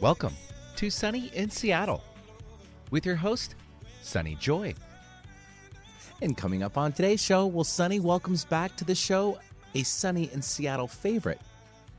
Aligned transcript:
Welcome 0.00 0.34
to 0.76 0.90
Sunny 0.90 1.30
in 1.34 1.48
Seattle 1.48 2.02
with 2.90 3.06
your 3.06 3.14
host, 3.14 3.54
Sunny 4.02 4.34
Joy. 4.34 4.74
And 6.20 6.36
coming 6.36 6.64
up 6.64 6.76
on 6.76 6.92
today's 6.92 7.22
show, 7.22 7.46
well, 7.46 7.64
Sunny 7.64 8.00
welcomes 8.00 8.44
back 8.44 8.76
to 8.76 8.84
the 8.84 8.94
show 8.94 9.38
a 9.76 9.84
Sunny 9.84 10.30
in 10.32 10.42
Seattle 10.42 10.88
favorite, 10.88 11.40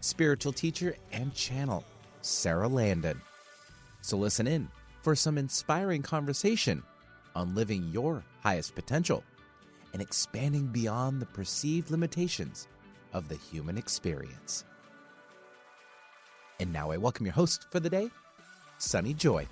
spiritual 0.02 0.52
teacher 0.52 0.97
and 1.13 1.34
channel, 1.34 1.86
Sarah 2.21 2.68
Landon. 2.68 3.20
So 4.02 4.18
listen 4.18 4.46
in 4.46 4.68
for 5.02 5.16
some 5.16 5.38
inspiring 5.38 6.02
conversation 6.02 6.84
on 7.34 7.56
living 7.56 7.90
your 7.94 8.26
highest 8.44 8.76
potential 8.76 9.24
and 9.94 10.02
expanding 10.02 10.68
beyond 10.68 11.22
the 11.22 11.28
perceived 11.28 11.92
limitations 11.92 12.68
of 13.14 13.30
the 13.30 13.38
human 13.38 13.78
experience. 13.78 14.66
And 16.59 16.72
now 16.72 16.91
I 16.91 16.98
welcome 16.98 17.26
your 17.26 17.34
host 17.34 17.66
for 17.70 17.80
the 17.80 17.90
day, 17.90 18.09
Sunny 18.77 19.13
Joy. 19.13 19.48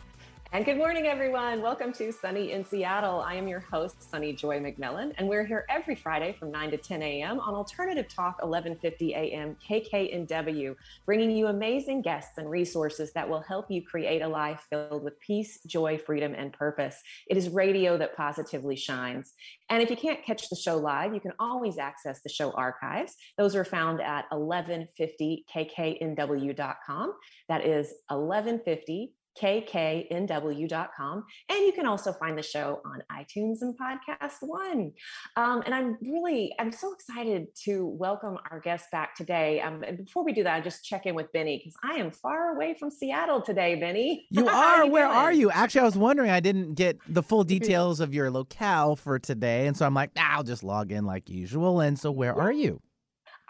And 0.54 0.64
good 0.66 0.78
morning, 0.78 1.08
everyone. 1.08 1.64
Welcome 1.64 1.92
to 1.94 2.12
Sunny 2.12 2.52
in 2.52 2.64
Seattle. 2.64 3.22
I 3.22 3.34
am 3.34 3.48
your 3.48 3.62
host, 3.62 4.08
Sunny 4.08 4.34
Joy 4.34 4.60
McMillan, 4.60 5.12
and 5.18 5.28
we're 5.28 5.48
here 5.48 5.66
every 5.68 5.96
Friday 5.96 6.36
from 6.38 6.52
9 6.52 6.70
to 6.70 6.78
10 6.78 7.02
a.m. 7.02 7.40
on 7.40 7.56
Alternative 7.56 8.08
Talk 8.08 8.40
1150 8.44 9.16
a.m. 9.16 9.58
KKNW, 9.68 10.76
bringing 11.08 11.32
you 11.32 11.48
amazing 11.48 12.04
guests 12.04 12.38
and 12.38 12.48
resources 12.48 13.12
that 13.14 13.28
will 13.28 13.42
help 13.42 13.72
you 13.72 13.82
create 13.82 14.22
a 14.22 14.28
life 14.28 14.68
filled 14.70 15.04
with 15.04 15.20
peace, 15.20 15.60
joy, 15.66 15.98
freedom, 15.98 16.36
and 16.36 16.54
purpose. 16.54 17.02
It 17.28 17.36
is 17.36 17.50
radio 17.50 17.98
that 17.98 18.16
positively 18.16 18.76
shines. 18.76 19.34
And 19.72 19.82
if 19.82 19.90
you 19.90 19.98
can't 19.98 20.24
catch 20.24 20.50
the 20.50 20.56
show 20.56 20.78
live, 20.78 21.16
you 21.16 21.20
can 21.20 21.34
always 21.40 21.80
access 21.80 22.22
the 22.22 22.30
show 22.30 22.52
archives. 22.52 23.16
Those 23.40 23.56
are 23.56 23.66
found 23.66 24.04
at 24.04 24.30
1150kknw.com. 24.30 27.14
That 27.50 27.66
is 27.66 27.88
1150 28.10 29.14
kknw.com. 29.42 31.23
And 31.50 31.60
you 31.66 31.72
can 31.73 31.86
also 31.86 32.14
find 32.14 32.38
the 32.38 32.44
show 32.44 32.81
on 32.86 33.02
iTunes 33.12 33.62
and 33.62 33.76
Podcast 33.78 34.38
One. 34.42 34.92
Um, 35.36 35.64
and 35.66 35.73
I'm 35.73 35.98
really, 36.02 36.53
I'm 36.59 36.72
so 36.72 36.94
excited 36.94 37.48
to 37.66 37.86
welcome 37.86 38.38
our 38.52 38.59
guest 38.59 38.92
back 38.92 39.16
today. 39.16 39.61
Um, 39.61 39.84
and 39.84 39.98
before 39.98 40.23
we 40.23 40.34
do 40.34 40.44
that, 40.44 40.56
I 40.56 40.61
just 40.61 40.84
check 40.84 41.06
in 41.06 41.16
with 41.16 41.31
Benny 41.31 41.58
because 41.58 41.76
I 41.84 41.95
am 42.00 42.11
far 42.11 42.56
away 42.56 42.76
from 42.80 42.89
Seattle 42.92 43.42
today, 43.42 43.76
Benny. 43.76 44.28
You 44.34 44.48
are. 44.48 44.86
you 44.86 44.92
Where 44.92 45.06
doing? 45.08 45.17
are 45.17 45.34
you? 45.34 45.52
Actually, 45.52 45.81
I 45.81 45.86
was 45.86 45.98
wondering, 45.98 46.30
I 46.30 46.39
didn't 46.39 46.73
get 46.73 46.98
the 47.08 47.23
full 47.23 47.44
details 47.56 48.00
of 48.00 48.14
your 48.14 48.31
locale 48.31 48.95
for 48.95 49.20
today. 49.20 49.67
And 49.67 49.78
so 49.78 49.86
I'm 49.86 49.94
like, 49.94 50.16
nah, 50.16 50.23
I'll 50.30 50.44
just 50.44 50.64
log 50.64 50.92
in 50.92 51.06
like 51.06 51.30
usual. 51.30 51.80
And 51.80 51.98
so 51.98 52.11
where 52.11 52.36
are 52.36 52.52
you? 52.52 52.81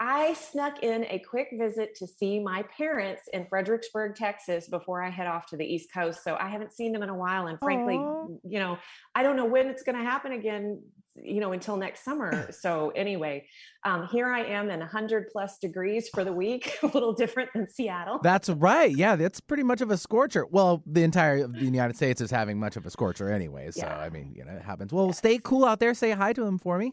I 0.00 0.34
snuck 0.34 0.82
in 0.82 1.04
a 1.04 1.20
quick 1.20 1.48
visit 1.52 1.94
to 1.96 2.06
see 2.06 2.40
my 2.40 2.64
parents 2.76 3.22
in 3.32 3.46
Fredericksburg, 3.46 4.16
Texas 4.16 4.68
before 4.68 5.02
I 5.02 5.10
head 5.10 5.26
off 5.26 5.46
to 5.46 5.56
the 5.56 5.64
East 5.64 5.92
Coast. 5.92 6.24
So 6.24 6.36
I 6.38 6.48
haven't 6.48 6.72
seen 6.72 6.92
them 6.92 7.02
in 7.02 7.08
a 7.08 7.14
while. 7.14 7.46
And 7.46 7.58
frankly, 7.62 7.94
Aww. 7.94 8.38
you 8.44 8.58
know, 8.58 8.76
I 9.14 9.22
don't 9.22 9.36
know 9.36 9.44
when 9.44 9.68
it's 9.68 9.84
going 9.84 9.96
to 9.96 10.04
happen 10.04 10.32
again, 10.32 10.82
you 11.14 11.40
know, 11.40 11.52
until 11.52 11.76
next 11.76 12.04
summer. 12.04 12.50
so 12.60 12.90
anyway, 12.96 13.46
um, 13.84 14.08
here 14.08 14.26
I 14.26 14.42
am 14.42 14.68
in 14.68 14.80
100 14.80 15.28
plus 15.30 15.58
degrees 15.58 16.08
for 16.08 16.24
the 16.24 16.32
week, 16.32 16.76
a 16.82 16.86
little 16.88 17.12
different 17.12 17.50
than 17.54 17.68
Seattle. 17.68 18.18
That's 18.20 18.48
right. 18.48 18.94
Yeah, 18.94 19.14
that's 19.14 19.38
pretty 19.38 19.62
much 19.62 19.80
of 19.80 19.92
a 19.92 19.96
scorcher. 19.96 20.44
Well, 20.44 20.82
the 20.86 21.04
entire 21.04 21.46
the 21.46 21.64
United 21.64 21.94
States 21.94 22.20
is 22.20 22.32
having 22.32 22.58
much 22.58 22.76
of 22.76 22.84
a 22.84 22.90
scorcher 22.90 23.30
anyway. 23.30 23.70
So, 23.70 23.86
yeah. 23.86 23.96
I 23.96 24.10
mean, 24.10 24.32
you 24.34 24.44
know, 24.44 24.52
it 24.52 24.62
happens. 24.62 24.92
Well, 24.92 25.12
stay 25.12 25.38
cool 25.38 25.64
out 25.64 25.78
there. 25.78 25.94
Say 25.94 26.10
hi 26.10 26.32
to 26.32 26.44
him 26.44 26.58
for 26.58 26.78
me. 26.78 26.92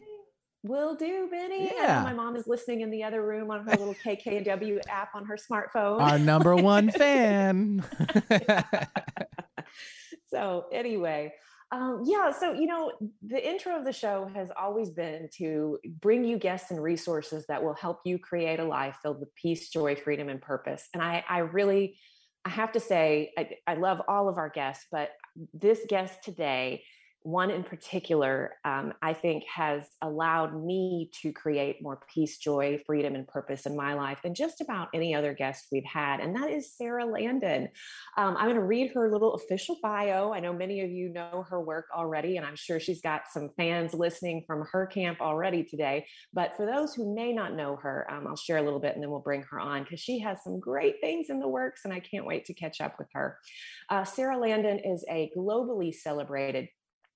Will 0.64 0.94
do, 0.94 1.28
Benny. 1.30 1.72
Yeah. 1.74 2.02
My 2.04 2.12
mom 2.12 2.36
is 2.36 2.46
listening 2.46 2.82
in 2.82 2.90
the 2.90 3.02
other 3.02 3.22
room 3.22 3.50
on 3.50 3.64
her 3.64 3.70
little 3.72 3.94
KKW 4.04 4.80
app 4.88 5.14
on 5.14 5.24
her 5.24 5.36
smartphone. 5.36 6.00
Our 6.00 6.18
number 6.18 6.54
one 6.54 6.90
fan. 6.90 7.84
so, 10.30 10.66
anyway, 10.72 11.32
um, 11.72 12.02
yeah, 12.04 12.30
so 12.30 12.52
you 12.52 12.66
know, 12.66 12.92
the 13.26 13.44
intro 13.44 13.76
of 13.76 13.84
the 13.84 13.92
show 13.92 14.30
has 14.34 14.50
always 14.56 14.90
been 14.90 15.28
to 15.38 15.78
bring 16.00 16.22
you 16.22 16.38
guests 16.38 16.70
and 16.70 16.80
resources 16.80 17.44
that 17.48 17.64
will 17.64 17.74
help 17.74 18.00
you 18.04 18.18
create 18.18 18.60
a 18.60 18.64
life 18.64 18.98
filled 19.02 19.18
with 19.18 19.34
peace, 19.34 19.68
joy, 19.68 19.96
freedom, 19.96 20.28
and 20.28 20.40
purpose. 20.40 20.88
And 20.94 21.02
I, 21.02 21.24
I 21.28 21.38
really, 21.38 21.98
I 22.44 22.50
have 22.50 22.72
to 22.72 22.80
say, 22.80 23.32
I, 23.36 23.50
I 23.66 23.74
love 23.74 24.00
all 24.06 24.28
of 24.28 24.36
our 24.36 24.50
guests, 24.50 24.86
but 24.92 25.10
this 25.54 25.80
guest 25.88 26.22
today 26.22 26.84
one 27.24 27.50
in 27.50 27.62
particular, 27.62 28.56
um, 28.64 28.92
I 29.00 29.12
think, 29.12 29.44
has 29.44 29.84
allowed 30.00 30.54
me 30.54 31.10
to 31.22 31.32
create 31.32 31.82
more 31.82 32.00
peace, 32.12 32.38
joy, 32.38 32.82
freedom, 32.86 33.14
and 33.14 33.26
purpose 33.26 33.66
in 33.66 33.76
my 33.76 33.94
life 33.94 34.18
than 34.22 34.34
just 34.34 34.60
about 34.60 34.88
any 34.92 35.14
other 35.14 35.32
guest 35.32 35.68
we've 35.70 35.84
had. 35.84 36.20
And 36.20 36.34
that 36.36 36.50
is 36.50 36.76
Sarah 36.76 37.04
Landon. 37.04 37.68
Um, 38.16 38.36
I'm 38.36 38.46
going 38.46 38.56
to 38.56 38.62
read 38.62 38.92
her 38.92 39.10
little 39.10 39.34
official 39.34 39.78
bio. 39.82 40.32
I 40.32 40.40
know 40.40 40.52
many 40.52 40.80
of 40.80 40.90
you 40.90 41.08
know 41.10 41.44
her 41.48 41.60
work 41.60 41.86
already, 41.94 42.36
and 42.36 42.46
I'm 42.46 42.56
sure 42.56 42.80
she's 42.80 43.00
got 43.00 43.22
some 43.30 43.50
fans 43.56 43.94
listening 43.94 44.44
from 44.46 44.66
her 44.72 44.86
camp 44.86 45.20
already 45.20 45.64
today. 45.64 46.06
But 46.32 46.56
for 46.56 46.66
those 46.66 46.94
who 46.94 47.14
may 47.14 47.32
not 47.32 47.54
know 47.54 47.76
her, 47.76 48.06
um, 48.10 48.26
I'll 48.26 48.36
share 48.36 48.58
a 48.58 48.62
little 48.62 48.80
bit 48.80 48.94
and 48.94 49.02
then 49.02 49.10
we'll 49.10 49.20
bring 49.20 49.42
her 49.42 49.60
on 49.60 49.84
because 49.84 50.00
she 50.00 50.18
has 50.20 50.42
some 50.42 50.58
great 50.60 50.96
things 51.00 51.30
in 51.30 51.40
the 51.40 51.48
works, 51.48 51.82
and 51.84 51.92
I 51.92 52.00
can't 52.00 52.26
wait 52.26 52.46
to 52.46 52.54
catch 52.54 52.80
up 52.80 52.98
with 52.98 53.08
her. 53.12 53.38
Uh, 53.88 54.04
Sarah 54.04 54.38
Landon 54.38 54.78
is 54.78 55.04
a 55.08 55.30
globally 55.36 55.94
celebrated 55.94 56.68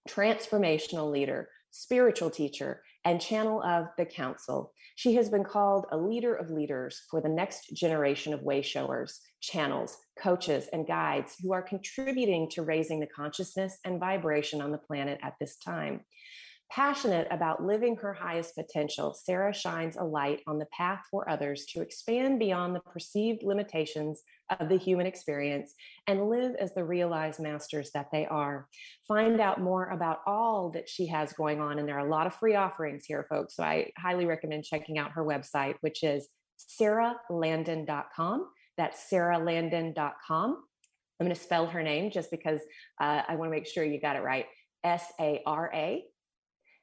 transformational 0.07 1.11
leader, 1.11 1.49
spiritual 1.71 2.31
teacher, 2.31 2.83
and 3.05 3.21
channel 3.21 3.63
of 3.63 3.87
the 3.99 4.05
council. 4.05 4.73
She 4.97 5.15
has 5.15 5.29
been 5.29 5.45
called 5.45 5.87
a 5.93 5.97
leader 5.97 6.35
of 6.35 6.51
leaders 6.51 7.03
for 7.11 7.21
the 7.21 7.29
next 7.29 7.73
generation 7.75 8.33
of 8.33 8.41
wayshowers, 8.41 9.19
channels, 9.41 9.97
coaches, 10.19 10.69
and 10.73 10.87
guides 10.87 11.37
who 11.41 11.53
are 11.53 11.63
contributing 11.63 12.51
to 12.51 12.63
raising 12.63 12.99
the 12.99 13.07
consciousness 13.07 13.79
and 13.85 14.01
vibration 14.01 14.61
on 14.61 14.73
the 14.73 14.79
planet 14.79 15.21
at 15.23 15.35
this 15.39 15.59
time. 15.59 16.01
Passionate 16.69 17.29
about 17.31 17.63
living 17.63 17.95
her 17.97 18.13
highest 18.13 18.57
potential, 18.57 19.15
Sarah 19.15 19.55
shines 19.55 19.97
a 19.97 20.03
light 20.03 20.41
on 20.49 20.59
the 20.59 20.67
path 20.77 21.05
for 21.11 21.31
others 21.31 21.65
to 21.67 21.81
expand 21.81 22.41
beyond 22.41 22.75
the 22.75 22.81
perceived 22.81 23.45
limitations 23.45 24.23
of 24.61 24.69
the 24.69 24.77
human 24.77 25.07
experience 25.07 25.75
and 26.07 26.29
live 26.29 26.55
as 26.61 26.75
the 26.75 26.85
realized 26.85 27.41
masters 27.41 27.91
that 27.95 28.07
they 28.13 28.27
are. 28.27 28.69
Find 29.09 29.41
out 29.41 29.61
more 29.61 29.89
about 29.91 30.21
all 30.27 30.71
that 30.71 30.89
she 30.89 31.07
has 31.07 31.33
going 31.33 31.61
on. 31.61 31.79
And 31.79 31.89
there 31.89 31.99
are 31.99 32.07
a 32.07 32.11
lot 32.11 32.27
of 32.27 32.35
free 32.35 32.55
offerings 32.55 33.05
here, 33.07 33.27
folks. 33.29 33.57
So 33.57 33.63
I 33.63 33.91
highly 33.99 34.27
recommend 34.27 34.65
checking 34.65 34.99
out 34.99 35.13
her 35.13 35.25
website, 35.25 35.75
which 35.81 36.03
is 36.03 36.29
sarahlandon.com. 36.81 38.49
That's 38.77 39.11
sarahlandon.com. 39.11 40.57
I'm 41.19 41.27
going 41.27 41.35
to 41.35 41.41
spell 41.41 41.67
her 41.67 41.83
name 41.83 42.11
just 42.11 42.31
because 42.31 42.61
uh, 43.01 43.23
I 43.27 43.37
want 43.37 43.51
to 43.51 43.57
make 43.57 43.67
sure 43.67 43.85
you 43.85 44.01
got 44.01 44.17
it 44.17 44.23
right. 44.23 44.47
S 44.85 45.05
A 45.19 45.43
R 45.47 45.71
A 45.75 46.05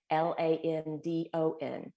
L 0.10 0.36
A 0.40 0.58
N 0.64 1.00
D 1.04 1.30
O 1.34 1.56
N. 1.62 1.92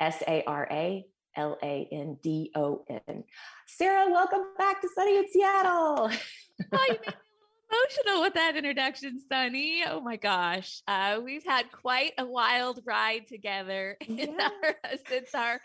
S 0.00 0.22
A 0.26 0.42
R 0.46 0.66
A 0.70 1.04
L 1.36 1.58
A 1.62 1.88
N 1.90 2.18
D 2.22 2.50
O 2.54 2.84
N. 2.88 3.24
Sarah, 3.66 4.10
welcome 4.10 4.44
back 4.58 4.80
to 4.82 4.88
Sunny 4.94 5.18
in 5.18 5.24
Seattle. 5.30 6.10
oh, 6.72 6.86
you 6.88 6.88
made 6.88 7.00
me 7.06 7.14
emotional 7.72 8.22
with 8.22 8.34
that 8.34 8.56
introduction, 8.56 9.20
Sunny. 9.28 9.82
Oh 9.88 10.00
my 10.00 10.16
gosh. 10.16 10.82
Uh, 10.86 11.20
we've 11.24 11.44
had 11.44 11.70
quite 11.72 12.12
a 12.18 12.24
wild 12.24 12.80
ride 12.84 13.26
together 13.28 13.96
yeah. 14.06 14.26
our, 14.38 14.74
since 15.08 15.34
our 15.34 15.60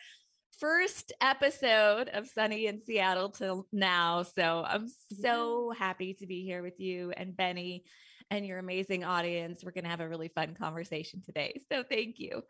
first 0.60 1.14
episode 1.22 2.10
of 2.10 2.28
Sunny 2.28 2.68
in 2.68 2.82
Seattle 2.84 3.30
till 3.30 3.68
now. 3.72 4.24
So 4.24 4.64
I'm 4.68 4.88
so 5.22 5.72
happy 5.78 6.16
to 6.16 6.26
be 6.26 6.44
here 6.44 6.64
with 6.64 6.80
you 6.80 7.12
and 7.16 7.36
Benny 7.36 7.84
and 8.32 8.46
your 8.46 8.60
amazing 8.60 9.04
audience. 9.04 9.64
We're 9.64 9.72
going 9.72 9.84
to 9.84 9.90
have 9.90 10.00
a 10.00 10.10
really 10.10 10.30
fun 10.30 10.56
conversation 10.56 11.22
today. 11.22 11.62
So 11.72 11.84
thank 11.84 12.20
you. 12.20 12.44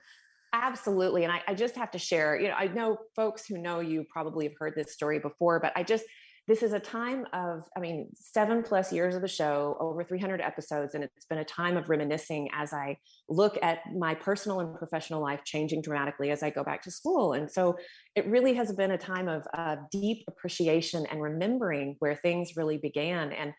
Absolutely. 0.61 1.23
And 1.23 1.31
I, 1.31 1.41
I, 1.47 1.53
just 1.53 1.75
have 1.75 1.91
to 1.91 1.99
share, 1.99 2.39
you 2.39 2.47
know, 2.47 2.55
I 2.55 2.67
know 2.67 2.97
folks 3.15 3.45
who 3.45 3.59
know 3.59 3.79
you 3.79 4.05
probably 4.11 4.45
have 4.45 4.55
heard 4.57 4.73
this 4.75 4.91
story 4.91 5.19
before, 5.19 5.59
but 5.59 5.71
I 5.75 5.83
just, 5.83 6.03
this 6.47 6.63
is 6.63 6.73
a 6.73 6.79
time 6.79 7.25
of, 7.33 7.63
I 7.75 7.79
mean, 7.79 8.07
seven 8.15 8.63
plus 8.63 8.91
years 8.91 9.13
of 9.13 9.21
the 9.21 9.27
show, 9.27 9.77
over 9.79 10.03
300 10.03 10.41
episodes, 10.41 10.95
and 10.95 11.03
it's 11.03 11.25
been 11.25 11.39
a 11.39 11.45
time 11.45 11.77
of 11.77 11.89
reminiscing 11.89 12.49
as 12.53 12.73
I 12.73 12.97
look 13.29 13.59
at 13.61 13.79
my 13.93 14.15
personal 14.15 14.61
and 14.61 14.75
professional 14.75 15.21
life 15.21 15.41
changing 15.43 15.81
dramatically 15.81 16.31
as 16.31 16.41
I 16.41 16.49
go 16.49 16.63
back 16.63 16.81
to 16.83 16.91
school. 16.91 17.33
And 17.33 17.51
so 17.51 17.77
it 18.15 18.25
really 18.25 18.53
has 18.55 18.71
been 18.71 18.91
a 18.91 18.97
time 18.97 19.27
of 19.27 19.45
uh, 19.53 19.75
deep 19.91 20.23
appreciation 20.27 21.05
and 21.11 21.21
remembering 21.21 21.97
where 21.99 22.15
things 22.15 22.55
really 22.55 22.77
began. 22.77 23.31
And 23.31 23.53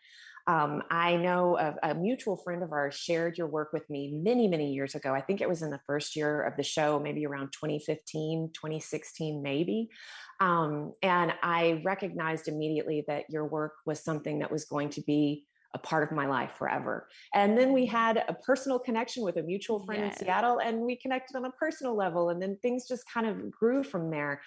um, 0.49 0.81
I 0.89 1.15
know 1.15 1.59
a, 1.59 1.91
a, 1.91 1.93
mutual 1.93 2.35
friend 2.35 2.63
of 2.63 2.71
ours 2.71 2.95
shared 2.95 3.37
your 3.37 3.45
work 3.45 3.71
with 3.71 3.87
me 3.87 4.19
many, 4.23 4.47
many 4.47 4.73
years 4.73 4.95
ago. 4.95 5.13
I 5.13 5.21
think 5.21 5.41
it 5.41 5.47
was 5.47 5.61
in 5.61 5.69
the 5.69 5.79
first 5.85 6.15
year 6.15 6.41
of 6.41 6.57
the 6.57 6.63
show, 6.63 6.99
maybe 6.99 7.23
around 7.27 7.53
2015, 7.53 8.49
2016, 8.55 9.43
maybe. 9.43 9.89
Um, 10.39 10.93
and 11.03 11.33
I 11.43 11.83
recognized 11.85 12.47
immediately 12.47 13.03
that 13.07 13.25
your 13.29 13.45
work 13.45 13.73
was 13.85 14.03
something 14.03 14.39
that 14.39 14.51
was 14.51 14.65
going 14.65 14.89
to 14.91 15.01
be 15.01 15.45
a 15.75 15.77
part 15.77 16.01
of 16.01 16.11
my 16.11 16.25
life 16.25 16.53
forever. 16.57 17.07
And 17.35 17.55
then 17.55 17.71
we 17.71 17.85
had 17.85 18.23
a 18.27 18.33
personal 18.33 18.79
connection 18.79 19.23
with 19.23 19.37
a 19.37 19.43
mutual 19.43 19.85
friend 19.85 20.03
yes. 20.03 20.19
in 20.19 20.25
Seattle, 20.25 20.61
and 20.61 20.79
we 20.79 20.95
connected 20.95 21.37
on 21.37 21.45
a 21.45 21.51
personal 21.51 21.95
level. 21.95 22.31
And 22.31 22.41
then 22.41 22.57
things 22.63 22.87
just 22.87 23.03
kind 23.13 23.27
of 23.27 23.51
grew 23.51 23.83
from 23.83 24.09
there. 24.09 24.41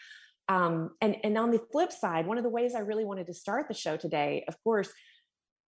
Um, 0.49 0.91
and, 1.01 1.17
and 1.23 1.39
on 1.39 1.53
the 1.53 1.61
flip 1.71 1.93
side, 1.93 2.27
one 2.27 2.39
of 2.39 2.43
the 2.43 2.51
ways 2.51 2.75
I 2.75 2.81
really 2.81 3.05
wanted 3.05 3.29
to 3.29 3.35
start 3.35 3.69
the 3.69 3.75
show 3.75 3.97
today, 3.97 4.45
of 4.49 4.57
course, 4.65 4.93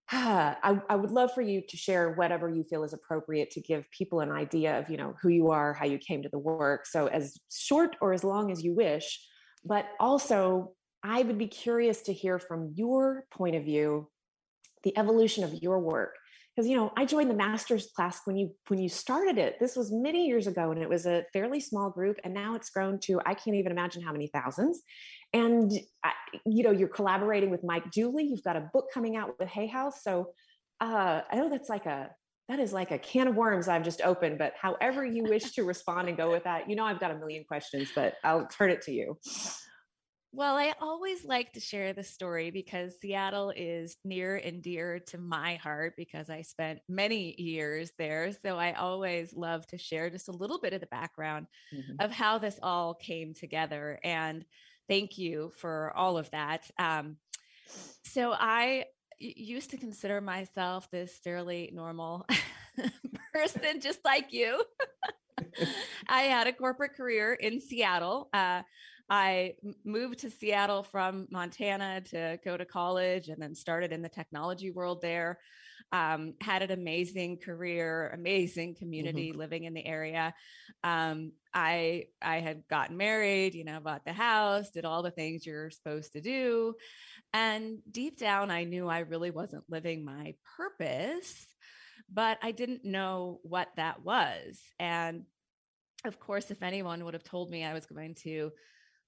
I, 0.10 0.80
I 0.88 0.96
would 0.96 1.10
love 1.10 1.32
for 1.32 1.42
you 1.42 1.62
to 1.68 1.76
share 1.76 2.12
whatever 2.12 2.48
you 2.48 2.64
feel 2.64 2.84
is 2.84 2.92
appropriate 2.92 3.50
to 3.52 3.60
give 3.60 3.90
people 3.90 4.20
an 4.20 4.30
idea 4.30 4.78
of 4.78 4.90
you 4.90 4.96
know 4.96 5.14
who 5.22 5.28
you 5.28 5.50
are 5.50 5.72
how 5.72 5.86
you 5.86 5.98
came 5.98 6.22
to 6.22 6.28
the 6.28 6.38
work. 6.38 6.86
So 6.86 7.06
as 7.06 7.38
short 7.50 7.96
or 8.00 8.12
as 8.12 8.22
long 8.22 8.50
as 8.50 8.62
you 8.62 8.74
wish 8.74 9.18
but 9.64 9.86
also 9.98 10.72
i 11.02 11.22
would 11.22 11.38
be 11.38 11.46
curious 11.46 12.02
to 12.02 12.12
hear 12.12 12.38
from 12.38 12.72
your 12.74 13.24
point 13.30 13.56
of 13.56 13.64
view 13.64 14.08
the 14.82 14.96
evolution 14.98 15.44
of 15.44 15.54
your 15.62 15.78
work. 15.80 16.14
Because 16.54 16.68
you 16.68 16.76
know 16.76 16.92
i 16.96 17.04
joined 17.04 17.30
the 17.30 17.34
master's 17.34 17.88
class 17.96 18.20
when 18.26 18.36
you 18.36 18.54
when 18.68 18.78
you 18.78 18.88
started 18.88 19.38
it. 19.38 19.58
This 19.58 19.74
was 19.74 19.90
many 19.90 20.26
years 20.26 20.46
ago 20.46 20.70
and 20.70 20.80
it 20.82 20.88
was 20.88 21.06
a 21.06 21.24
fairly 21.32 21.60
small 21.60 21.90
group 21.90 22.18
and 22.22 22.32
now 22.32 22.54
it's 22.54 22.70
grown 22.70 22.98
to 23.00 23.20
i 23.26 23.34
can't 23.34 23.56
even 23.56 23.72
imagine 23.72 24.02
how 24.02 24.12
many 24.12 24.28
thousands 24.28 24.82
and 25.34 25.72
you 26.46 26.62
know 26.62 26.70
you're 26.70 26.88
collaborating 26.88 27.50
with 27.50 27.62
mike 27.62 27.90
dooley 27.90 28.25
you've 28.25 28.42
got 28.42 28.56
a 28.56 28.70
book 28.72 28.86
coming 28.94 29.16
out 29.16 29.34
with 29.38 29.48
hay 29.48 29.66
house 29.66 30.02
so 30.02 30.31
uh, 30.81 31.20
i 31.31 31.36
know 31.36 31.50
that's 31.50 31.69
like 31.69 31.84
a 31.84 32.08
that 32.48 32.58
is 32.58 32.72
like 32.72 32.90
a 32.90 32.98
can 32.98 33.28
of 33.28 33.34
worms 33.34 33.69
i've 33.69 33.84
just 33.84 34.00
opened 34.02 34.38
but 34.38 34.54
however 34.60 35.04
you 35.04 35.25
wish 35.25 35.52
to 35.52 35.64
respond 35.64 36.08
and 36.08 36.16
go 36.16 36.31
with 36.31 36.44
that 36.44 36.70
you 36.70 36.76
know 36.76 36.84
i've 36.84 37.00
got 37.00 37.10
a 37.10 37.19
million 37.19 37.44
questions 37.44 37.90
but 37.94 38.14
i'll 38.25 38.46
turn 38.46 38.70
it 38.70 38.81
to 38.81 38.92
you 38.92 39.19
well, 40.36 40.56
I 40.56 40.75
always 40.81 41.25
like 41.25 41.52
to 41.52 41.60
share 41.60 41.92
the 41.92 42.02
story 42.02 42.50
because 42.50 42.96
Seattle 43.00 43.52
is 43.54 43.96
near 44.04 44.34
and 44.34 44.60
dear 44.60 44.98
to 45.10 45.19
my 45.19 45.54
heart 45.54 45.94
because 45.96 46.28
I 46.28 46.42
spent 46.42 46.80
many 46.88 47.40
years 47.40 47.92
there. 47.98 48.32
So 48.44 48.58
I 48.58 48.72
always 48.72 49.32
love 49.32 49.64
to 49.69 49.78
share 49.78 50.10
just 50.10 50.26
a 50.26 50.32
little 50.32 50.58
bit 50.58 50.72
of 50.72 50.80
the 50.80 50.88
background 50.88 51.46
mm-hmm. 51.72 52.04
of 52.04 52.10
how 52.10 52.38
this 52.38 52.58
all 52.64 52.94
came 52.94 53.32
together. 53.32 54.00
And 54.02 54.44
thank 54.88 55.19
you 55.19 55.52
for 55.56 55.92
all 55.96 56.19
of 56.19 56.31
that. 56.31 56.70
Um, 56.78 57.16
so 58.04 58.32
I 58.32 58.86
used 59.19 59.70
to 59.70 59.76
consider 59.76 60.20
myself 60.20 60.90
this 60.90 61.19
fairly 61.22 61.70
normal 61.72 62.26
person, 63.32 63.81
just 63.81 64.00
like 64.04 64.32
you. 64.32 64.62
I 66.08 66.22
had 66.22 66.46
a 66.46 66.52
corporate 66.52 66.94
career 66.94 67.32
in 67.32 67.60
Seattle. 67.60 68.28
Uh, 68.32 68.62
I 69.08 69.54
moved 69.84 70.20
to 70.20 70.31
Seattle 70.31 70.82
from 70.82 71.28
Montana 71.30 72.00
to 72.10 72.38
go 72.44 72.56
to 72.56 72.64
college 72.64 73.28
and 73.28 73.40
then 73.40 73.54
started 73.54 73.92
in 73.92 74.02
the 74.02 74.08
technology 74.08 74.70
world 74.70 75.02
there. 75.02 75.38
Um, 75.92 76.34
had 76.40 76.62
an 76.62 76.72
amazing 76.72 77.38
career, 77.38 78.10
amazing 78.12 78.70
mm-hmm. 78.70 78.78
community 78.78 79.31
mm-hmm. 79.31 79.38
living 79.38 79.64
in 79.64 79.75
the 79.75 79.86
area. 79.86 80.34
Um, 80.82 81.32
I 81.52 82.06
I 82.20 82.40
had 82.40 82.66
gotten 82.69 82.96
married, 82.96 83.54
you 83.54 83.64
know, 83.64 83.78
bought 83.81 84.04
the 84.04 84.12
house, 84.12 84.70
did 84.70 84.84
all 84.84 85.02
the 85.02 85.12
things 85.12 85.46
you're 85.46 85.70
supposed 85.70 86.12
to 86.14 86.20
do, 86.20 86.75
and 87.32 87.78
deep 87.90 88.19
down, 88.19 88.50
I 88.50 88.64
knew 88.64 88.88
I 88.88 89.00
really 89.00 89.31
wasn't 89.31 89.64
living 89.69 90.04
my 90.04 90.34
purpose, 90.56 91.46
but 92.12 92.38
I 92.42 92.52
didn't 92.52 92.84
know 92.84 93.40
what 93.42 93.69
that 93.76 94.02
was. 94.04 94.60
And 94.78 95.25
of 96.04 96.20
course, 96.20 96.50
if 96.50 96.62
anyone 96.62 97.04
would 97.04 97.14
have 97.14 97.25
told 97.25 97.50
me 97.50 97.64
I 97.64 97.75
was 97.75 97.87
going 97.87 98.14
to 98.22 98.52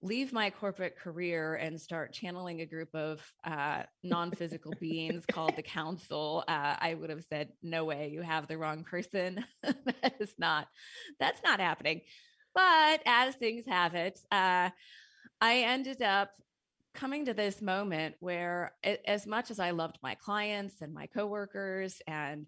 leave 0.02 0.32
my 0.32 0.50
corporate 0.50 0.98
career 0.98 1.54
and 1.54 1.80
start 1.80 2.12
channeling 2.12 2.60
a 2.60 2.66
group 2.66 2.94
of 2.94 3.20
uh, 3.44 3.82
non-physical 4.02 4.72
beings 4.80 5.24
called 5.30 5.56
the 5.56 5.62
council 5.78 6.44
uh, 6.48 6.76
i 6.78 6.94
would 6.94 7.10
have 7.10 7.24
said 7.24 7.48
no 7.62 7.84
way 7.84 8.10
you 8.12 8.22
have 8.22 8.46
the 8.46 8.58
wrong 8.58 8.84
person. 8.84 9.44
That 10.02 10.14
is 10.20 10.34
not 10.38 10.68
that's 11.18 11.42
not 11.42 11.60
happening. 11.60 12.02
But 12.54 13.02
as 13.06 13.34
things 13.34 13.64
have 13.66 13.94
it 13.94 14.18
uh, 14.30 14.70
i 15.40 15.58
ended 15.58 16.02
up 16.02 16.30
coming 16.94 17.26
to 17.26 17.34
this 17.34 17.60
moment 17.60 18.14
where 18.20 18.72
as 19.06 19.26
much 19.26 19.50
as 19.50 19.58
i 19.58 19.70
loved 19.70 19.98
my 20.02 20.14
clients 20.14 20.80
and 20.80 20.94
my 20.94 21.06
coworkers 21.06 22.00
and 22.06 22.46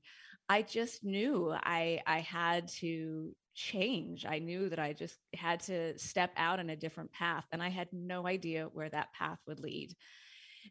i 0.48 0.62
just 0.62 1.04
knew 1.04 1.54
i 1.54 2.00
i 2.06 2.20
had 2.20 2.68
to 2.68 3.34
change. 3.58 4.24
I 4.24 4.38
knew 4.38 4.68
that 4.68 4.78
I 4.78 4.92
just 4.92 5.18
had 5.34 5.60
to 5.64 5.98
step 5.98 6.30
out 6.36 6.60
on 6.60 6.70
a 6.70 6.76
different 6.76 7.12
path, 7.12 7.44
and 7.52 7.62
I 7.62 7.68
had 7.68 7.88
no 7.92 8.26
idea 8.26 8.68
where 8.72 8.88
that 8.88 9.12
path 9.12 9.38
would 9.46 9.58
lead. 9.58 9.94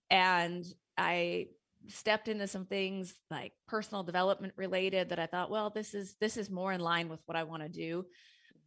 And 0.09 0.65
I 0.97 1.47
stepped 1.87 2.27
into 2.29 2.47
some 2.47 2.65
things 2.65 3.15
like 3.29 3.51
personal 3.67 4.03
development 4.03 4.53
related 4.55 5.09
that 5.09 5.19
I 5.19 5.25
thought, 5.25 5.51
well, 5.51 5.69
this 5.69 5.93
is 5.93 6.15
this 6.21 6.37
is 6.37 6.49
more 6.49 6.71
in 6.71 6.79
line 6.79 7.09
with 7.09 7.19
what 7.25 7.35
I 7.35 7.43
want 7.43 7.63
to 7.63 7.69
do. 7.69 8.05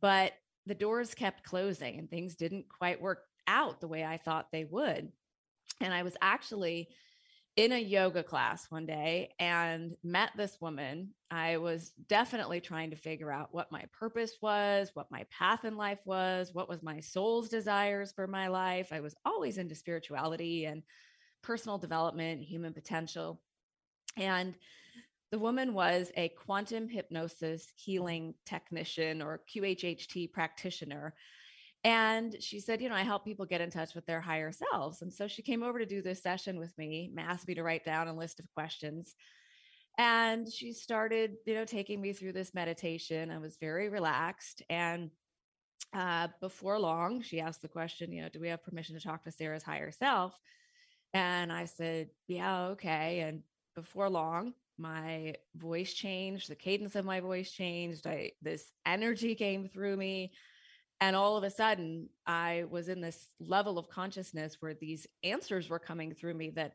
But 0.01 0.33
the 0.67 0.75
doors 0.75 1.15
kept 1.15 1.43
closing 1.43 1.99
and 1.99 2.09
things 2.09 2.37
didn't 2.37 2.67
quite 2.69 3.01
work 3.01 3.23
out 3.47 3.81
the 3.81 3.89
way 3.89 4.05
I 4.05 4.19
thought 4.19 4.53
they 4.53 4.65
would. 4.65 5.11
And 5.81 5.95
I 5.95 6.03
was 6.03 6.17
actually 6.21 6.89
in 7.57 7.73
a 7.73 7.79
yoga 7.79 8.23
class 8.23 8.71
one 8.71 8.87
day 8.87 9.35
and 9.39 9.97
met 10.03 10.31
this 10.37 10.59
woman. 10.61 11.11
I 11.31 11.59
was 11.59 11.93
definitely 12.09 12.61
trying 12.61 12.91
to 12.91 12.97
figure 12.97 13.31
out 13.31 13.53
what 13.53 13.73
my 13.73 13.85
purpose 13.93 14.37
was, 14.41 14.91
what 14.95 15.11
my 15.11 15.25
path 15.31 15.65
in 15.65 15.77
life 15.77 16.01
was, 16.05 16.51
what 16.53 16.69
was 16.69 16.83
my 16.83 17.01
soul's 17.01 17.49
desires 17.49 18.13
for 18.13 18.27
my 18.27 18.49
life. 18.49 18.93
I 18.93 19.01
was 19.01 19.15
always 19.25 19.59
into 19.59 19.75
spirituality 19.75 20.65
and 20.65 20.83
personal 21.43 21.79
development, 21.79 22.43
human 22.43 22.73
potential. 22.73 23.41
And 24.17 24.55
the 25.31 25.39
woman 25.39 25.75
was 25.75 26.11
a 26.17 26.31
quantum 26.31 26.89
hypnosis 26.89 27.73
healing 27.77 28.35
technician 28.45 29.23
or 29.23 29.43
QHHT 29.55 30.33
practitioner 30.33 31.15
and 31.83 32.37
she 32.41 32.61
said, 32.61 32.83
you 32.83 32.89
know, 32.89 32.95
I 32.95 33.03
help 33.03 33.25
people 33.25 33.47
get 33.47 33.63
in 33.63 33.71
touch 33.71 33.95
with 33.95 34.05
their 34.05 34.21
higher 34.21 34.53
selves. 34.53 35.01
And 35.01 35.13
so 35.13 35.27
she 35.27 35.43
came 35.43 35.63
over 35.63 35.79
to 35.79 35.87
do 35.87 36.03
this 36.03 36.23
session 36.23 36.59
with 36.59 36.77
me, 36.77 37.11
asked 37.19 37.49
me 37.49 37.55
to 37.55 37.63
write 37.63 37.85
down 37.85 38.09
a 38.09 38.17
list 38.17 38.39
of 38.39 38.53
questions. 38.55 39.15
And 39.97 40.51
she 40.51 40.73
started, 40.73 41.37
you 41.47 41.55
know, 41.55 41.65
taking 41.65 42.01
me 42.01 42.13
through 42.13 42.33
this 42.33 42.55
meditation. 42.55 43.31
I 43.31 43.39
was 43.39 43.57
very 43.57 43.89
relaxed. 43.89 44.63
And 44.69 45.11
uh, 45.95 46.29
before 46.41 46.79
long, 46.79 47.23
she 47.23 47.41
asked 47.41 47.63
the 47.63 47.69
question, 47.69 48.13
you 48.13 48.23
know, 48.23 48.29
do 48.29 48.41
we 48.41 48.49
have 48.49 48.63
permission 48.63 48.95
to 48.97 49.03
talk 49.03 49.25
to 49.25 49.33
Sarah's 49.33 49.63
higher 49.63 49.91
self? 49.91 50.39
And 51.15 51.51
I 51.51 51.65
said, 51.65 52.11
yeah, 52.29 52.67
okay. 52.69 53.21
And 53.21 53.43
before 53.75 54.11
long, 54.11 54.53
my 54.79 55.35
voice 55.57 55.93
changed, 55.95 56.49
the 56.49 56.55
cadence 56.55 56.95
of 56.95 57.05
my 57.05 57.21
voice 57.21 57.51
changed. 57.51 58.07
I 58.07 58.33
this 58.41 58.71
energy 58.87 59.35
came 59.35 59.69
through 59.69 59.97
me 59.97 60.33
and 61.01 61.17
all 61.17 61.37
of 61.37 61.45
a 61.45 61.51
sudden 61.51 62.09
i 62.27 62.65
was 62.71 62.89
in 62.89 63.01
this 63.01 63.29
level 63.41 63.79
of 63.79 63.89
consciousness 63.89 64.57
where 64.61 64.75
these 64.75 65.07
answers 65.23 65.69
were 65.69 65.79
coming 65.79 66.15
through 66.15 66.35
me 66.35 66.51
that 66.51 66.75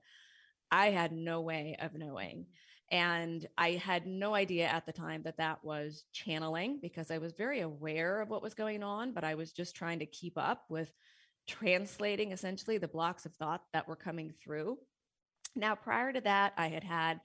i 0.72 0.90
had 0.90 1.12
no 1.12 1.42
way 1.42 1.76
of 1.80 1.94
knowing 1.94 2.46
and 2.92 3.48
i 3.58 3.72
had 3.72 4.06
no 4.06 4.36
idea 4.36 4.66
at 4.68 4.86
the 4.86 4.92
time 4.92 5.22
that 5.24 5.38
that 5.38 5.64
was 5.64 6.04
channeling 6.12 6.80
because 6.82 7.12
i 7.12 7.18
was 7.18 7.34
very 7.34 7.62
aware 7.62 8.22
of 8.22 8.30
what 8.30 8.44
was 8.44 8.54
going 8.54 8.84
on 8.84 9.14
but 9.14 9.24
i 9.24 9.36
was 9.36 9.52
just 9.52 9.76
trying 9.76 10.00
to 10.00 10.06
keep 10.06 10.38
up 10.38 10.66
with 10.70 10.92
translating 11.48 12.32
essentially 12.32 12.78
the 12.78 12.88
blocks 12.88 13.26
of 13.26 13.34
thought 13.36 13.62
that 13.74 13.88
were 13.88 13.96
coming 13.96 14.34
through. 14.44 14.78
Now 15.56 15.76
prior 15.76 16.12
to 16.12 16.22
that 16.22 16.54
i 16.58 16.68
had 16.68 16.84
had 16.84 17.22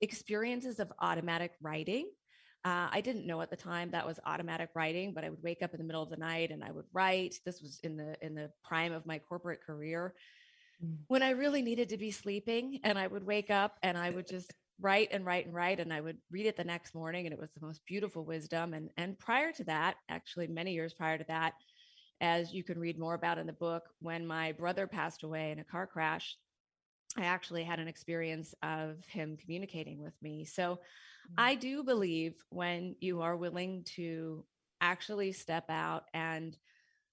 experiences 0.00 0.78
of 0.80 0.92
automatic 1.00 1.52
writing 1.60 2.08
uh, 2.64 2.88
I 2.90 3.00
didn't 3.00 3.26
know 3.26 3.40
at 3.40 3.50
the 3.50 3.56
time 3.56 3.90
that 3.92 4.06
was 4.06 4.18
automatic 4.26 4.70
writing, 4.74 5.12
but 5.14 5.24
I 5.24 5.30
would 5.30 5.42
wake 5.42 5.62
up 5.62 5.72
in 5.74 5.78
the 5.78 5.84
middle 5.84 6.02
of 6.02 6.10
the 6.10 6.16
night 6.16 6.50
and 6.50 6.64
I 6.64 6.72
would 6.72 6.86
write. 6.92 7.36
This 7.44 7.62
was 7.62 7.78
in 7.84 7.96
the 7.96 8.16
in 8.20 8.34
the 8.34 8.50
prime 8.64 8.92
of 8.92 9.06
my 9.06 9.18
corporate 9.18 9.62
career 9.64 10.14
mm. 10.84 10.96
when 11.06 11.22
I 11.22 11.30
really 11.30 11.62
needed 11.62 11.88
to 11.90 11.96
be 11.96 12.10
sleeping, 12.10 12.80
and 12.82 12.98
I 12.98 13.06
would 13.06 13.24
wake 13.24 13.50
up 13.50 13.78
and 13.82 13.96
I 13.96 14.10
would 14.10 14.26
just 14.26 14.52
write 14.80 15.08
and 15.12 15.24
write 15.24 15.46
and 15.46 15.54
write, 15.54 15.78
and 15.78 15.92
I 15.92 16.00
would 16.00 16.18
read 16.32 16.46
it 16.46 16.56
the 16.56 16.64
next 16.64 16.94
morning, 16.96 17.26
and 17.26 17.32
it 17.32 17.38
was 17.38 17.50
the 17.52 17.64
most 17.64 17.80
beautiful 17.86 18.24
wisdom. 18.24 18.74
And 18.74 18.90
and 18.96 19.16
prior 19.18 19.52
to 19.52 19.64
that, 19.64 19.96
actually 20.08 20.48
many 20.48 20.72
years 20.72 20.92
prior 20.92 21.16
to 21.16 21.24
that, 21.28 21.54
as 22.20 22.52
you 22.52 22.64
can 22.64 22.78
read 22.78 22.98
more 22.98 23.14
about 23.14 23.38
in 23.38 23.46
the 23.46 23.52
book, 23.52 23.84
when 24.00 24.26
my 24.26 24.50
brother 24.50 24.88
passed 24.88 25.22
away 25.22 25.52
in 25.52 25.60
a 25.60 25.64
car 25.64 25.86
crash, 25.86 26.36
I 27.16 27.26
actually 27.26 27.62
had 27.62 27.78
an 27.78 27.86
experience 27.86 28.52
of 28.64 28.96
him 29.06 29.36
communicating 29.40 30.02
with 30.02 30.14
me. 30.20 30.44
So. 30.44 30.80
I 31.36 31.54
do 31.54 31.82
believe 31.82 32.34
when 32.50 32.96
you 33.00 33.22
are 33.22 33.36
willing 33.36 33.84
to 33.96 34.44
actually 34.80 35.32
step 35.32 35.66
out 35.68 36.04
and 36.14 36.56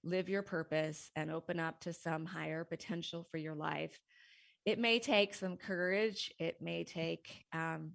live 0.03 0.29
your 0.29 0.43
purpose 0.43 1.09
and 1.15 1.31
open 1.31 1.59
up 1.59 1.79
to 1.81 1.93
some 1.93 2.25
higher 2.25 2.63
potential 2.63 3.27
for 3.29 3.37
your 3.37 3.55
life, 3.55 3.99
it 4.65 4.79
may 4.79 4.99
take 4.99 5.33
some 5.33 5.57
courage. 5.57 6.31
It 6.39 6.61
may 6.61 6.83
take 6.83 7.45
um, 7.53 7.91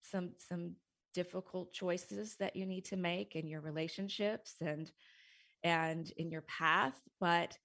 some 0.00 0.30
some 0.38 0.76
difficult 1.14 1.72
choices 1.72 2.36
that 2.38 2.54
you 2.54 2.64
need 2.64 2.84
to 2.84 2.96
make 2.96 3.34
in 3.34 3.48
your 3.48 3.60
relationships 3.60 4.54
and 4.60 4.90
and 5.64 6.10
in 6.16 6.30
your 6.30 6.42
path. 6.42 6.94
But 7.20 7.58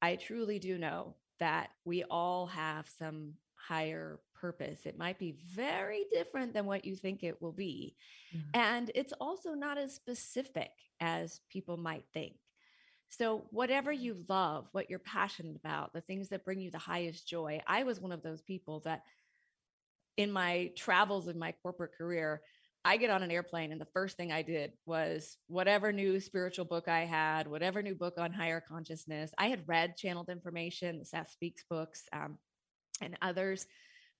I 0.00 0.16
truly 0.16 0.58
do 0.58 0.78
know 0.78 1.16
that 1.40 1.70
we 1.84 2.04
all 2.04 2.46
have 2.46 2.88
some 2.88 3.34
higher 3.54 4.20
purpose. 4.40 4.86
It 4.86 4.98
might 4.98 5.18
be 5.18 5.36
very 5.54 6.04
different 6.12 6.54
than 6.54 6.66
what 6.66 6.84
you 6.84 6.96
think 6.96 7.22
it 7.22 7.40
will 7.40 7.52
be. 7.52 7.96
Mm-hmm. 8.34 8.48
And 8.54 8.90
it's 8.94 9.12
also 9.20 9.54
not 9.54 9.78
as 9.78 9.94
specific 9.94 10.70
as 11.00 11.40
people 11.50 11.76
might 11.76 12.04
think. 12.12 12.34
So, 13.08 13.46
whatever 13.50 13.92
you 13.92 14.24
love, 14.28 14.66
what 14.72 14.90
you're 14.90 14.98
passionate 14.98 15.56
about, 15.56 15.92
the 15.92 16.00
things 16.00 16.28
that 16.30 16.44
bring 16.44 16.60
you 16.60 16.70
the 16.70 16.78
highest 16.78 17.26
joy, 17.26 17.60
I 17.66 17.84
was 17.84 18.00
one 18.00 18.12
of 18.12 18.22
those 18.22 18.42
people 18.42 18.80
that 18.80 19.02
in 20.16 20.32
my 20.32 20.72
travels 20.76 21.28
in 21.28 21.38
my 21.38 21.52
corporate 21.62 21.92
career, 21.96 22.42
I 22.84 22.96
get 22.96 23.10
on 23.10 23.22
an 23.22 23.30
airplane 23.32 23.72
and 23.72 23.80
the 23.80 23.88
first 23.92 24.16
thing 24.16 24.30
I 24.30 24.42
did 24.42 24.72
was 24.86 25.38
whatever 25.48 25.92
new 25.92 26.20
spiritual 26.20 26.64
book 26.64 26.86
I 26.86 27.00
had, 27.00 27.48
whatever 27.48 27.82
new 27.82 27.96
book 27.96 28.14
on 28.16 28.32
higher 28.32 28.60
consciousness. 28.60 29.32
I 29.38 29.48
had 29.48 29.66
read 29.66 29.96
channeled 29.96 30.28
information, 30.28 31.00
the 31.00 31.04
Seth 31.04 31.30
Speaks 31.30 31.64
books, 31.68 32.04
um, 32.12 32.38
and 33.00 33.16
others, 33.22 33.66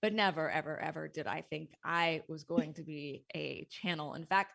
but 0.02 0.12
never, 0.12 0.50
ever, 0.50 0.80
ever 0.80 1.08
did 1.08 1.26
I 1.26 1.42
think 1.42 1.70
I 1.84 2.22
was 2.28 2.44
going 2.44 2.74
to 2.74 2.82
be 2.82 3.24
a 3.34 3.66
channel. 3.70 4.14
In 4.14 4.26
fact, 4.26 4.52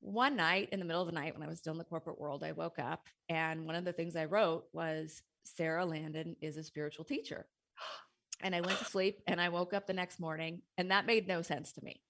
one 0.00 0.36
night 0.36 0.68
in 0.72 0.78
the 0.78 0.84
middle 0.84 1.02
of 1.02 1.08
the 1.08 1.14
night 1.14 1.34
when 1.34 1.42
I 1.42 1.48
was 1.48 1.58
still 1.58 1.72
in 1.72 1.78
the 1.78 1.84
corporate 1.84 2.20
world, 2.20 2.44
I 2.44 2.52
woke 2.52 2.78
up 2.78 3.06
and 3.28 3.64
one 3.64 3.74
of 3.74 3.84
the 3.84 3.92
things 3.92 4.16
I 4.16 4.26
wrote 4.26 4.64
was 4.72 5.22
Sarah 5.44 5.86
Landon 5.86 6.36
is 6.40 6.56
a 6.56 6.64
spiritual 6.64 7.04
teacher. 7.04 7.46
And 8.42 8.54
I 8.54 8.60
went 8.60 8.78
to 8.80 8.84
sleep 8.84 9.22
and 9.26 9.40
I 9.40 9.48
woke 9.48 9.72
up 9.72 9.86
the 9.86 9.94
next 9.94 10.20
morning 10.20 10.60
and 10.76 10.90
that 10.90 11.06
made 11.06 11.26
no 11.26 11.40
sense 11.40 11.72
to 11.72 11.82
me 11.82 12.02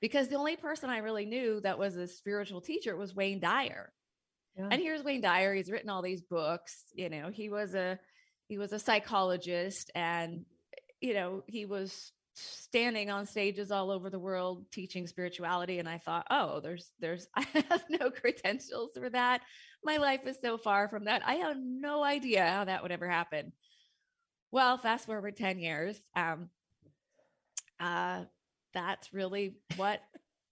because 0.00 0.28
the 0.28 0.36
only 0.36 0.56
person 0.56 0.88
I 0.88 0.98
really 0.98 1.26
knew 1.26 1.60
that 1.60 1.78
was 1.78 1.96
a 1.96 2.06
spiritual 2.06 2.62
teacher 2.62 2.96
was 2.96 3.14
Wayne 3.14 3.40
Dyer. 3.40 3.92
Yeah. 4.56 4.68
And 4.70 4.80
here's 4.80 5.04
Wayne 5.04 5.20
Dyer. 5.20 5.54
He's 5.54 5.70
written 5.70 5.90
all 5.90 6.02
these 6.02 6.22
books. 6.22 6.84
You 6.94 7.10
know, 7.10 7.28
he 7.30 7.48
was 7.48 7.74
a 7.74 7.98
he 8.48 8.58
was 8.58 8.72
a 8.72 8.78
psychologist 8.78 9.90
and 9.94 10.44
you 11.00 11.14
know, 11.14 11.42
he 11.46 11.64
was 11.64 12.12
standing 12.34 13.10
on 13.10 13.26
stages 13.26 13.70
all 13.70 13.90
over 13.90 14.08
the 14.08 14.18
world 14.18 14.64
teaching 14.70 15.06
spirituality 15.06 15.78
and 15.78 15.88
i 15.88 15.98
thought 15.98 16.26
oh 16.30 16.60
there's 16.60 16.92
there's 17.00 17.26
i 17.36 17.44
have 17.68 17.84
no 17.90 18.10
credentials 18.10 18.90
for 18.98 19.10
that. 19.10 19.42
My 19.82 19.96
life 19.96 20.26
is 20.26 20.36
so 20.42 20.58
far 20.58 20.88
from 20.88 21.04
that. 21.04 21.22
I 21.26 21.34
have 21.36 21.56
no 21.58 22.04
idea 22.04 22.46
how 22.46 22.64
that 22.64 22.82
would 22.82 22.92
ever 22.92 23.08
happen. 23.08 23.52
Well 24.52 24.78
fast 24.78 25.06
forward 25.06 25.36
10 25.36 25.58
years 25.58 26.00
um 26.14 26.50
uh 27.78 28.24
that's 28.74 29.12
really 29.12 29.54
what 29.76 30.00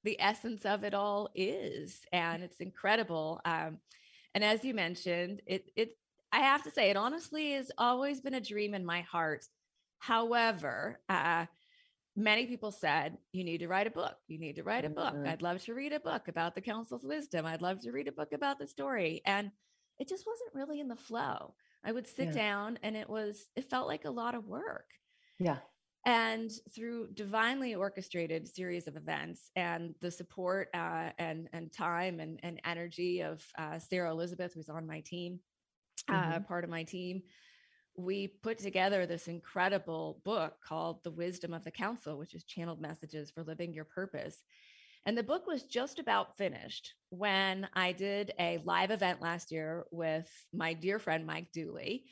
the 0.05 0.21
essence 0.21 0.65
of 0.65 0.85
it 0.85 0.95
all 0.95 1.29
is 1.35 2.01
and 2.13 2.43
it's 2.43 2.61
incredible 2.61 3.41
um 3.45 3.79
and 4.35 4.43
as 4.43 4.65
you 4.65 4.73
mentioned 4.73 5.43
it 5.47 5.71
it 5.77 5.91
i 6.33 6.39
have 6.39 6.63
to 6.63 6.71
say 6.71 6.91
it 6.91 6.97
honestly 6.97 7.53
has 7.53 7.71
always 7.77 8.21
been 8.21 8.35
a 8.35 8.41
dream 8.41 8.75
in 8.75 8.85
my 8.85 9.03
heart 9.03 9.45
however 9.99 11.01
uh 11.09 11.47
many 12.19 12.47
people 12.47 12.73
said 12.73 13.17
you 13.33 13.45
need 13.45 13.59
to 13.59 13.69
write 13.69 13.87
a 13.87 13.91
book. 13.91 14.17
You 14.27 14.39
need 14.39 14.57
to 14.57 14.65
write 14.65 14.85
a 14.85 14.91
book. 14.91 15.15
Mm-hmm. 15.15 15.29
i'd 15.29 15.43
love 15.43 15.63
to 15.65 15.75
read 15.75 15.93
a 15.93 16.01
book 16.01 16.29
about 16.29 16.55
the 16.55 16.61
council's 16.61 17.05
wisdom. 17.05 17.47
I'd 17.47 17.63
love 17.63 17.81
to 17.83 17.93
read 17.93 18.09
a 18.09 18.13
book 18.13 18.33
about 18.33 18.59
the 18.59 18.67
story. 18.67 19.23
And 19.25 19.51
it 19.99 20.09
just 20.09 20.27
wasn't 20.27 20.55
really 20.55 20.81
in 20.81 20.89
the 20.89 20.97
flow. 20.97 21.55
I 21.85 21.93
would 21.93 22.07
sit 22.07 22.27
yeah. 22.27 22.33
down 22.33 22.79
and 22.83 22.97
it 22.97 23.09
was 23.09 23.47
it 23.57 23.71
felt 23.71 23.87
like 23.87 24.05
a 24.05 24.11
lot 24.11 24.35
of 24.35 24.47
work. 24.47 24.87
Yeah. 25.39 25.59
And 26.05 26.51
through 26.75 27.09
divinely 27.15 27.75
orchestrated 27.75 28.49
series 28.49 28.89
of 28.89 28.97
events 28.97 29.51
and 29.55 29.95
the 30.01 30.11
support 30.11 30.69
uh, 30.75 31.11
and 31.19 31.49
and 31.53 31.73
time 31.73 32.19
and, 32.19 32.41
and 32.43 32.61
energy 32.65 33.21
of 33.21 33.45
uh, 33.59 33.79
sarah 33.79 34.11
elizabeth 34.11 34.55
who's 34.55 34.69
on 34.69 34.87
my 34.87 35.01
team 35.01 35.41
uh, 36.09 36.15
mm-hmm. 36.15 36.45
part 36.45 36.65
of 36.65 36.71
my 36.71 36.83
team 36.83 37.21
we 37.99 38.29
put 38.29 38.59
together 38.59 39.05
this 39.05 39.27
incredible 39.27 40.21
book 40.25 40.55
called 40.65 41.03
The 41.03 41.11
Wisdom 41.11 41.53
of 41.53 41.65
the 41.65 41.73
Council, 41.73 42.17
which 42.17 42.33
is 42.33 42.45
channeled 42.45 42.81
messages 42.81 43.31
for 43.31 43.43
living 43.43 43.75
your 43.75 43.85
purpose. 43.85 44.41
And 45.05 45.19
the 45.19 45.25
book 45.25 45.49
was 45.49 45.65
just 45.65 45.99
about 45.99 46.37
finished 46.39 46.95
when 47.11 47.69
I 47.75 47.91
did 47.93 48.33
a 48.39 48.61
live 48.65 48.93
event 48.93 49.21
last 49.21 49.51
year 49.51 49.85
with 49.91 50.29
my 50.53 50.75
dear 50.75 51.01
friend 51.01 51.27
Mike 51.27 51.51
Dooley. 51.53 52.05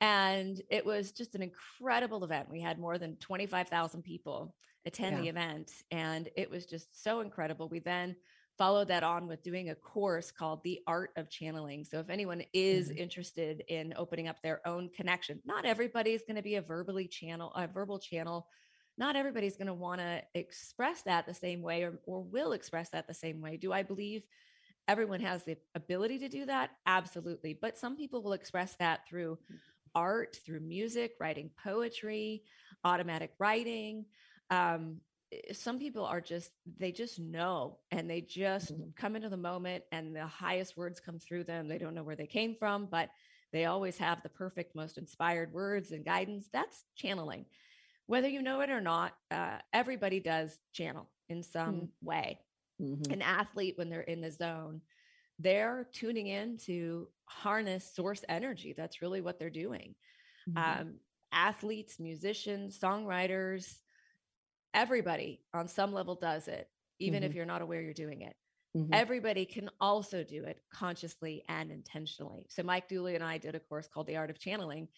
And 0.00 0.60
it 0.70 0.86
was 0.86 1.10
just 1.10 1.34
an 1.34 1.42
incredible 1.42 2.22
event. 2.22 2.50
We 2.50 2.60
had 2.60 2.78
more 2.78 2.96
than 2.96 3.16
25,000 3.16 4.02
people 4.02 4.54
attend 4.84 5.16
yeah. 5.16 5.22
the 5.22 5.28
event, 5.28 5.72
and 5.90 6.28
it 6.36 6.48
was 6.48 6.66
just 6.66 7.02
so 7.02 7.20
incredible. 7.20 7.68
We 7.68 7.80
then 7.80 8.14
followed 8.58 8.88
that 8.88 9.02
on 9.02 9.26
with 9.26 9.42
doing 9.42 9.70
a 9.70 9.74
course 9.74 10.30
called 10.30 10.62
The 10.62 10.80
Art 10.86 11.10
of 11.16 11.28
Channeling. 11.28 11.84
So 11.84 11.98
if 11.98 12.10
anyone 12.10 12.42
is 12.52 12.88
mm-hmm. 12.88 12.98
interested 12.98 13.64
in 13.68 13.94
opening 13.96 14.28
up 14.28 14.42
their 14.42 14.66
own 14.66 14.88
connection, 14.88 15.40
not 15.44 15.64
everybody's 15.64 16.22
going 16.22 16.36
to 16.36 16.42
be 16.42 16.56
a 16.56 16.62
verbally 16.62 17.06
channel, 17.06 17.52
a 17.54 17.66
verbal 17.66 17.98
channel. 17.98 18.46
Not 18.98 19.14
everybody's 19.14 19.56
going 19.56 19.66
to 19.66 19.74
want 19.74 20.00
to 20.00 20.22
express 20.34 21.02
that 21.02 21.26
the 21.26 21.34
same 21.34 21.60
way 21.60 21.82
or, 21.82 21.98
or 22.06 22.22
will 22.22 22.52
express 22.52 22.88
that 22.90 23.06
the 23.06 23.14
same 23.14 23.42
way. 23.42 23.58
Do 23.58 23.72
I 23.72 23.82
believe 23.82 24.22
everyone 24.88 25.20
has 25.20 25.44
the 25.44 25.58
ability 25.74 26.18
to 26.20 26.28
do 26.28 26.46
that? 26.46 26.70
Absolutely. 26.86 27.58
But 27.60 27.76
some 27.76 27.96
people 27.96 28.22
will 28.22 28.32
express 28.32 28.74
that 28.76 29.06
through 29.06 29.38
mm. 29.52 29.56
art, 29.94 30.38
through 30.46 30.60
music, 30.60 31.12
writing 31.20 31.50
poetry, 31.62 32.42
automatic 32.84 33.32
writing. 33.38 34.06
Um, 34.48 35.00
some 35.52 35.78
people 35.78 36.04
are 36.04 36.20
just 36.20 36.50
they 36.78 36.92
just 36.92 37.18
know 37.18 37.78
and 37.90 38.08
they 38.08 38.20
just 38.20 38.72
mm-hmm. 38.72 38.90
come 38.96 39.16
into 39.16 39.28
the 39.28 39.36
moment 39.36 39.82
and 39.90 40.14
the 40.14 40.26
highest 40.26 40.76
words 40.76 41.00
come 41.00 41.18
through 41.18 41.44
them 41.44 41.66
they 41.66 41.78
don't 41.78 41.94
know 41.94 42.04
where 42.04 42.16
they 42.16 42.26
came 42.26 42.54
from 42.54 42.86
but 42.86 43.10
they 43.52 43.64
always 43.64 43.98
have 43.98 44.22
the 44.22 44.28
perfect 44.28 44.74
most 44.74 44.98
inspired 44.98 45.52
words 45.52 45.90
and 45.90 46.04
guidance 46.04 46.48
that's 46.52 46.84
channeling 46.94 47.44
whether 48.06 48.28
you 48.28 48.40
know 48.40 48.60
it 48.60 48.70
or 48.70 48.80
not 48.80 49.14
uh, 49.32 49.58
everybody 49.72 50.20
does 50.20 50.58
channel 50.72 51.08
in 51.28 51.42
some 51.42 51.74
mm-hmm. 51.74 52.06
way 52.06 52.38
mm-hmm. 52.80 53.12
an 53.12 53.22
athlete 53.22 53.74
when 53.76 53.90
they're 53.90 54.00
in 54.02 54.20
the 54.20 54.30
zone 54.30 54.80
they're 55.40 55.88
tuning 55.92 56.28
in 56.28 56.56
to 56.56 57.08
harness 57.26 57.92
source 57.94 58.24
energy 58.28 58.74
that's 58.76 59.02
really 59.02 59.20
what 59.20 59.40
they're 59.40 59.50
doing 59.50 59.94
mm-hmm. 60.48 60.80
um, 60.80 60.94
athletes 61.32 61.98
musicians 61.98 62.78
songwriters 62.78 63.78
everybody 64.74 65.42
on 65.54 65.68
some 65.68 65.92
level 65.92 66.14
does 66.14 66.48
it, 66.48 66.68
even 66.98 67.20
mm-hmm. 67.20 67.30
if 67.30 67.34
you're 67.34 67.46
not 67.46 67.62
aware 67.62 67.80
you're 67.80 67.92
doing 67.92 68.22
it. 68.22 68.34
Mm-hmm. 68.76 68.92
Everybody 68.92 69.46
can 69.46 69.70
also 69.80 70.22
do 70.22 70.44
it 70.44 70.60
consciously 70.72 71.42
and 71.48 71.70
intentionally. 71.70 72.46
So 72.50 72.62
Mike 72.62 72.88
Dooley 72.88 73.14
and 73.14 73.24
I 73.24 73.38
did 73.38 73.54
a 73.54 73.60
course 73.60 73.88
called 73.92 74.06
The 74.06 74.16
Art 74.16 74.30
of 74.30 74.38
Channeling. 74.38 74.88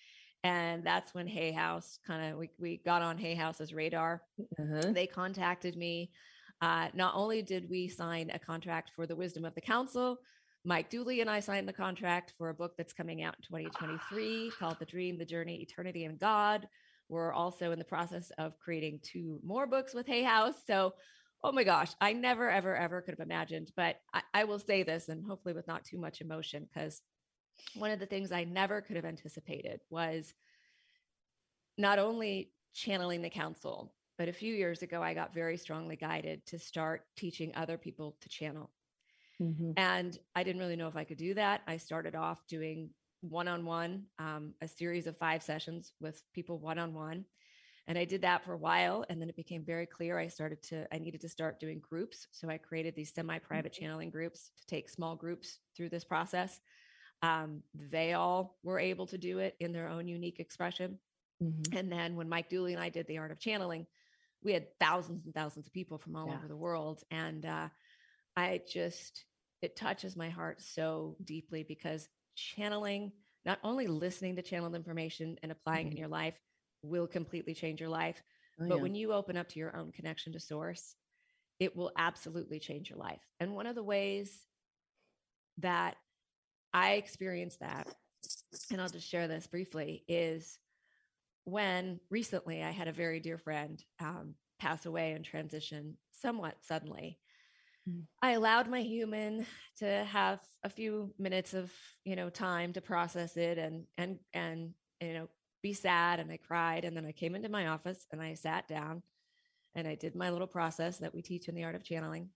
And 0.45 0.85
that's 0.85 1.15
when 1.15 1.27
Hay 1.27 1.53
House 1.53 1.99
kind 2.07 2.33
of 2.33 2.39
we, 2.39 2.51
we 2.59 2.81
got 2.85 3.03
on 3.03 3.19
Hay 3.19 3.35
House's 3.35 3.73
radar. 3.73 4.23
Mm-hmm. 4.61 4.93
They 4.93 5.07
contacted 5.07 5.77
me. 5.77 6.11
Uh, 6.61 6.89
not 6.95 7.15
only 7.15 7.43
did 7.43 7.69
we 7.71 7.89
sign 7.89 8.31
a 8.33 8.39
contract 8.39 8.91
for 8.95 9.07
the 9.07 9.17
wisdom 9.17 9.45
of 9.45 9.55
the 9.55 9.61
council, 9.61 10.19
Mike 10.65 10.91
Dooley 10.91 11.21
and 11.21 11.31
I 11.31 11.41
signed 11.41 11.69
the 11.69 11.73
contract 11.73 12.35
for 12.37 12.49
a 12.49 12.55
book 12.55 12.73
that's 12.77 12.93
coming 12.93 13.23
out 13.23 13.37
in 13.37 13.43
2023 13.43 14.53
called 14.59 14.77
The 14.79 14.85
Dream, 14.85 15.19
the 15.19 15.25
Journey, 15.25 15.57
Eternity, 15.57 16.05
and 16.05 16.19
God, 16.19 16.69
we're 17.09 17.33
also 17.33 17.73
in 17.73 17.79
the 17.79 17.85
process 17.85 18.31
of 18.39 18.59
creating 18.59 19.01
two 19.03 19.41
more 19.43 19.67
books 19.67 19.95
with 19.95 20.07
Hay 20.07 20.23
House. 20.23 20.55
So, 20.67 20.95
oh 21.43 21.53
my 21.53 21.65
gosh, 21.65 21.93
I 22.01 22.13
never, 22.13 22.51
ever, 22.51 22.77
ever 22.77 23.01
could 23.01 23.15
have 23.19 23.27
imagined. 23.27 23.71
But 23.77 23.97
I, 24.13 24.23
I 24.35 24.45
will 24.45 24.59
say 24.59 24.83
this, 24.83 25.09
and 25.09 25.25
hopefully 25.25 25.55
with 25.55 25.69
not 25.69 25.85
too 25.85 25.99
much 25.99 26.21
emotion, 26.21 26.69
because 26.73 27.01
one 27.75 27.91
of 27.91 27.99
the 27.99 28.07
things 28.07 28.31
I 28.31 28.45
never 28.45 28.81
could 28.81 28.97
have 28.97 29.05
anticipated 29.05 29.81
was 29.91 30.33
not 31.77 31.99
only 31.99 32.51
channeling 32.75 33.23
the 33.23 33.31
council, 33.31 33.93
but 34.19 34.29
a 34.29 34.33
few 34.33 34.53
years 34.53 34.83
ago, 34.83 35.03
I 35.03 35.15
got 35.15 35.33
very 35.33 35.57
strongly 35.57 35.97
guided 35.97 36.45
to 36.47 36.59
start 36.59 37.03
teaching 37.17 37.53
other 37.55 37.79
people 37.79 38.17
to 38.21 38.29
channel. 38.29 38.71
Mm-hmm. 39.41 39.73
And 39.77 40.19
I 40.35 40.43
didn't 40.43 40.61
really 40.61 40.77
know 40.77 40.89
if 40.89 40.97
I 40.97 41.05
could 41.05 41.19
do 41.19 41.35
that. 41.35 41.63
I 41.69 41.77
started 41.77 42.17
off 42.17 42.45
doing 42.49 42.91
one 43.21 43.49
on 43.49 43.65
one, 43.65 44.05
a 44.19 44.69
series 44.69 45.07
of 45.07 45.17
five 45.17 45.43
sessions 45.43 45.93
with 46.01 46.23
people 46.33 46.59
one 46.59 46.79
on 46.79 46.95
one. 46.95 47.25
And 47.89 47.97
I 47.97 48.05
did 48.05 48.23
that 48.23 48.45
for 48.45 48.53
a 48.53 48.59
while. 48.59 49.05
And 49.09 49.21
then 49.21 49.31
it 49.31 49.37
became 49.37 49.65
very 49.65 49.87
clear 49.87 50.19
I 50.19 50.29
started 50.29 50.63
to, 50.65 50.87
I 50.95 50.99
needed 50.99 51.23
to 51.23 51.29
start 51.29 51.59
doing 51.59 51.81
groups. 51.81 52.27
So 52.33 52.51
I 52.51 52.59
created 52.59 52.95
these 52.95 53.13
semi 53.15 53.39
private 53.39 53.73
mm-hmm. 53.73 53.83
channeling 53.83 54.11
groups 54.11 54.51
to 54.59 54.67
take 54.67 54.91
small 54.91 55.17
groups 55.17 55.59
through 55.75 55.89
this 55.89 56.05
process. 56.05 56.61
Um, 57.23 57.63
they 57.75 58.13
all 58.13 58.59
were 58.63 58.79
able 58.79 59.07
to 59.07 59.19
do 59.19 59.39
it 59.39 59.57
in 59.59 59.73
their 59.73 59.89
own 59.89 60.07
unique 60.07 60.39
expression. 60.39 60.99
Mm-hmm. 61.43 61.77
And 61.77 61.91
then 61.91 62.15
when 62.15 62.29
Mike 62.29 62.51
Dooley 62.51 62.75
and 62.75 62.83
I 62.83 62.91
did 62.91 63.07
the 63.07 63.19
art 63.19 63.31
of 63.31 63.41
channeling, 63.41 63.87
we 64.43 64.53
had 64.53 64.67
thousands 64.79 65.25
and 65.25 65.35
thousands 65.35 65.67
of 65.67 65.73
people 65.73 65.97
from 65.97 66.15
all 66.15 66.29
yeah. 66.29 66.35
over 66.35 66.47
the 66.47 66.57
world. 66.57 67.03
And 67.11 67.45
uh, 67.47 67.69
I 68.37 68.61
just, 68.71 69.25
it 69.63 69.77
touches 69.77 70.15
my 70.15 70.29
heart 70.29 70.61
so 70.61 71.17
deeply 71.25 71.65
because 71.67 72.07
channeling, 72.39 73.13
not 73.45 73.59
only 73.65 73.87
listening 73.87 74.37
to 74.37 74.43
channeled 74.43 74.75
information 74.75 75.37
and 75.43 75.53
applying 75.53 75.87
mm-hmm. 75.87 75.93
it 75.93 75.97
in 75.97 75.99
your 75.99 76.09
life 76.09 76.39
will 76.83 77.07
completely 77.07 77.55
change 77.55 77.81
your 77.81 77.89
life, 77.91 78.23
oh, 78.61 78.69
but 78.69 78.77
yeah. 78.77 78.83
when 78.83 78.95
you 78.95 79.13
open 79.13 79.37
up 79.37 79.49
to 79.49 79.59
your 79.59 79.77
own 79.77 79.93
connection 79.93 80.33
to 80.33 80.41
source, 80.41 80.95
it 81.59 81.77
will 81.77 81.93
absolutely 81.99 82.61
change 82.61 82.89
your 82.89 82.99
life. 82.99 83.21
And 83.41 83.55
one 83.55 83.67
of 83.67 83.75
the 83.75 83.83
ways 83.83 84.45
that 85.59 85.97
I 86.73 86.93
experienced 86.93 87.61
that, 87.61 87.89
and 88.71 88.81
I'll 88.81 88.89
just 88.89 89.09
share 89.09 89.27
this 89.27 89.47
briefly, 89.47 90.05
is 90.07 90.59
when 91.45 91.99
recently 92.11 92.63
I 92.63 92.71
had 92.71 92.89
a 92.89 92.93
very 92.93 93.21
dear 93.21 93.39
friend 93.39 93.83
um, 94.01 94.35
pass 94.61 94.87
away 94.87 95.13
and 95.13 95.25
transition 95.25 95.97
somewhat 96.13 96.55
suddenly. 96.63 97.19
I 98.23 98.33
allowed 98.33 98.69
my 98.69 98.81
human 98.81 99.47
to 99.79 100.05
have 100.05 100.41
a 100.63 100.69
few 100.69 101.15
minutes 101.19 101.55
of, 101.55 101.73
you 102.05 102.17
know, 102.17 102.31
time 102.31 102.73
to 102.73 102.81
process 102.81 103.37
it 103.37 103.59
and 103.59 103.85
and 103.97 104.19
and 104.33 104.75
you 105.01 105.15
know, 105.15 105.29
be 105.63 105.73
sad 105.73 106.21
and 106.21 106.31
I 106.31 106.39
cried 106.39 106.85
and 106.85 106.97
then 106.97 107.07
I 107.07 107.13
came 107.13 107.35
into 107.35 107.49
my 107.49 107.69
office 107.69 108.07
and 108.13 108.21
I 108.21 108.35
sat 108.35 108.67
down 108.69 109.03
and 109.75 109.87
I 109.87 109.95
did 109.95 110.15
my 110.15 110.31
little 110.31 110.47
process 110.47 110.99
that 110.99 111.15
we 111.15 111.23
teach 111.23 111.49
in 111.49 111.55
the 111.55 111.65
art 111.65 111.75
of 111.75 111.85
channeling. 111.85 112.31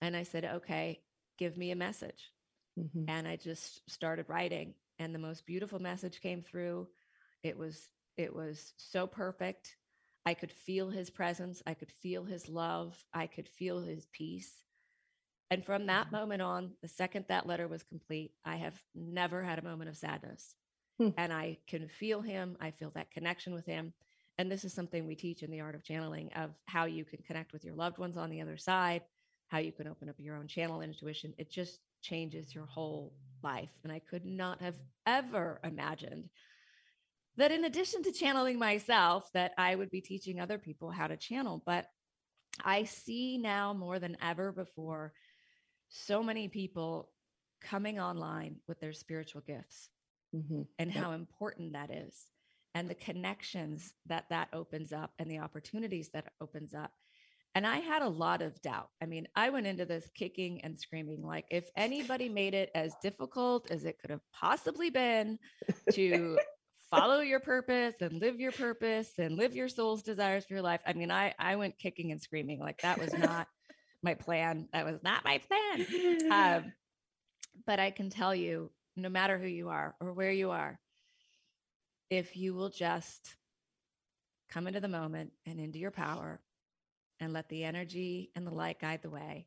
And 0.00 0.16
I 0.16 0.22
said, 0.22 0.44
okay, 0.44 1.00
give 1.38 1.56
me 1.56 1.70
a 1.70 1.76
message. 1.76 2.32
Mm-hmm. 2.78 3.04
And 3.08 3.26
I 3.26 3.36
just 3.36 3.88
started 3.90 4.26
writing 4.28 4.74
and 4.98 5.14
the 5.14 5.18
most 5.18 5.46
beautiful 5.46 5.78
message 5.78 6.20
came 6.20 6.42
through. 6.42 6.88
It 7.42 7.56
was 7.56 7.88
it 8.16 8.34
was 8.34 8.72
so 8.76 9.06
perfect. 9.06 9.76
I 10.28 10.34
could 10.34 10.52
feel 10.52 10.90
his 10.90 11.08
presence, 11.08 11.62
I 11.66 11.72
could 11.72 11.90
feel 11.90 12.22
his 12.22 12.50
love, 12.50 13.02
I 13.14 13.26
could 13.26 13.48
feel 13.48 13.80
his 13.80 14.04
peace. 14.12 14.52
And 15.50 15.64
from 15.64 15.86
that 15.86 16.08
mm-hmm. 16.08 16.16
moment 16.16 16.42
on, 16.42 16.72
the 16.82 16.88
second 16.88 17.24
that 17.28 17.46
letter 17.46 17.66
was 17.66 17.82
complete, 17.82 18.32
I 18.44 18.56
have 18.56 18.74
never 18.94 19.42
had 19.42 19.58
a 19.58 19.64
moment 19.64 19.88
of 19.88 19.96
sadness. 19.96 20.54
Hmm. 20.98 21.08
And 21.16 21.32
I 21.32 21.56
can 21.66 21.88
feel 21.88 22.20
him, 22.20 22.58
I 22.60 22.72
feel 22.72 22.90
that 22.94 23.10
connection 23.10 23.54
with 23.54 23.64
him. 23.64 23.94
And 24.36 24.52
this 24.52 24.66
is 24.66 24.74
something 24.74 25.06
we 25.06 25.14
teach 25.14 25.42
in 25.42 25.50
the 25.50 25.62
art 25.62 25.74
of 25.74 25.82
channeling 25.82 26.30
of 26.36 26.50
how 26.66 26.84
you 26.84 27.06
can 27.06 27.22
connect 27.26 27.54
with 27.54 27.64
your 27.64 27.74
loved 27.74 27.96
ones 27.96 28.18
on 28.18 28.28
the 28.28 28.42
other 28.42 28.58
side, 28.58 29.00
how 29.46 29.56
you 29.56 29.72
can 29.72 29.88
open 29.88 30.10
up 30.10 30.16
your 30.18 30.36
own 30.36 30.46
channel 30.46 30.82
intuition. 30.82 31.32
It 31.38 31.50
just 31.50 31.80
changes 32.02 32.54
your 32.54 32.66
whole 32.66 33.14
life. 33.42 33.70
And 33.82 33.90
I 33.90 34.00
could 34.00 34.26
not 34.26 34.60
have 34.60 34.76
ever 35.06 35.58
imagined 35.64 36.28
that 37.38 37.52
in 37.52 37.64
addition 37.64 38.02
to 38.02 38.12
channeling 38.12 38.58
myself, 38.58 39.30
that 39.32 39.52
I 39.56 39.74
would 39.74 39.90
be 39.90 40.00
teaching 40.00 40.40
other 40.40 40.58
people 40.58 40.90
how 40.90 41.06
to 41.06 41.16
channel. 41.16 41.62
But 41.64 41.86
I 42.62 42.84
see 42.84 43.38
now 43.38 43.72
more 43.72 43.98
than 43.98 44.16
ever 44.22 44.52
before 44.52 45.12
so 45.88 46.22
many 46.22 46.48
people 46.48 47.10
coming 47.62 47.98
online 47.98 48.56
with 48.66 48.80
their 48.80 48.92
spiritual 48.92 49.42
gifts 49.46 49.88
mm-hmm. 50.34 50.62
and 50.78 50.92
yep. 50.92 51.02
how 51.02 51.12
important 51.12 51.72
that 51.72 51.90
is 51.90 52.26
and 52.74 52.88
the 52.88 52.94
connections 52.94 53.94
that 54.06 54.26
that 54.30 54.48
opens 54.52 54.92
up 54.92 55.12
and 55.18 55.30
the 55.30 55.38
opportunities 55.38 56.10
that 56.10 56.32
opens 56.40 56.74
up 56.74 56.92
and 57.54 57.66
I 57.66 57.78
had 57.78 58.02
a 58.02 58.08
lot 58.08 58.42
of 58.42 58.60
doubt. 58.62 58.90
I 59.02 59.06
mean, 59.06 59.26
I 59.34 59.50
went 59.50 59.66
into 59.66 59.84
this 59.84 60.08
kicking 60.14 60.60
and 60.60 60.78
screaming 60.78 61.22
like 61.22 61.46
if 61.50 61.68
anybody 61.76 62.28
made 62.28 62.54
it 62.54 62.70
as 62.74 62.94
difficult 63.02 63.70
as 63.70 63.84
it 63.84 63.98
could 63.98 64.10
have 64.10 64.20
possibly 64.32 64.90
been 64.90 65.38
to 65.92 66.38
follow 66.90 67.20
your 67.20 67.40
purpose 67.40 67.94
and 68.00 68.20
live 68.20 68.40
your 68.40 68.52
purpose 68.52 69.10
and 69.18 69.36
live 69.36 69.54
your 69.54 69.68
soul's 69.68 70.02
desires 70.02 70.44
for 70.44 70.54
your 70.54 70.62
life. 70.62 70.80
I 70.86 70.92
mean, 70.92 71.10
I 71.10 71.34
I 71.38 71.56
went 71.56 71.78
kicking 71.78 72.12
and 72.12 72.20
screaming 72.20 72.60
like 72.60 72.80
that 72.82 72.98
was 72.98 73.12
not 73.12 73.46
my 74.02 74.14
plan. 74.14 74.68
That 74.72 74.84
was 74.84 75.02
not 75.02 75.24
my 75.24 75.40
plan. 75.48 76.18
Um, 76.30 76.72
but 77.66 77.80
I 77.80 77.90
can 77.90 78.10
tell 78.10 78.34
you, 78.34 78.70
no 78.96 79.08
matter 79.08 79.38
who 79.38 79.46
you 79.46 79.68
are 79.68 79.94
or 80.00 80.12
where 80.12 80.30
you 80.30 80.50
are, 80.50 80.78
if 82.10 82.36
you 82.36 82.54
will 82.54 82.70
just 82.70 83.36
come 84.50 84.66
into 84.66 84.80
the 84.80 84.88
moment 84.88 85.32
and 85.46 85.60
into 85.60 85.78
your 85.78 85.90
power 85.90 86.40
and 87.20 87.32
let 87.32 87.48
the 87.48 87.64
energy 87.64 88.30
and 88.34 88.46
the 88.46 88.54
light 88.54 88.80
guide 88.80 89.00
the 89.02 89.10
way 89.10 89.46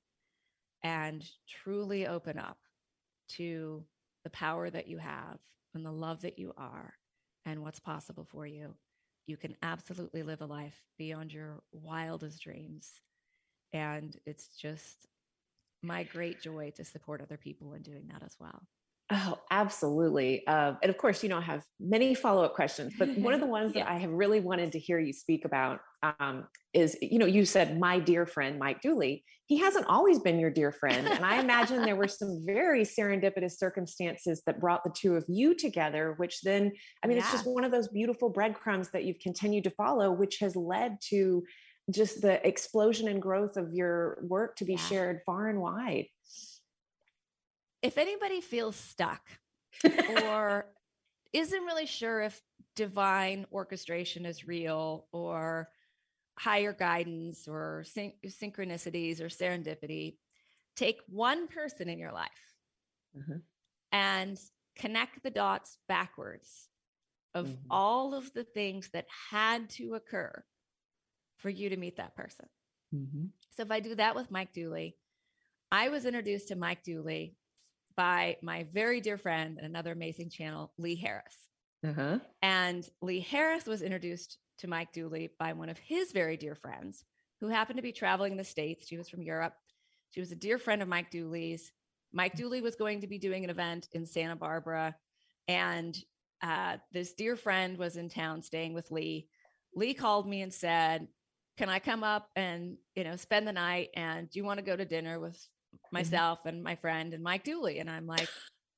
and 0.84 1.28
truly 1.48 2.06
open 2.06 2.38
up 2.38 2.58
to 3.30 3.84
the 4.24 4.30
power 4.30 4.70
that 4.70 4.88
you 4.88 4.98
have 4.98 5.38
and 5.74 5.86
the 5.86 5.92
love 5.92 6.22
that 6.22 6.38
you 6.38 6.54
are 6.58 6.94
and 7.46 7.62
what's 7.62 7.80
possible 7.80 8.26
for 8.30 8.46
you, 8.46 8.76
you 9.28 9.38
can 9.38 9.56
absolutely 9.62 10.24
live 10.24 10.42
a 10.42 10.46
life 10.46 10.84
beyond 10.98 11.34
your 11.34 11.62
wildest 11.72 12.42
dreams. 12.42 13.02
And 13.74 14.16
it's 14.26 14.48
just 14.58 15.08
my 15.82 16.04
great 16.04 16.42
joy 16.42 16.72
to 16.76 16.84
support 16.84 17.22
other 17.22 17.38
people 17.38 17.74
in 17.74 17.82
doing 17.82 18.08
that 18.12 18.24
as 18.24 18.36
well. 18.40 18.64
Oh, 19.14 19.38
absolutely. 19.52 20.48
Uh, 20.48 20.74
and 20.82 20.90
of 20.90 20.98
course, 20.98 21.22
you 21.22 21.28
know, 21.28 21.38
I 21.38 21.42
have 21.42 21.64
many 21.82 22.16
follow 22.16 22.44
up 22.46 22.54
questions, 22.54 22.94
but 22.98 23.10
one 23.18 23.34
of 23.34 23.42
the 23.42 23.46
ones 23.48 23.74
yeah. 23.76 23.84
that 23.84 23.92
I 23.92 23.98
have 23.98 24.12
really 24.12 24.40
wanted 24.40 24.72
to 24.72 24.80
hear 24.80 25.00
you 25.00 25.12
speak 25.12 25.44
about 25.44 25.82
um, 26.02 26.46
is, 26.74 26.98
you 27.02 27.20
know, 27.20 27.26
you 27.26 27.46
said, 27.46 27.78
my 27.78 28.00
dear 28.00 28.26
friend, 28.26 28.58
Mike 28.58 28.82
Dooley. 28.82 29.26
He 29.48 29.58
hasn't 29.58 29.86
always 29.88 30.20
been 30.20 30.40
your 30.40 30.50
dear 30.50 30.72
friend. 30.72 31.06
And 31.06 31.26
I 31.26 31.42
imagine 31.42 31.82
there 31.82 31.98
were 31.98 32.08
some 32.08 32.42
very 32.46 32.84
serendipitous 32.84 33.58
circumstances 33.58 34.42
that 34.46 34.62
brought 34.62 34.86
the 34.86 34.94
two 34.96 35.16
of 35.16 35.26
you 35.28 35.56
together, 35.56 36.14
which 36.16 36.40
then, 36.42 36.72
I 37.04 37.08
mean, 37.08 37.18
yeah. 37.18 37.24
it's 37.24 37.34
just 37.34 37.46
one 37.46 37.66
of 37.66 37.72
those 37.72 37.90
beautiful 37.90 38.30
breadcrumbs 38.30 38.92
that 38.92 39.04
you've 39.04 39.20
continued 39.20 39.66
to 39.66 39.72
follow, 39.72 40.10
which 40.10 40.38
has 40.40 40.56
led 40.56 40.98
to 41.10 41.44
just 41.90 42.22
the 42.22 42.46
explosion 42.48 43.10
and 43.10 43.22
growth 43.22 43.58
of 43.58 43.74
your 43.74 44.20
work 44.22 44.56
to 44.56 44.64
be 44.64 44.74
yeah. 44.74 44.80
shared 44.80 45.20
far 45.26 45.50
and 45.50 45.60
wide 45.60 46.06
if 47.82 47.98
anybody 47.98 48.42
feels 48.42 48.76
stuck 48.76 49.22
or 50.24 50.66
isn't 51.34 51.64
really 51.64 51.86
sure 51.86 52.22
if 52.22 52.42
divine 52.76 53.46
orchestration 53.52 54.26
is 54.26 54.48
real 54.48 55.08
or 55.12 55.70
higher 56.38 56.74
guidance 56.74 57.48
or 57.48 57.84
syn- 57.86 58.14
synchronicities 58.26 59.20
or 59.20 59.28
serendipity, 59.28 60.16
take 60.76 61.00
one 61.08 61.48
person 61.48 61.90
in 61.90 62.00
your 62.00 62.12
life 62.12 62.30
mm-hmm. 63.18 63.40
and 63.92 64.40
connect 64.78 65.22
the 65.24 65.30
dots 65.30 65.78
backwards 65.88 66.70
of 67.34 67.48
mm-hmm. 67.48 67.68
all 67.70 68.14
of 68.14 68.32
the 68.34 68.44
things 68.44 68.90
that 68.94 69.06
had 69.30 69.70
to 69.70 69.96
occur 69.96 70.44
for 71.38 71.50
you 71.50 71.70
to 71.70 71.78
meet 71.78 71.98
that 71.98 72.16
person. 72.16 72.46
Mm-hmm. 72.94 73.26
So 73.52 73.64
if 73.64 73.72
I 73.72 73.80
do 73.80 73.96
that 73.96 74.16
with 74.16 74.32
Mike 74.32 74.54
Dooley, 74.54 74.98
I 75.72 75.90
was 75.90 76.06
introduced 76.06 76.50
to 76.50 76.56
Mike 76.56 76.84
Dooley 76.84 77.36
by 77.96 78.38
my 78.42 78.66
very 78.74 79.02
dear 79.02 79.18
friend 79.18 79.58
and 79.58 79.66
another 79.66 79.92
amazing 79.92 80.30
channel, 80.30 80.72
Lee 80.78 80.96
Harris. 80.96 81.36
Uh-huh. 81.86 82.20
And 82.42 82.88
Lee 83.02 83.20
Harris 83.20 83.66
was 83.66 83.82
introduced 83.82 84.38
to 84.60 84.68
Mike 84.68 84.94
Dooley 84.94 85.32
by 85.40 85.54
one 85.54 85.70
of 85.70 85.78
his 85.78 86.12
very 86.12 86.38
dear 86.38 86.56
friends 86.56 87.04
who 87.40 87.48
happened 87.48 87.78
to 87.78 87.84
be 87.84 87.92
traveling 87.92 88.38
the 88.38 88.44
States. 88.44 88.88
She 88.88 88.98
was 88.98 89.10
from 89.10 89.24
Europe. 89.24 89.54
She 90.12 90.20
was 90.20 90.32
a 90.32 90.36
dear 90.36 90.58
friend 90.58 90.82
of 90.82 90.88
Mike 90.88 91.10
Dooley's. 91.10 91.72
Mike 92.14 92.36
Dooley 92.36 92.62
was 92.62 92.76
going 92.76 93.02
to 93.02 93.08
be 93.08 93.18
doing 93.18 93.44
an 93.44 93.50
event 93.50 93.88
in 93.94 94.06
Santa 94.06 94.36
Barbara. 94.36 94.96
And 95.48 95.98
uh, 96.44 96.78
this 96.92 97.14
dear 97.14 97.36
friend 97.36 97.78
was 97.78 97.98
in 97.98 98.10
town 98.10 98.44
staying 98.44 98.74
with 98.74 98.92
Lee. 98.92 99.28
Lee 99.76 99.94
called 99.94 100.28
me 100.28 100.42
and 100.42 100.54
said, 100.54 101.08
Can 101.58 101.70
I 101.70 101.80
come 101.80 102.04
up 102.04 102.30
and, 102.36 102.78
you 102.96 103.04
know, 103.04 103.16
spend 103.16 103.48
the 103.48 103.54
night? 103.54 103.90
And 103.96 104.30
do 104.30 104.38
you 104.38 104.46
want 104.46 104.60
to 104.60 104.66
go 104.66 104.76
to 104.76 104.86
dinner 104.86 105.20
with 105.20 105.40
Mm-hmm. 105.40 105.61
Myself 105.92 106.40
mm-hmm. 106.40 106.50
and 106.50 106.64
my 106.64 106.76
friend 106.76 107.14
and 107.14 107.24
Mike 107.24 107.44
Dooley. 107.44 107.80
And 107.80 107.90
I'm 107.90 108.08
like, 108.08 108.28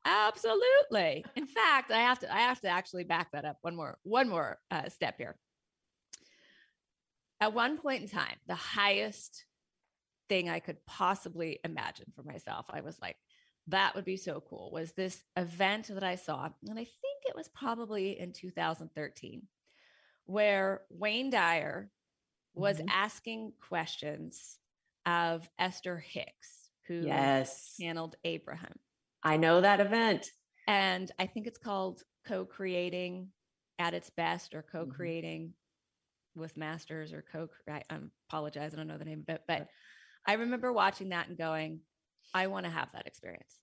absolutely. 0.05 1.25
In 1.35 1.47
fact, 1.47 1.91
I 1.91 1.99
have 1.99 2.19
to 2.19 2.33
I 2.33 2.39
have 2.39 2.61
to 2.61 2.69
actually 2.69 3.03
back 3.03 3.31
that 3.31 3.45
up 3.45 3.57
one 3.61 3.75
more 3.75 3.97
one 4.03 4.29
more 4.29 4.57
uh, 4.71 4.89
step 4.89 5.15
here. 5.17 5.35
At 7.39 7.53
one 7.53 7.77
point 7.77 8.03
in 8.03 8.09
time, 8.09 8.37
the 8.47 8.55
highest 8.55 9.45
thing 10.29 10.49
I 10.49 10.59
could 10.59 10.77
possibly 10.85 11.59
imagine 11.65 12.05
for 12.15 12.23
myself, 12.23 12.67
I 12.69 12.81
was 12.81 12.97
like, 13.01 13.17
that 13.67 13.95
would 13.95 14.05
be 14.05 14.17
so 14.17 14.41
cool. 14.49 14.71
Was 14.71 14.93
this 14.93 15.21
event 15.35 15.89
that 15.89 16.03
I 16.03 16.15
saw, 16.15 16.49
and 16.67 16.79
I 16.79 16.85
think 16.85 17.23
it 17.25 17.35
was 17.35 17.49
probably 17.49 18.19
in 18.19 18.31
2013, 18.31 19.43
where 20.25 20.81
Wayne 20.89 21.29
Dyer 21.29 21.89
was 22.53 22.77
mm-hmm. 22.77 22.87
asking 22.89 23.53
questions 23.59 24.57
of 25.05 25.49
Esther 25.59 25.97
Hicks 25.97 26.62
who 26.87 26.95
yes 27.05 27.75
channeled 27.79 28.15
Abraham. 28.23 28.73
I 29.23 29.37
know 29.37 29.61
that 29.61 29.79
event. 29.79 30.29
And 30.67 31.11
I 31.19 31.25
think 31.25 31.47
it's 31.47 31.57
called 31.57 32.03
co-creating 32.27 33.29
at 33.79 33.93
its 33.93 34.09
best 34.09 34.53
or 34.53 34.61
mm-hmm. 34.61 34.77
co-creating 34.77 35.47
mm-hmm. 35.47 36.41
with 36.41 36.55
masters 36.57 37.13
or 37.13 37.23
co 37.31 37.49
I, 37.69 37.83
I 37.89 37.97
apologize, 38.29 38.73
I 38.73 38.77
don't 38.77 38.87
know 38.87 38.97
the 38.97 39.05
name, 39.05 39.23
of 39.27 39.35
it, 39.35 39.41
but 39.47 39.59
but 39.59 39.67
I 40.25 40.33
remember 40.33 40.71
watching 40.71 41.09
that 41.09 41.27
and 41.27 41.37
going, 41.37 41.81
I 42.33 42.47
want 42.47 42.65
to 42.65 42.71
have 42.71 42.89
that 42.93 43.07
experience. 43.07 43.59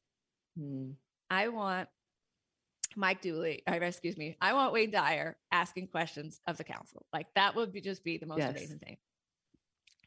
Mm. 0.58 0.94
I 1.30 1.48
want 1.48 1.88
Mike 2.96 3.22
Dooley, 3.22 3.62
or 3.66 3.74
excuse 3.74 4.16
me, 4.16 4.36
I 4.40 4.52
want 4.52 4.72
Wayne 4.72 4.90
Dyer 4.90 5.36
asking 5.52 5.88
questions 5.88 6.40
of 6.46 6.56
the 6.56 6.64
council. 6.64 7.06
Like 7.12 7.28
that 7.34 7.54
would 7.54 7.72
be 7.72 7.80
just 7.80 8.04
be 8.04 8.18
the 8.18 8.26
most 8.26 8.40
yes. 8.40 8.50
amazing 8.50 8.78
thing. 8.78 8.96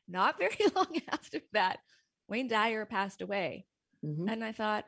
Not 0.08 0.38
very 0.38 0.58
long 0.76 0.99
after 1.12 1.39
that, 1.54 1.80
Wayne 2.27 2.47
Dyer 2.47 2.86
passed 2.86 3.21
away. 3.21 3.65
Mm-hmm. 4.05 4.27
And 4.29 4.43
I 4.43 4.51
thought, 4.51 4.86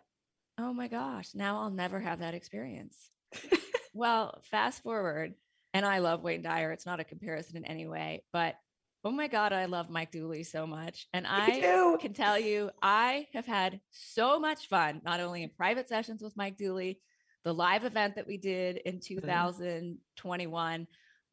oh 0.58 0.74
my 0.74 0.88
gosh, 0.88 1.30
now 1.34 1.60
I'll 1.60 1.72
never 1.72 2.00
have 2.00 2.20
that 2.20 2.34
experience. 2.34 3.10
well, 3.94 4.42
fast 4.50 4.84
forward, 4.84 5.36
and 5.74 5.86
I 5.86 6.00
love 6.00 6.24
Wayne 6.24 6.42
Dyer. 6.42 6.72
It's 6.72 6.86
not 6.86 7.00
a 7.00 7.06
comparison 7.06 7.58
in 7.58 7.66
any 7.66 7.88
way, 7.88 8.24
but 8.32 8.56
oh 9.04 9.12
my 9.12 9.28
God, 9.28 9.54
I 9.54 9.66
love 9.66 9.90
Mike 9.90 10.12
Dooley 10.12 10.44
so 10.44 10.66
much. 10.66 11.08
And 11.14 11.28
I 11.28 11.98
can 12.02 12.14
tell 12.14 12.40
you, 12.40 12.72
I 12.82 13.28
have 13.34 13.46
had 13.46 13.80
so 13.92 14.40
much 14.40 14.68
fun, 14.68 15.02
not 15.06 15.20
only 15.20 15.44
in 15.44 15.52
private 15.56 15.88
sessions 15.88 16.24
with 16.24 16.36
Mike 16.36 16.58
Dooley, 16.58 17.00
the 17.44 17.54
live 17.54 17.86
event 17.86 18.16
that 18.16 18.26
we 18.26 18.38
did 18.38 18.78
in 18.78 19.00
2021, 19.00 20.88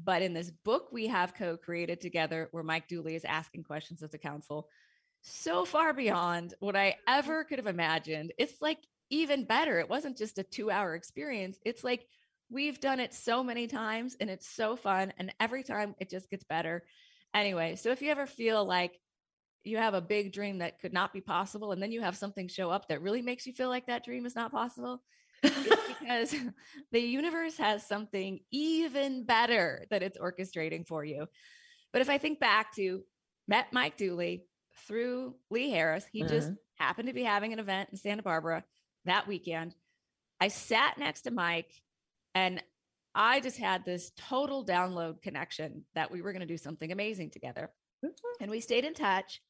but 0.05 0.23
in 0.23 0.35
this 0.35 0.51
book 0.51 0.89
we 0.93 1.07
have 1.07 1.35
co 1.35 1.57
created 1.57 2.01
together 2.01 2.49
where 2.51 2.63
Mike 2.63 2.89
Dooley 2.89 3.15
is 3.15 3.25
asking 3.25 3.65
questions 3.65 4.03
of 4.03 4.11
the 4.11 4.19
council 4.19 4.69
so 5.23 5.65
far 5.65 5.93
beyond 5.93 6.55
what 6.61 6.77
I 6.77 6.91
mm-hmm. 6.91 7.19
ever 7.19 7.45
could 7.45 7.59
have 7.59 7.67
imagined. 7.67 8.33
It's 8.39 8.61
like 8.61 8.79
even 9.11 9.45
better. 9.45 9.79
It 9.79 9.89
wasn't 9.89 10.19
just 10.19 10.39
a 10.39 10.43
two 10.43 10.71
hour 10.71 10.95
experience. 10.95 11.59
It's 11.65 11.85
like 11.85 12.07
we've 12.51 12.81
done 12.81 13.01
it 13.01 13.15
so 13.15 13.43
many 13.43 13.67
times 13.67 14.17
and 14.21 14.29
it's 14.29 14.49
so 14.49 14.77
fun. 14.77 15.13
And 15.19 15.33
every 15.41 15.63
time 15.63 15.95
it 15.99 16.11
just 16.11 16.29
gets 16.29 16.45
better. 16.45 16.85
anyway, 17.35 17.77
so 17.77 17.91
if 17.91 18.03
you 18.03 18.11
ever 18.11 18.27
feel 18.27 18.65
like 18.65 18.99
you 19.65 19.79
have 19.79 19.95
a 19.95 20.01
big 20.01 20.33
dream 20.33 20.59
that 20.59 20.81
could 20.81 20.93
not 20.93 21.13
be 21.13 21.21
possible, 21.21 21.73
and 21.73 21.81
then 21.81 21.93
you 21.93 22.01
have 22.01 22.17
something 22.17 22.49
show 22.49 22.69
up 22.69 22.89
that 22.89 23.01
really 23.01 23.23
makes 23.23 23.47
you 23.47 23.53
feel 23.53 23.69
like 23.69 23.87
that 23.87 24.05
dream 24.05 24.27
is 24.27 24.35
not 24.35 24.51
possible, 24.51 25.03
it's 25.43 25.77
because 26.01 26.35
the 26.93 27.01
universe 27.01 27.57
has 27.57 27.87
something 27.87 28.41
even 28.51 29.25
better 29.25 29.87
that 29.91 30.03
it's 30.03 30.19
orchestrating 30.19 30.87
for 30.87 31.05
you. 31.05 31.27
But 31.93 32.03
if 32.03 32.11
I 32.11 32.19
think 32.19 32.41
back 32.41 32.75
to 32.75 33.03
met 33.47 33.73
Mike 33.73 33.97
Dooley 33.97 34.45
through 34.87 35.35
Lee 35.51 35.71
Harris, 35.71 36.05
he 36.11 36.23
just 36.23 36.49
Mm-hmm. 36.49 36.55
happened 36.85 37.09
to 37.09 37.15
be 37.15 37.23
having 37.25 37.53
an 37.53 37.59
event 37.59 37.91
in 37.91 37.97
Santa 37.99 38.23
Barbara 38.23 38.65
that 39.05 39.27
weekend. 39.29 39.75
I 40.41 40.49
sat 40.49 40.99
next 40.99 41.23
to 41.23 41.31
Mike 41.31 41.71
and 42.35 42.63
I 43.15 43.41
just 43.41 43.59
had 43.59 43.85
this 43.85 44.11
total 44.17 44.65
download 44.65 45.23
connection 45.23 45.85
that 45.95 46.11
we 46.11 46.23
were 46.23 46.33
going 46.33 46.41
to 46.41 46.47
do 46.47 46.57
something 46.57 46.91
amazing 46.91 47.31
together. 47.31 47.71
And 48.41 48.51
we 48.51 48.61
stayed 48.61 48.85
in 48.85 48.95
touch 48.95 49.41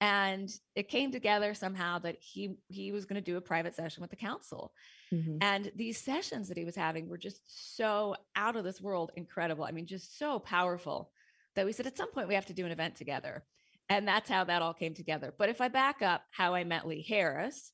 and 0.00 0.48
it 0.74 0.88
came 0.88 1.12
together 1.12 1.52
somehow 1.52 1.98
that 1.98 2.16
he 2.20 2.56
he 2.68 2.90
was 2.92 3.04
going 3.04 3.22
to 3.22 3.30
do 3.30 3.36
a 3.36 3.40
private 3.42 3.74
session 3.74 4.00
with 4.00 4.08
the 4.10 4.16
council. 4.16 4.72
Mhm. 5.12 5.38
And 5.42 5.70
these 5.76 5.98
sessions 5.98 6.48
that 6.48 6.56
he 6.56 6.64
was 6.64 6.76
having 6.76 7.08
were 7.08 7.18
just 7.18 7.42
so 7.76 8.16
out 8.36 8.56
of 8.56 8.64
this 8.64 8.80
world 8.80 9.10
incredible. 9.16 9.64
I 9.64 9.72
mean, 9.72 9.86
just 9.86 10.16
so 10.18 10.38
powerful 10.38 11.10
that 11.56 11.66
we 11.66 11.72
said 11.72 11.86
at 11.86 11.96
some 11.98 12.10
point 12.12 12.28
we 12.28 12.34
have 12.34 12.46
to 12.46 12.54
do 12.54 12.64
an 12.64 12.72
event 12.72 12.94
together. 12.94 13.44
And 13.90 14.06
that's 14.06 14.30
how 14.30 14.44
that 14.44 14.62
all 14.62 14.72
came 14.72 14.94
together. 14.94 15.34
But 15.36 15.48
if 15.48 15.60
I 15.60 15.68
back 15.68 16.00
up 16.00 16.22
how 16.30 16.54
I 16.54 16.64
met 16.64 16.86
Lee 16.86 17.02
Harris, 17.06 17.72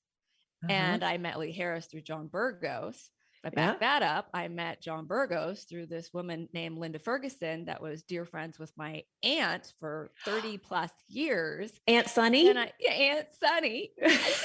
Uh-huh. 0.65 0.73
and 0.73 1.05
I 1.05 1.19
met 1.19 1.39
Lee 1.39 1.53
Harris 1.53 1.87
through 1.87 2.01
John 2.01 2.27
Burgos. 2.29 3.11
If 3.45 3.53
I 3.57 3.61
Yeah. 3.61 3.67
back 3.73 3.81
that 3.81 4.03
up, 4.03 4.31
I 4.33 4.49
met 4.49 4.81
John 4.81 5.05
Burgos 5.07 5.65
through 5.65 5.87
this 5.87 6.13
woman 6.15 6.49
named 6.55 6.79
Linda 6.79 6.99
Ferguson 6.99 7.67
that 7.67 7.81
was 7.83 8.03
dear 8.03 8.25
friends 8.25 8.59
with 8.59 8.73
my 8.77 9.05
aunt 9.23 9.75
for 9.79 10.11
30 10.25 10.57
plus 10.69 10.91
years. 11.07 11.79
Aunt 11.87 12.09
Sunny. 12.09 12.49
And 12.49 12.59
I, 12.59 12.73
yeah, 12.81 12.91
Aunt 12.93 13.29
Sunny. 13.39 13.93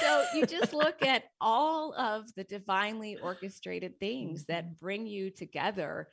So 0.00 0.24
you 0.34 0.46
just 0.46 0.72
look 0.74 1.02
at 1.02 1.24
all 1.40 1.94
of 1.94 2.32
the 2.34 2.44
divinely 2.44 3.16
orchestrated 3.16 3.98
things 3.98 4.42
Mm-hmm. 4.42 4.52
that 4.52 4.78
bring 4.78 5.06
you 5.06 5.30
together. 5.30 6.12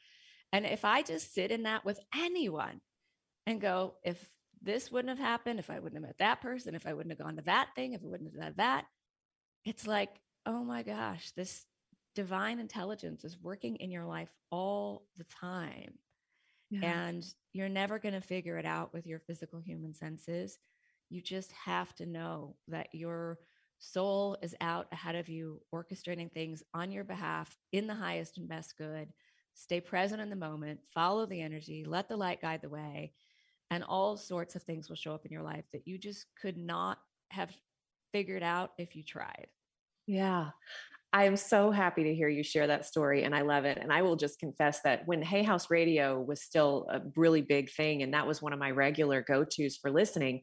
And 0.54 0.66
if 0.66 0.86
I 0.86 1.04
just 1.04 1.34
sit 1.34 1.52
in 1.52 1.64
that 1.64 1.84
with 1.84 2.00
anyone 2.16 2.80
and 3.46 3.60
go, 3.60 3.98
if 4.04 4.18
this 4.62 4.92
wouldn't 4.92 5.18
have 5.18 5.26
happened, 5.26 5.60
if 5.60 5.70
I 5.70 5.80
wouldn't 5.80 6.02
have 6.02 6.10
met 6.10 6.18
that 6.20 6.42
person, 6.42 6.76
if 6.76 6.86
I 6.86 6.94
wouldn't 6.94 7.12
have 7.12 7.26
gone 7.26 7.38
to 7.38 7.44
that 7.44 7.70
thing, 7.76 7.94
if 7.94 8.04
I 8.04 8.08
wouldn't 8.08 8.34
have 8.34 8.42
done 8.42 8.54
that, 8.58 8.86
it's 9.66 9.88
like, 9.88 10.10
oh 10.46 10.64
my 10.64 10.84
gosh, 10.84 11.32
this 11.32 11.66
divine 12.16 12.60
intelligence 12.60 13.24
is 13.24 13.38
working 13.42 13.78
in 13.78 13.92
your 13.92 14.06
life 14.06 14.34
all 14.52 15.06
the 15.18 15.26
time. 15.26 15.94
Yeah. 16.70 17.08
And 17.08 17.26
you're 17.54 17.70
never 17.70 18.00
going 18.00 18.14
to 18.14 18.22
figure 18.22 18.58
it 18.58 18.66
out 18.66 18.94
with 18.94 19.08
your 19.08 19.20
physical 19.20 19.60
human 19.60 19.94
senses. 19.94 20.60
You 21.10 21.22
just 21.22 21.52
have 21.54 21.94
to 21.96 22.06
know 22.06 22.56
that 22.68 22.94
your 22.94 23.40
soul 23.80 24.38
is 24.42 24.56
out 24.62 24.88
ahead 24.92 25.16
of 25.16 25.30
you, 25.30 25.62
orchestrating 25.74 26.32
things 26.32 26.62
on 26.74 26.92
your 26.92 27.04
behalf 27.04 27.58
in 27.72 27.88
the 27.88 27.96
highest 27.96 28.38
and 28.38 28.48
best 28.48 28.78
good. 28.78 29.10
Stay 29.54 29.82
present 29.82 30.22
in 30.22 30.30
the 30.30 30.36
moment, 30.36 30.82
follow 30.94 31.26
the 31.26 31.42
energy, 31.42 31.84
let 31.86 32.08
the 32.08 32.18
light 32.18 32.42
guide 32.42 32.62
the 32.62 32.70
way, 32.70 33.14
and 33.72 33.84
all 33.84 34.18
sorts 34.18 34.56
of 34.56 34.64
things 34.64 34.90
will 34.90 34.96
show 34.96 35.14
up 35.14 35.26
in 35.26 35.32
your 35.32 35.44
life 35.44 35.66
that 35.74 35.88
you 35.88 35.98
just 35.98 36.26
could 36.42 36.58
not 36.58 36.98
have 37.32 37.52
figured 38.12 38.44
out 38.44 38.72
if 38.78 38.96
you 38.96 39.04
tried. 39.04 39.48
Yeah. 40.08 40.50
I 41.12 41.26
am 41.26 41.38
so 41.38 41.72
happy 41.72 42.04
to 42.04 42.14
hear 42.14 42.30
you 42.30 42.44
share 42.44 42.68
that 42.68 42.86
story 42.86 43.24
and 43.24 43.36
I 43.36 43.42
love 43.42 43.66
it. 43.66 43.80
And 43.82 43.92
I 43.92 44.04
will 44.04 44.16
just 44.16 44.40
confess 44.40 44.82
that 44.82 45.08
when 45.08 45.22
Hay 45.24 45.42
House 45.42 45.72
Radio 45.72 46.22
was 46.22 46.42
still 46.42 46.88
a 46.92 47.02
really 47.16 47.42
big 47.42 47.72
thing, 47.72 48.04
and 48.04 48.14
that 48.14 48.28
was 48.28 48.42
one 48.42 48.54
of 48.54 48.60
my 48.60 48.72
regular 48.72 49.24
go 49.28 49.44
tos 49.44 49.78
for 49.78 49.92
listening, 49.92 50.42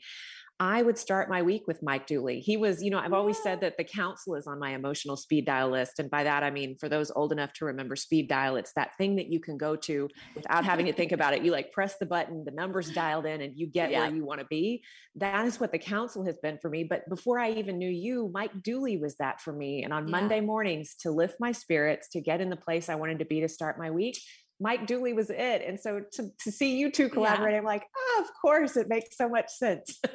I 0.58 0.80
would 0.82 0.96
start 0.96 1.28
my 1.28 1.42
week 1.42 1.64
with 1.66 1.82
Mike 1.82 2.06
Dooley. 2.06 2.40
He 2.40 2.56
was, 2.56 2.82
you 2.82 2.90
know, 2.90 2.98
I've 2.98 3.12
always 3.12 3.42
said 3.42 3.60
that 3.60 3.76
the 3.76 3.84
council 3.84 4.34
is 4.36 4.46
on 4.46 4.58
my 4.58 4.70
emotional 4.74 5.14
speed 5.16 5.44
dial 5.44 5.68
list. 5.68 5.98
And 5.98 6.10
by 6.10 6.24
that, 6.24 6.42
I 6.42 6.50
mean, 6.50 6.76
for 6.80 6.88
those 6.88 7.10
old 7.10 7.30
enough 7.30 7.52
to 7.54 7.66
remember 7.66 7.94
speed 7.94 8.26
dial, 8.26 8.56
it's 8.56 8.72
that 8.74 8.96
thing 8.96 9.16
that 9.16 9.30
you 9.30 9.38
can 9.38 9.58
go 9.58 9.76
to 9.76 10.08
without 10.34 10.64
having 10.64 10.86
to 10.86 10.94
think 10.94 11.12
about 11.12 11.34
it. 11.34 11.42
You 11.42 11.52
like 11.52 11.72
press 11.72 11.96
the 11.98 12.06
button, 12.06 12.42
the 12.44 12.52
number's 12.52 12.90
dialed 12.90 13.26
in, 13.26 13.42
and 13.42 13.52
you 13.54 13.66
get 13.66 13.90
Yeah. 13.90 14.06
where 14.06 14.16
you 14.16 14.24
want 14.24 14.40
to 14.40 14.46
be. 14.46 14.82
That 15.16 15.46
is 15.46 15.60
what 15.60 15.72
the 15.72 15.78
council 15.78 16.24
has 16.24 16.38
been 16.38 16.58
for 16.62 16.70
me. 16.70 16.84
But 16.84 17.06
before 17.10 17.38
I 17.38 17.50
even 17.50 17.76
knew 17.76 17.90
you, 17.90 18.30
Mike 18.32 18.62
Dooley 18.62 18.96
was 18.96 19.16
that 19.16 19.42
for 19.42 19.52
me. 19.52 19.84
And 19.84 19.92
on 19.92 20.08
Yeah. 20.08 20.12
Monday 20.12 20.40
mornings, 20.40 20.94
to 21.00 21.10
lift 21.10 21.36
my 21.38 21.52
spirits, 21.52 22.08
to 22.12 22.22
get 22.22 22.40
in 22.40 22.48
the 22.48 22.56
place 22.56 22.88
I 22.88 22.94
wanted 22.94 23.18
to 23.18 23.26
be 23.26 23.42
to 23.42 23.48
start 23.48 23.78
my 23.78 23.90
week, 23.90 24.18
Mike 24.58 24.86
Dooley 24.86 25.12
was 25.12 25.28
it. 25.28 25.62
And 25.66 25.78
so 25.78 26.00
to, 26.14 26.30
to 26.44 26.50
see 26.50 26.78
you 26.78 26.90
two 26.90 27.10
collaborate, 27.10 27.54
I'm 27.54 27.64
like, 27.64 27.84
oh, 27.94 28.24
of 28.24 28.30
course, 28.40 28.78
it 28.78 28.88
makes 28.88 29.14
so 29.18 29.28
much 29.28 29.50
sense. 29.50 30.00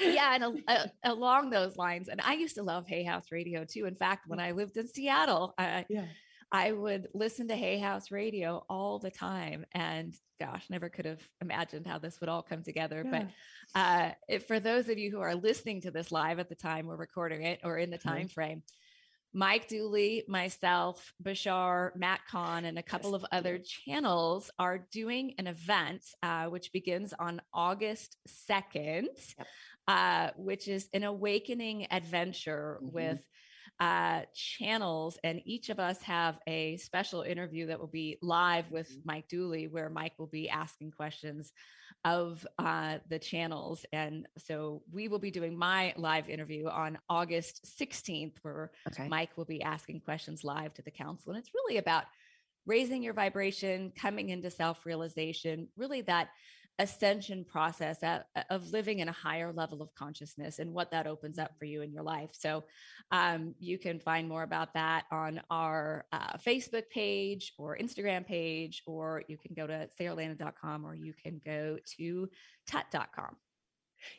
yeah, 0.00 0.34
and 0.34 0.44
a, 0.44 0.72
a- 0.72 0.90
along 1.12 1.50
those 1.50 1.76
lines, 1.76 2.08
and 2.08 2.20
I 2.20 2.34
used 2.34 2.56
to 2.56 2.62
love 2.62 2.86
Hay 2.88 3.02
House 3.04 3.30
Radio 3.30 3.64
too. 3.64 3.86
In 3.86 3.94
fact, 3.94 4.26
when 4.26 4.40
I 4.40 4.52
lived 4.52 4.76
in 4.76 4.88
Seattle, 4.88 5.54
I, 5.58 5.84
yeah. 5.88 6.06
I 6.52 6.72
would 6.72 7.08
listen 7.14 7.48
to 7.48 7.56
Hay 7.56 7.78
House 7.78 8.10
Radio 8.10 8.64
all 8.68 8.98
the 8.98 9.10
time, 9.10 9.64
and 9.72 10.14
gosh, 10.40 10.64
never 10.70 10.88
could 10.88 11.04
have 11.04 11.20
imagined 11.40 11.86
how 11.86 11.98
this 11.98 12.20
would 12.20 12.28
all 12.28 12.42
come 12.42 12.62
together. 12.62 13.04
But 13.08 13.28
uh, 13.74 14.10
if, 14.28 14.46
for 14.46 14.60
those 14.60 14.88
of 14.88 14.98
you 14.98 15.10
who 15.10 15.20
are 15.20 15.34
listening 15.34 15.80
to 15.82 15.90
this 15.90 16.10
live 16.12 16.38
at 16.38 16.48
the 16.48 16.54
time 16.54 16.86
we're 16.86 16.96
recording 16.96 17.42
it, 17.42 17.60
or 17.64 17.78
in 17.78 17.90
the 17.90 17.98
Mhm. 17.98 18.02
time 18.02 18.28
frame, 18.28 18.62
Mike 19.36 19.66
Dooley, 19.66 20.22
myself, 20.28 21.12
Bashar, 21.20 21.90
Matt 21.96 22.20
Kahn, 22.30 22.64
and 22.66 22.78
a 22.78 22.82
couple 22.84 23.16
of 23.16 23.24
other 23.32 23.58
channels 23.58 24.48
are 24.60 24.86
doing 24.92 25.34
an 25.38 25.48
event 25.48 26.02
uh, 26.22 26.46
which 26.46 26.72
begins 26.72 27.12
on 27.18 27.40
August 27.52 28.16
2nd, 28.28 29.06
Yep. 29.38 29.46
Uh, 29.88 30.30
which 30.36 30.68
is 30.68 30.88
an 30.92 31.04
awakening 31.04 31.86
adventure 31.90 32.80
Mhm. 32.80 32.92
with 32.92 33.26
uh, 33.80 34.22
channels. 34.34 35.18
And 35.24 35.40
each 35.44 35.68
of 35.68 35.80
us 35.80 36.00
have 36.02 36.38
a 36.46 36.76
special 36.76 37.22
interview 37.22 37.66
that 37.66 37.80
will 37.80 37.88
be 37.88 38.18
live 38.22 38.70
with 38.70 38.88
Mhm. 38.90 39.02
Mike 39.04 39.28
Dooley, 39.28 39.66
where 39.66 39.90
Mike 39.90 40.12
will 40.18 40.28
be 40.28 40.48
asking 40.48 40.92
questions 40.92 41.52
of 42.04 42.46
uh, 42.58 42.98
the 43.08 43.18
channels. 43.18 43.84
And 43.92 44.28
so 44.38 44.82
we 44.92 45.08
will 45.08 45.18
be 45.18 45.30
doing 45.30 45.56
my 45.58 45.92
live 45.96 46.28
interview 46.28 46.68
on 46.68 46.98
August 47.08 47.66
16th, 47.78 48.38
where 48.42 48.70
Okay. 48.88 49.08
Mike 49.08 49.36
will 49.36 49.44
be 49.44 49.62
asking 49.62 50.00
questions 50.02 50.44
live 50.44 50.72
to 50.74 50.82
the 50.82 50.90
council. 50.90 51.32
And 51.32 51.38
it's 51.40 51.54
really 51.54 51.78
about 51.78 52.04
raising 52.66 53.02
your 53.02 53.14
vibration, 53.14 53.92
coming 53.98 54.30
into 54.30 54.50
self 54.50 54.86
realization, 54.86 55.68
really 55.76 56.02
that 56.02 56.28
ascension 56.78 57.44
process 57.44 57.98
of, 58.02 58.22
of 58.50 58.70
living 58.72 58.98
in 58.98 59.08
a 59.08 59.12
higher 59.12 59.52
level 59.52 59.80
of 59.80 59.94
consciousness 59.94 60.58
and 60.58 60.72
what 60.72 60.90
that 60.90 61.06
opens 61.06 61.38
up 61.38 61.52
for 61.58 61.64
you 61.64 61.82
in 61.82 61.92
your 61.92 62.02
life. 62.02 62.30
So 62.32 62.64
um, 63.10 63.54
you 63.58 63.78
can 63.78 64.00
find 64.00 64.28
more 64.28 64.42
about 64.42 64.74
that 64.74 65.04
on 65.10 65.40
our 65.50 66.04
uh, 66.12 66.36
Facebook 66.38 66.88
page 66.90 67.52
or 67.58 67.76
Instagram 67.76 68.26
page, 68.26 68.82
or 68.86 69.22
you 69.28 69.36
can 69.36 69.54
go 69.54 69.66
to 69.66 69.88
sarahlandon.com 70.00 70.84
or 70.84 70.94
you 70.94 71.14
can 71.22 71.40
go 71.44 71.78
to 71.96 72.28
tut.com. 72.66 73.36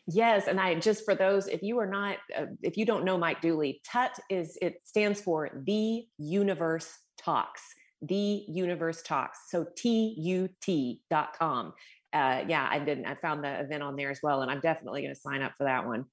Yes, 0.07 0.47
and 0.47 0.59
I 0.59 0.75
just 0.75 1.05
for 1.05 1.15
those 1.15 1.47
if 1.47 1.61
you 1.61 1.79
are 1.79 1.85
not 1.85 2.17
uh, 2.35 2.45
if 2.63 2.77
you 2.77 2.85
don't 2.85 3.05
know 3.05 3.17
Mike 3.17 3.41
Dooley, 3.41 3.81
TUT 3.83 4.17
is 4.29 4.57
it 4.61 4.81
stands 4.83 5.21
for 5.21 5.49
the 5.53 6.05
Universe 6.17 6.91
Talks. 7.19 7.61
The 8.01 8.45
Universe 8.47 9.01
Talks. 9.03 9.39
So 9.49 9.65
T 9.75 10.15
U 10.17 10.49
T 10.61 11.01
dot 11.09 11.37
com. 11.37 11.73
Uh, 12.15 12.45
yeah, 12.47 12.65
I 12.71 12.79
didn't. 12.79 13.05
I 13.05 13.15
found 13.15 13.43
the 13.43 13.59
event 13.59 13.83
on 13.83 13.97
there 13.97 14.09
as 14.09 14.19
well, 14.23 14.41
and 14.41 14.49
I'm 14.49 14.61
definitely 14.61 15.01
going 15.01 15.13
to 15.13 15.19
sign 15.19 15.41
up 15.41 15.51
for 15.57 15.65
that 15.65 15.85
one. 15.85 16.05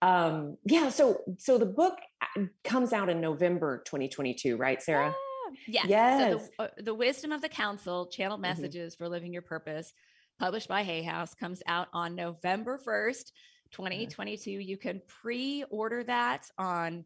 Um, 0.00 0.56
yeah, 0.64 0.88
so 0.88 1.18
so 1.38 1.58
the 1.58 1.66
book 1.66 1.98
uh, 2.22 2.44
comes 2.64 2.92
out 2.94 3.10
in 3.10 3.20
November 3.20 3.82
2022, 3.84 4.56
right, 4.56 4.82
Sarah? 4.82 5.14
Ah, 5.14 5.50
Yes. 5.66 6.18
So 6.18 6.48
the, 6.58 6.64
uh, 6.64 6.68
the 6.78 6.94
Wisdom 6.94 7.30
of 7.32 7.42
the 7.42 7.48
Council, 7.48 8.06
Channeled 8.06 8.40
Mhm. 8.40 8.44
Messages 8.44 8.94
for 8.94 9.08
Living 9.08 9.32
Your 9.32 9.42
Purpose, 9.42 9.92
published 10.38 10.68
by 10.68 10.82
Hay 10.82 11.02
House, 11.02 11.34
comes 11.34 11.62
out 11.66 11.88
on 11.92 12.14
November 12.14 12.78
1st, 12.78 13.32
2022. 13.70 14.50
You 14.50 14.78
can 14.78 15.02
pre-order 15.06 16.02
that 16.04 16.50
on 16.56 17.04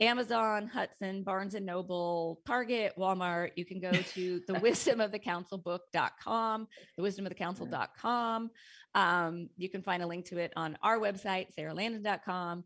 Amazon, 0.00 0.68
Hudson, 0.68 1.24
Barnes 1.24 1.54
and 1.54 1.66
Noble, 1.66 2.40
Target, 2.46 2.92
Walmart. 2.96 3.50
You 3.56 3.64
can 3.64 3.80
go 3.80 3.90
to 4.14 4.40
the 4.46 4.52
wisdomofthecouncilbook.com, 4.54 6.68
the 6.96 7.02
wisdomofthecouncil.com. 7.02 8.50
Um, 8.94 9.48
you 9.56 9.68
can 9.68 9.82
find 9.82 10.02
a 10.02 10.06
link 10.06 10.26
to 10.26 10.38
it 10.38 10.52
on 10.56 10.78
our 10.82 10.98
website, 10.98 11.48
sarahlandon.com. 11.58 12.64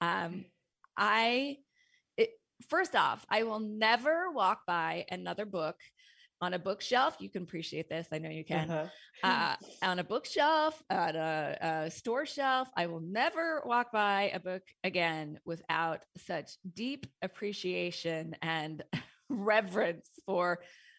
Um, 0.00 0.44
I 0.96 1.58
it, 2.16 2.30
first 2.68 2.96
off, 2.96 3.24
I 3.30 3.44
will 3.44 3.60
never 3.60 4.32
walk 4.32 4.66
by 4.66 5.06
another 5.10 5.46
book 5.46 5.76
on 6.42 6.54
a 6.54 6.58
bookshelf. 6.58 7.16
You 7.20 7.30
can 7.30 7.44
appreciate 7.44 7.88
this. 7.88 8.08
I 8.12 8.18
know 8.18 8.28
you 8.28 8.44
can. 8.44 8.68
Uh-huh. 8.68 8.88
Uh, 9.22 9.54
on 9.86 10.00
a 10.00 10.04
bookshelf, 10.04 10.82
at 10.90 11.14
a, 11.14 11.84
a 11.86 11.90
store 11.90 12.26
shelf. 12.26 12.68
I 12.76 12.86
will 12.86 13.00
never 13.00 13.62
walk 13.64 13.92
by 13.92 14.32
a 14.34 14.40
book 14.40 14.62
again 14.82 15.38
without 15.44 16.00
such 16.18 16.50
deep 16.74 17.06
appreciation 17.22 18.34
and 18.42 18.82
reverence 19.30 20.08
for 20.26 20.58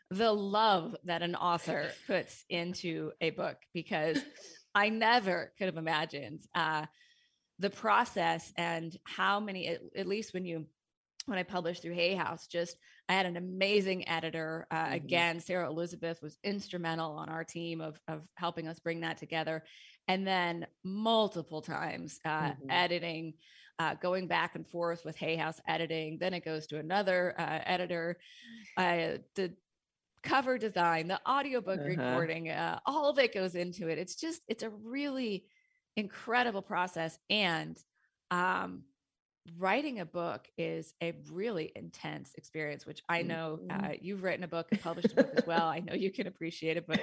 the 0.09 0.31
love 0.31 0.95
that 1.03 1.21
an 1.21 1.35
author 1.35 1.89
puts 2.07 2.45
into 2.49 3.11
a 3.19 3.31
book 3.31 3.57
because 3.73 4.17
I 4.75 4.89
never 4.89 5.51
could 5.57 5.65
have 5.65 5.77
imagined 5.77 6.41
uh, 6.55 6.85
the 7.59 7.69
process 7.69 8.53
and 8.57 8.95
how 9.03 9.41
many, 9.41 9.67
at, 9.67 9.81
at, 9.95 10.07
least 10.07 10.33
when 10.33 10.45
you, 10.45 10.67
when 11.25 11.37
I 11.37 11.43
published 11.43 11.81
through 11.81 11.95
Hay 11.95 12.15
House, 12.15 12.47
just 12.47 12.77
I 13.13 13.17
had 13.17 13.25
an 13.27 13.37
amazing 13.37 14.07
editor. 14.07 14.65
Uh, 14.71 14.85
mm-hmm. 14.85 14.93
Again, 14.93 15.39
Sarah 15.39 15.69
Elizabeth 15.69 16.21
was 16.21 16.37
instrumental 16.43 17.11
on 17.13 17.29
our 17.29 17.43
team 17.43 17.79
of 17.79 17.99
of 18.07 18.21
helping 18.35 18.67
us 18.67 18.79
bring 18.79 19.01
that 19.01 19.17
together, 19.17 19.63
and 20.07 20.25
then 20.25 20.65
multiple 20.83 21.61
times 21.61 22.19
uh, 22.25 22.49
mm-hmm. 22.49 22.69
editing. 22.69 23.33
Uh, 23.79 23.95
going 23.95 24.27
back 24.27 24.53
and 24.53 24.67
forth 24.67 25.03
with 25.03 25.17
Hay 25.17 25.35
House 25.35 25.59
editing. 25.67 26.19
Then 26.19 26.35
it 26.35 26.45
goes 26.45 26.67
to 26.67 26.77
another 26.77 27.33
uh, 27.39 27.59
editor. 27.65 28.19
Uh, 28.77 29.17
the 29.33 29.51
cover 30.21 30.59
design, 30.59 31.07
the 31.07 31.19
audiobook 31.27 31.79
uh-huh. 31.79 31.89
recording, 31.89 32.49
uh, 32.51 32.79
all 32.85 33.09
of 33.09 33.17
it 33.17 33.33
goes 33.33 33.55
into 33.55 33.87
it. 33.87 33.97
It's 33.97 34.15
just, 34.15 34.43
it's 34.47 34.61
a 34.61 34.69
really 34.69 35.45
incredible 35.97 36.61
process. 36.61 37.17
And 37.31 37.75
um, 38.29 38.83
writing 39.57 39.99
a 39.99 40.05
book 40.05 40.47
is 40.57 40.93
a 41.01 41.13
really 41.31 41.71
intense 41.75 42.33
experience, 42.35 42.85
which 42.85 43.03
I 43.09 43.21
know 43.21 43.59
mm-hmm. 43.61 43.85
uh, 43.85 43.89
you've 44.01 44.23
written 44.23 44.43
a 44.43 44.47
book 44.47 44.67
and 44.71 44.81
published 44.81 45.11
a 45.13 45.15
book 45.15 45.31
as 45.35 45.45
well. 45.45 45.67
I 45.67 45.79
know 45.79 45.93
you 45.93 46.11
can 46.11 46.27
appreciate 46.27 46.77
it, 46.77 46.87
but 46.87 47.01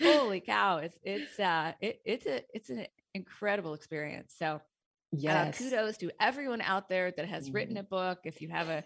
holy 0.00 0.40
cow, 0.40 0.78
it's 0.78 0.98
it's 1.02 1.38
uh, 1.40 1.72
it, 1.80 2.00
it's 2.04 2.26
a 2.26 2.42
it's 2.52 2.70
an 2.70 2.86
incredible 3.14 3.74
experience. 3.74 4.34
So. 4.38 4.60
Yes. 5.16 5.60
Uh, 5.60 5.64
kudos 5.64 5.96
to 5.98 6.10
everyone 6.18 6.60
out 6.60 6.88
there 6.88 7.12
that 7.12 7.28
has 7.28 7.44
mm-hmm. 7.44 7.54
written 7.54 7.76
a 7.76 7.84
book. 7.84 8.18
If 8.24 8.42
you 8.42 8.48
have 8.48 8.68
a 8.68 8.82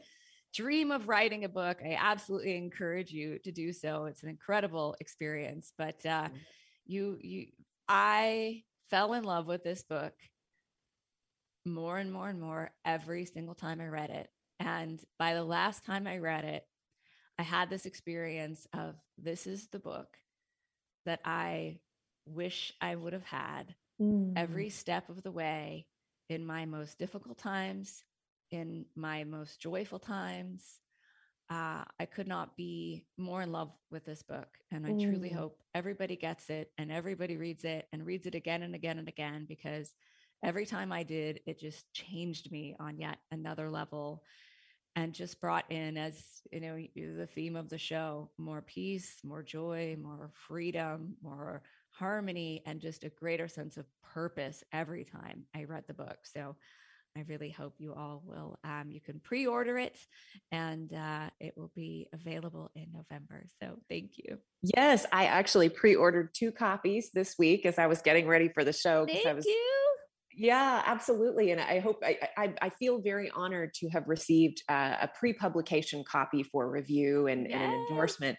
dream 0.54 0.90
of 0.90 1.08
writing 1.08 1.44
a 1.44 1.48
book, 1.48 1.78
I 1.82 1.96
absolutely 1.98 2.54
encourage 2.54 3.10
you 3.12 3.38
to 3.44 3.50
do 3.50 3.72
so. 3.72 4.04
It's 4.04 4.22
an 4.22 4.28
incredible 4.28 4.94
experience. 5.00 5.72
But 5.78 6.04
uh, 6.04 6.24
mm-hmm. 6.24 6.36
you, 6.84 7.18
you, 7.22 7.46
I 7.88 8.64
fell 8.90 9.14
in 9.14 9.24
love 9.24 9.46
with 9.46 9.64
this 9.64 9.82
book 9.82 10.12
more 11.72 11.98
and 11.98 12.12
more 12.12 12.28
and 12.28 12.40
more 12.40 12.70
every 12.84 13.24
single 13.24 13.54
time 13.54 13.80
I 13.80 13.86
read 13.86 14.10
it. 14.10 14.28
And 14.60 15.00
by 15.18 15.34
the 15.34 15.44
last 15.44 15.84
time 15.84 16.06
I 16.06 16.18
read 16.18 16.44
it, 16.44 16.64
I 17.38 17.42
had 17.42 17.70
this 17.70 17.86
experience 17.86 18.66
of 18.72 18.96
this 19.16 19.46
is 19.46 19.68
the 19.68 19.78
book 19.78 20.16
that 21.06 21.20
I 21.24 21.78
wish 22.26 22.72
I 22.80 22.94
would 22.94 23.12
have 23.12 23.24
had 23.24 23.74
mm. 24.00 24.32
every 24.36 24.70
step 24.70 25.08
of 25.08 25.22
the 25.22 25.30
way 25.30 25.86
in 26.28 26.44
my 26.44 26.66
most 26.66 26.98
difficult 26.98 27.38
times 27.38 28.02
in 28.50 28.86
my 28.96 29.24
most 29.24 29.60
joyful 29.60 29.98
times. 29.98 30.80
Uh, 31.50 31.82
I 31.98 32.04
could 32.04 32.28
not 32.28 32.56
be 32.56 33.06
more 33.16 33.40
in 33.40 33.52
love 33.52 33.72
with 33.90 34.04
this 34.04 34.22
book. 34.22 34.48
And 34.70 34.86
I 34.86 34.90
mm. 34.90 35.02
truly 35.02 35.30
hope 35.30 35.62
everybody 35.74 36.16
gets 36.16 36.50
it 36.50 36.70
and 36.76 36.92
everybody 36.92 37.36
reads 37.36 37.64
it 37.64 37.86
and 37.92 38.04
reads 38.04 38.26
it 38.26 38.34
again 38.34 38.62
and 38.62 38.74
again 38.74 38.98
and 38.98 39.08
again 39.08 39.46
because 39.48 39.94
every 40.42 40.66
time 40.66 40.92
I 40.92 41.02
did, 41.02 41.40
it 41.46 41.58
just 41.58 41.92
changed 41.92 42.50
me 42.50 42.76
on 42.78 42.98
yet 42.98 43.18
another 43.30 43.70
level 43.70 44.22
and 44.96 45.12
just 45.12 45.40
brought 45.40 45.70
in, 45.70 45.96
as 45.96 46.20
you 46.50 46.60
know, 46.60 46.76
the 46.96 47.26
theme 47.26 47.54
of 47.56 47.68
the 47.68 47.78
show 47.78 48.30
more 48.36 48.62
peace, 48.62 49.18
more 49.22 49.42
joy, 49.42 49.96
more 50.02 50.30
freedom, 50.32 51.14
more 51.22 51.62
harmony, 51.90 52.62
and 52.66 52.80
just 52.80 53.04
a 53.04 53.08
greater 53.08 53.48
sense 53.48 53.76
of 53.76 53.86
purpose 54.02 54.64
every 54.72 55.04
time 55.04 55.44
I 55.54 55.64
read 55.64 55.84
the 55.86 55.94
book. 55.94 56.18
So 56.24 56.56
I 57.16 57.24
really 57.28 57.50
hope 57.50 57.74
you 57.78 57.94
all 57.94 58.22
will. 58.24 58.58
Um, 58.64 58.90
you 58.90 59.00
can 59.00 59.20
pre 59.20 59.46
order 59.46 59.78
it 59.78 59.96
and 60.52 60.92
uh, 60.92 61.30
it 61.40 61.54
will 61.56 61.72
be 61.74 62.08
available 62.12 62.70
in 62.74 62.86
November. 62.92 63.44
So 63.60 63.78
thank 63.88 64.12
you. 64.16 64.38
Yes, 64.62 65.06
I 65.12 65.26
actually 65.26 65.68
pre 65.68 65.94
ordered 65.94 66.30
two 66.34 66.52
copies 66.52 67.10
this 67.12 67.34
week 67.38 67.66
as 67.66 67.78
I 67.78 67.86
was 67.86 68.02
getting 68.02 68.26
ready 68.26 68.48
for 68.48 68.64
the 68.64 68.72
show. 68.72 69.06
Thank 69.06 69.26
I 69.26 69.32
was, 69.32 69.46
you. 69.46 69.87
Yeah, 70.38 70.82
absolutely. 70.86 71.50
And 71.50 71.60
I 71.60 71.80
hope 71.80 72.00
I, 72.04 72.16
I, 72.36 72.54
I 72.62 72.68
feel 72.70 73.00
very 73.00 73.28
honored 73.34 73.74
to 73.74 73.88
have 73.88 74.06
received 74.06 74.62
uh, 74.68 74.94
a 75.02 75.08
pre 75.08 75.32
publication 75.32 76.04
copy 76.08 76.44
for 76.44 76.70
review 76.70 77.26
and, 77.26 77.48
yes. 77.48 77.60
and 77.60 77.72
an 77.72 77.86
endorsement 77.90 78.38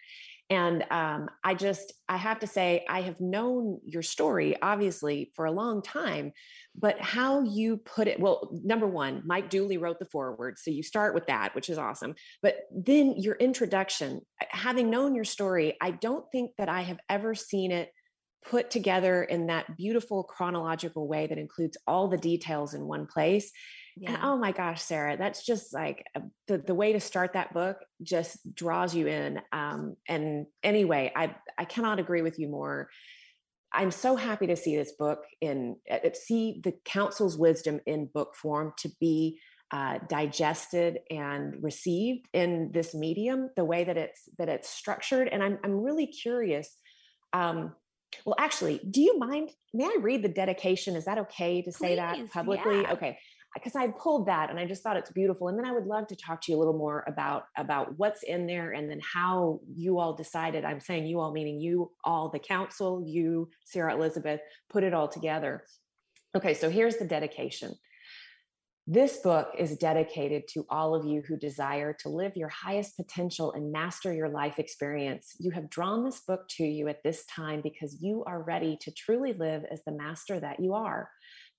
and 0.49 0.83
um, 0.89 1.29
i 1.43 1.53
just 1.53 1.93
i 2.07 2.17
have 2.17 2.39
to 2.39 2.47
say 2.47 2.83
i 2.89 3.01
have 3.01 3.19
known 3.19 3.79
your 3.85 4.01
story 4.01 4.55
obviously 4.62 5.31
for 5.35 5.45
a 5.45 5.51
long 5.51 5.81
time 5.81 6.31
but 6.75 6.99
how 6.99 7.41
you 7.43 7.77
put 7.77 8.07
it 8.07 8.19
well 8.19 8.49
number 8.63 8.88
one 8.88 9.21
mike 9.25 9.49
dooley 9.49 9.77
wrote 9.77 9.99
the 9.99 10.05
foreword 10.05 10.57
so 10.57 10.71
you 10.71 10.83
start 10.83 11.13
with 11.13 11.27
that 11.27 11.53
which 11.55 11.69
is 11.69 11.77
awesome 11.77 12.15
but 12.41 12.62
then 12.71 13.13
your 13.17 13.35
introduction 13.35 14.21
having 14.49 14.89
known 14.89 15.13
your 15.13 15.25
story 15.25 15.77
i 15.81 15.91
don't 15.91 16.25
think 16.31 16.51
that 16.57 16.69
i 16.69 16.81
have 16.81 16.99
ever 17.09 17.35
seen 17.35 17.71
it 17.71 17.91
put 18.45 18.71
together 18.71 19.23
in 19.23 19.47
that 19.47 19.75
beautiful 19.78 20.23
chronological 20.23 21.08
way 21.08 21.28
that 21.28 21.38
includes 21.38 21.78
all 21.86 22.08
the 22.08 22.17
details 22.17 22.73
in 22.73 22.86
one 22.86 23.06
place 23.06 23.52
yeah. 23.99 24.13
And 24.13 24.23
oh 24.23 24.38
my 24.38 24.54
gosh, 24.54 24.82
Sarah, 24.82 25.17
that's 25.17 25.45
just 25.45 25.73
like 25.73 26.06
uh, 26.15 26.21
the, 26.47 26.60
the 26.60 26.73
way 26.73 26.93
to 26.93 27.02
start 27.02 27.34
that 27.34 27.54
book 27.54 27.78
just 28.02 28.38
draws 28.56 28.95
you 28.95 29.08
in. 29.08 29.41
Um, 29.52 29.97
and 30.08 30.45
anyway, 30.63 31.12
I, 31.13 31.36
I 31.58 31.65
cannot 31.65 31.99
agree 31.99 32.21
with 32.21 32.39
you 32.39 32.47
more. 32.47 32.89
I'm 33.73 33.91
so 33.91 34.15
happy 34.15 34.47
to 34.47 34.56
see 34.56 34.78
this 34.78 34.93
book 34.93 35.25
in, 35.41 35.75
uh, 35.91 35.97
uh, 36.06 36.10
see 36.13 36.62
the 36.63 36.73
council's 36.86 37.38
wisdom 37.38 37.82
in 37.86 38.10
book 38.13 38.36
form 38.36 38.73
to 38.78 38.89
be 39.02 39.39
uh, 39.71 39.99
digested 40.08 40.99
and 41.12 41.62
received 41.62 42.25
in 42.34 42.71
this 42.73 42.95
medium, 42.95 43.49
the 43.58 43.65
way 43.65 43.84
that 43.84 43.97
it's 43.97 44.28
that 44.39 44.49
it's 44.49 44.67
structured. 44.67 45.28
And 45.28 45.43
I'm 45.43 45.60
I'm 45.63 45.84
really 45.84 46.08
curious. 46.08 46.75
Um, 47.34 47.75
well, 48.26 48.36
actually, 48.39 48.80
do 48.89 49.02
you 49.02 49.17
mind? 49.17 49.52
May 49.74 49.86
I 49.86 49.98
read 50.02 50.24
the 50.24 50.30
dedication? 50.30 50.95
Is 50.95 51.06
that 51.06 51.17
okay 51.19 51.62
to 51.62 51.72
say 51.72 51.89
Please, 51.89 51.98
that 51.98 52.32
publicly? 52.32 52.82
Yeah. 52.82 52.93
Okay 52.93 53.19
because 53.54 53.76
I 53.76 53.88
pulled 53.88 54.28
that 54.28 54.50
and 54.50 54.60
I 54.60 54.65
just 54.65 54.84
thought 54.84 54.98
it's 54.98 55.12
beautiful. 55.12 55.48
And 55.48 55.58
then 55.58 55.65
I 55.65 55.72
would 55.72 55.86
love 55.86 56.08
to 56.08 56.15
talk 56.15 56.41
to 56.41 56.52
you 56.52 56.58
a 56.58 56.60
little 56.60 56.78
more 56.78 57.04
about 57.08 57.45
about 57.58 57.98
what's 57.98 58.24
in 58.24 58.45
there 58.45 58.72
and 58.72 58.89
then 58.89 59.02
how 59.02 59.60
you 59.74 60.00
all 60.00 60.13
decided. 60.13 60.65
I'm 60.65 60.80
saying 60.80 61.08
you 61.08 61.19
all 61.19 61.32
meaning 61.32 61.60
you 61.60 61.91
all, 62.04 62.30
the 62.30 62.39
council, 62.39 63.04
you, 63.06 63.50
Sarah 63.65 63.95
Elizabeth, 63.95 64.41
put 64.69 64.84
it 64.84 64.93
all 64.93 65.08
together. 65.08 65.63
Okay, 66.36 66.54
so 66.54 66.69
here's 66.69 66.98
the 66.98 67.06
dedication. 67.06 67.74
This 68.91 69.17
book 69.17 69.49
is 69.56 69.78
dedicated 69.78 70.47
to 70.54 70.65
all 70.67 70.95
of 70.95 71.06
you 71.06 71.21
who 71.21 71.38
desire 71.38 71.93
to 71.99 72.10
live 72.10 72.36
your 72.36 72.49
highest 72.49 72.97
potential 72.97 73.52
and 73.52 73.71
master 73.71 74.12
your 74.12 74.30
life 74.30 74.58
experience. 74.58 75.36
You 75.38 75.52
have 75.52 75.69
drawn 75.69 76.04
this 76.04 76.21
book 76.21 76.47
to 76.58 76.63
you 76.63 76.88
at 76.88 77.04
this 77.04 77.23
time 77.28 77.62
because 77.62 78.02
you 78.02 78.23
are 78.25 78.41
ready 78.41 78.80
to 78.82 78.91
truly 78.91 79.34
live 79.34 79.63
as 79.71 79.84
the 79.84 79.91
master 79.91 80.39
that 80.39 80.60
you 80.60 80.73
are 80.73 81.08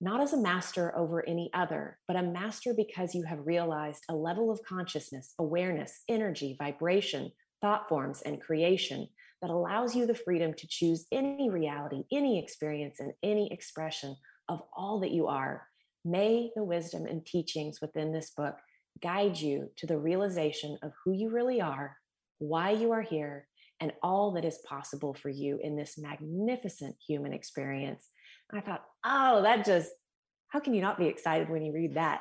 not 0.00 0.20
as 0.20 0.32
a 0.32 0.40
master 0.40 0.96
over 0.96 1.26
any 1.28 1.50
other, 1.52 1.98
but 2.08 2.16
a 2.16 2.22
master 2.22 2.72
because 2.74 3.14
you 3.14 3.22
have 3.24 3.46
realized 3.46 4.02
a 4.08 4.14
level 4.14 4.50
of 4.50 4.62
consciousness, 4.66 5.34
awareness, 5.38 6.02
energy, 6.08 6.56
vibration, 6.58 7.30
thought 7.60 7.88
forms, 7.88 8.22
and 8.22 8.40
creation 8.40 9.06
that 9.42 9.50
allows 9.50 9.94
you 9.94 10.06
the 10.06 10.14
freedom 10.14 10.54
to 10.54 10.66
choose 10.68 11.06
any 11.12 11.50
reality, 11.50 12.02
any 12.10 12.42
experience, 12.42 12.98
and 12.98 13.12
any 13.22 13.52
expression 13.52 14.16
of 14.48 14.62
all 14.74 15.00
that 15.00 15.10
you 15.10 15.26
are. 15.26 15.66
May 16.04 16.50
the 16.56 16.64
wisdom 16.64 17.06
and 17.06 17.24
teachings 17.24 17.80
within 17.80 18.12
this 18.12 18.30
book 18.30 18.56
guide 19.02 19.38
you 19.38 19.70
to 19.76 19.86
the 19.86 19.98
realization 19.98 20.78
of 20.82 20.92
who 21.04 21.12
you 21.12 21.30
really 21.30 21.60
are, 21.60 21.96
why 22.38 22.70
you 22.70 22.92
are 22.92 23.02
here, 23.02 23.46
and 23.80 23.92
all 24.02 24.32
that 24.32 24.44
is 24.44 24.58
possible 24.66 25.14
for 25.14 25.28
you 25.28 25.58
in 25.62 25.76
this 25.76 25.98
magnificent 25.98 26.96
human 27.06 27.32
experience. 27.32 28.08
I 28.52 28.60
thought, 28.60 28.84
oh, 29.04 29.42
that 29.42 29.64
just, 29.64 29.90
how 30.48 30.60
can 30.60 30.74
you 30.74 30.82
not 30.82 30.98
be 30.98 31.06
excited 31.06 31.48
when 31.48 31.64
you 31.64 31.72
read 31.72 31.94
that? 31.94 32.20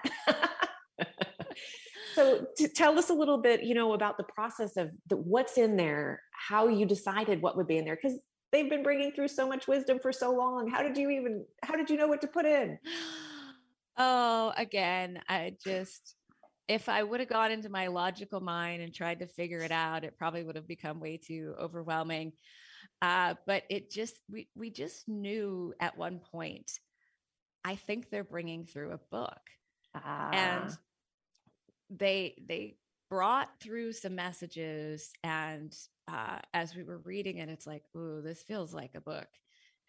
so 2.16 2.46
tell 2.76 2.98
us 2.98 3.10
a 3.10 3.14
little 3.14 3.40
bit, 3.40 3.64
you 3.64 3.76
know, 3.76 3.94
about 3.94 4.18
the 4.18 4.24
process 4.24 4.78
of 4.78 4.92
the, 5.08 5.18
what's 5.18 5.58
in 5.58 5.76
there, 5.76 6.22
how 6.32 6.68
you 6.68 6.86
decided 6.86 7.42
what 7.42 7.58
would 7.58 7.68
be 7.68 7.78
in 7.78 7.86
there, 7.86 7.98
because 8.02 8.20
they've 8.52 8.70
been 8.70 8.84
bringing 8.84 9.12
through 9.12 9.28
so 9.28 9.48
much 9.48 9.68
wisdom 9.68 10.00
for 10.00 10.12
so 10.12 10.32
long. 10.32 10.70
How 10.70 10.82
did 10.82 10.98
you 10.98 11.10
even, 11.10 11.46
how 11.64 11.76
did 11.76 11.90
you 11.90 11.98
know 11.98 12.08
what 12.08 12.22
to 12.22 12.28
put 12.28 12.46
in? 12.46 12.78
Oh, 13.98 14.54
again, 14.56 15.22
I 15.28 15.56
just, 15.64 16.16
if 16.68 16.88
I 16.88 17.04
would 17.04 17.20
have 17.20 17.30
gone 17.30 17.52
into 17.52 17.70
my 17.70 17.88
logical 17.88 18.40
mind 18.40 18.82
and 18.82 18.94
tried 18.94 19.20
to 19.20 19.28
figure 19.28 19.62
it 19.62 19.72
out, 19.72 20.04
it 20.04 20.18
probably 20.18 20.44
would 20.44 20.56
have 20.56 20.68
become 20.68 21.00
way 21.00 21.18
too 21.18 21.56
overwhelming. 21.60 22.34
Uh, 23.02 23.36
but 23.46 23.64
it 23.70 23.90
just 23.90 24.16
we 24.30 24.50
we 24.56 24.70
just 24.70 25.08
knew 25.08 25.74
at 25.80 25.98
one 25.98 26.20
point. 26.20 26.72
I 27.64 27.76
think 27.76 28.10
they're 28.10 28.24
bringing 28.24 28.66
through 28.66 28.92
a 28.92 29.00
book, 29.12 29.40
ah. 29.96 30.30
and 30.32 30.78
they 31.90 32.36
they 32.48 32.78
brought 33.10 33.50
through 33.62 33.94
some 33.94 34.16
messages. 34.16 35.12
And 35.24 35.76
uh, 36.08 36.40
as 36.54 36.76
we 36.76 36.84
were 36.84 37.00
reading 37.00 37.38
it, 37.38 37.50
it's 37.50 37.68
like, 37.68 37.84
ooh, 37.96 38.22
this 38.22 38.42
feels 38.44 38.74
like 38.74 38.92
a 38.96 39.02
book. 39.02 39.28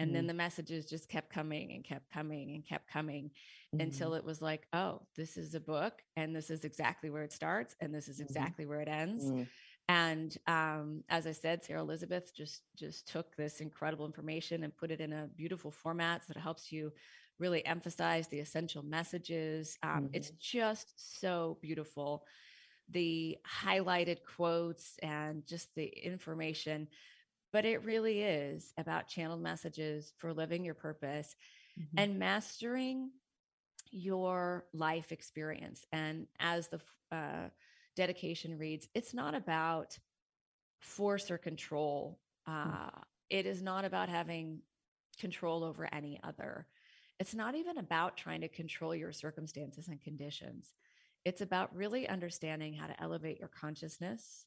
And 0.00 0.10
mm. 0.10 0.14
then 0.14 0.26
the 0.26 0.34
messages 0.34 0.86
just 0.86 1.08
kept 1.08 1.32
coming 1.32 1.72
and 1.72 1.84
kept 1.84 2.10
coming 2.12 2.50
and 2.54 2.66
kept 2.66 2.90
coming 2.90 3.30
mm. 3.72 3.80
until 3.80 4.14
it 4.14 4.24
was 4.24 4.42
like, 4.42 4.66
oh, 4.72 5.02
this 5.14 5.36
is 5.36 5.54
a 5.54 5.60
book, 5.60 6.02
and 6.16 6.34
this 6.34 6.50
is 6.50 6.64
exactly 6.64 7.10
where 7.10 7.22
it 7.22 7.32
starts, 7.32 7.76
and 7.80 7.94
this 7.94 8.08
is 8.08 8.16
mm-hmm. 8.16 8.24
exactly 8.24 8.64
mm. 8.64 8.68
where 8.68 8.80
it 8.80 8.88
ends. 8.88 9.26
Mm. 9.26 9.46
And 9.88 10.36
um, 10.46 11.04
as 11.08 11.26
I 11.26 11.32
said, 11.32 11.64
Sarah 11.64 11.82
Elizabeth 11.82 12.34
just 12.34 12.62
just 12.76 13.08
took 13.08 13.36
this 13.36 13.60
incredible 13.60 14.06
information 14.06 14.62
and 14.64 14.76
put 14.76 14.90
it 14.90 15.00
in 15.00 15.12
a 15.12 15.28
beautiful 15.36 15.70
format 15.70 16.22
that 16.28 16.36
helps 16.36 16.72
you 16.72 16.92
really 17.40 17.64
emphasize 17.66 18.28
the 18.28 18.38
essential 18.38 18.84
messages. 18.84 19.76
Um, 19.82 19.90
mm-hmm. 19.90 20.14
It's 20.14 20.30
just 20.30 21.20
so 21.20 21.58
beautiful. 21.60 22.24
The 22.90 23.38
highlighted 23.64 24.18
quotes 24.36 24.96
and 25.02 25.46
just 25.46 25.74
the 25.74 25.86
information, 25.86 26.88
but 27.52 27.64
it 27.64 27.84
really 27.84 28.22
is 28.22 28.72
about 28.78 29.08
channeled 29.08 29.42
messages 29.42 30.12
for 30.18 30.32
living 30.32 30.64
your 30.64 30.74
purpose 30.74 31.34
mm-hmm. 31.78 31.98
and 31.98 32.18
mastering 32.18 33.10
your 33.90 34.66
life 34.72 35.12
experience. 35.12 35.84
And 35.92 36.26
as 36.38 36.68
the 36.68 36.80
uh, 37.10 37.48
dedication 37.96 38.56
reads, 38.56 38.88
it's 38.94 39.14
not 39.14 39.34
about 39.34 39.98
force 40.80 41.30
or 41.30 41.38
control. 41.38 42.18
Hmm. 42.46 42.70
Uh, 42.70 43.00
it 43.28 43.46
is 43.46 43.62
not 43.62 43.84
about 43.84 44.08
having 44.08 44.60
control 45.18 45.64
over 45.64 45.88
any 45.92 46.20
other. 46.22 46.66
It's 47.18 47.34
not 47.34 47.54
even 47.54 47.78
about 47.78 48.16
trying 48.16 48.40
to 48.40 48.48
control 48.48 48.94
your 48.94 49.12
circumstances 49.12 49.88
and 49.88 50.00
conditions. 50.00 50.72
It's 51.24 51.42
about 51.42 51.74
really 51.76 52.08
understanding 52.08 52.72
how 52.72 52.86
to 52.86 53.00
elevate 53.02 53.38
your 53.38 53.48
consciousness. 53.50 54.46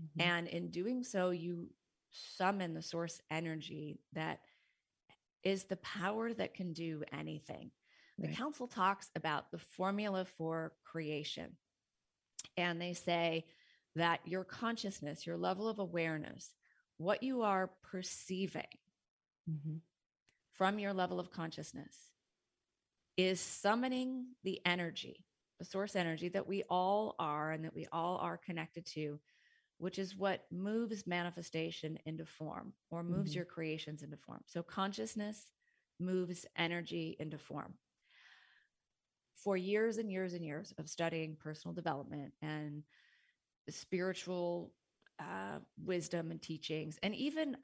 Mm-hmm. 0.00 0.28
And 0.28 0.48
in 0.48 0.70
doing 0.70 1.04
so, 1.04 1.30
you 1.30 1.68
summon 2.36 2.74
the 2.74 2.82
source 2.82 3.20
energy 3.30 3.98
that 4.12 4.40
is 5.42 5.64
the 5.64 5.76
power 5.76 6.32
that 6.32 6.54
can 6.54 6.72
do 6.72 7.04
anything. 7.12 7.70
The 8.18 8.28
right. 8.28 8.36
council 8.36 8.66
talks 8.66 9.10
about 9.14 9.50
the 9.50 9.58
formula 9.58 10.24
for 10.24 10.72
creation. 10.84 11.56
And 12.56 12.80
they 12.80 12.94
say 12.94 13.44
that 13.94 14.20
your 14.24 14.44
consciousness, 14.44 15.26
your 15.26 15.36
level 15.36 15.68
of 15.68 15.78
awareness, 15.78 16.54
what 16.98 17.22
you 17.22 17.42
are 17.42 17.70
perceiving 17.82 18.62
mm-hmm. 19.48 19.76
from 20.54 20.78
your 20.78 20.92
level 20.92 21.20
of 21.20 21.30
consciousness 21.30 21.94
is 23.16 23.40
summoning 23.40 24.26
the 24.44 24.60
energy, 24.64 25.24
the 25.58 25.64
source 25.64 25.96
energy 25.96 26.28
that 26.30 26.46
we 26.46 26.62
all 26.68 27.14
are 27.18 27.52
and 27.52 27.64
that 27.64 27.74
we 27.74 27.86
all 27.92 28.18
are 28.18 28.36
connected 28.36 28.84
to, 28.86 29.18
which 29.78 29.98
is 29.98 30.16
what 30.16 30.44
moves 30.50 31.06
manifestation 31.06 31.98
into 32.06 32.24
form 32.24 32.72
or 32.90 33.02
moves 33.02 33.30
mm-hmm. 33.30 33.38
your 33.38 33.44
creations 33.44 34.02
into 34.02 34.16
form. 34.16 34.40
So 34.46 34.62
consciousness 34.62 35.50
moves 35.98 36.46
energy 36.56 37.16
into 37.18 37.38
form 37.38 37.74
for 39.46 39.56
years 39.56 39.98
and 39.98 40.10
years 40.10 40.34
and 40.34 40.44
years 40.44 40.74
of 40.76 40.88
studying 40.88 41.36
personal 41.36 41.72
development 41.72 42.32
and 42.42 42.82
spiritual 43.70 44.72
uh, 45.20 45.58
wisdom 45.84 46.30
and 46.30 46.42
teachings, 46.42 46.98
and 47.02 47.14
even 47.14 47.56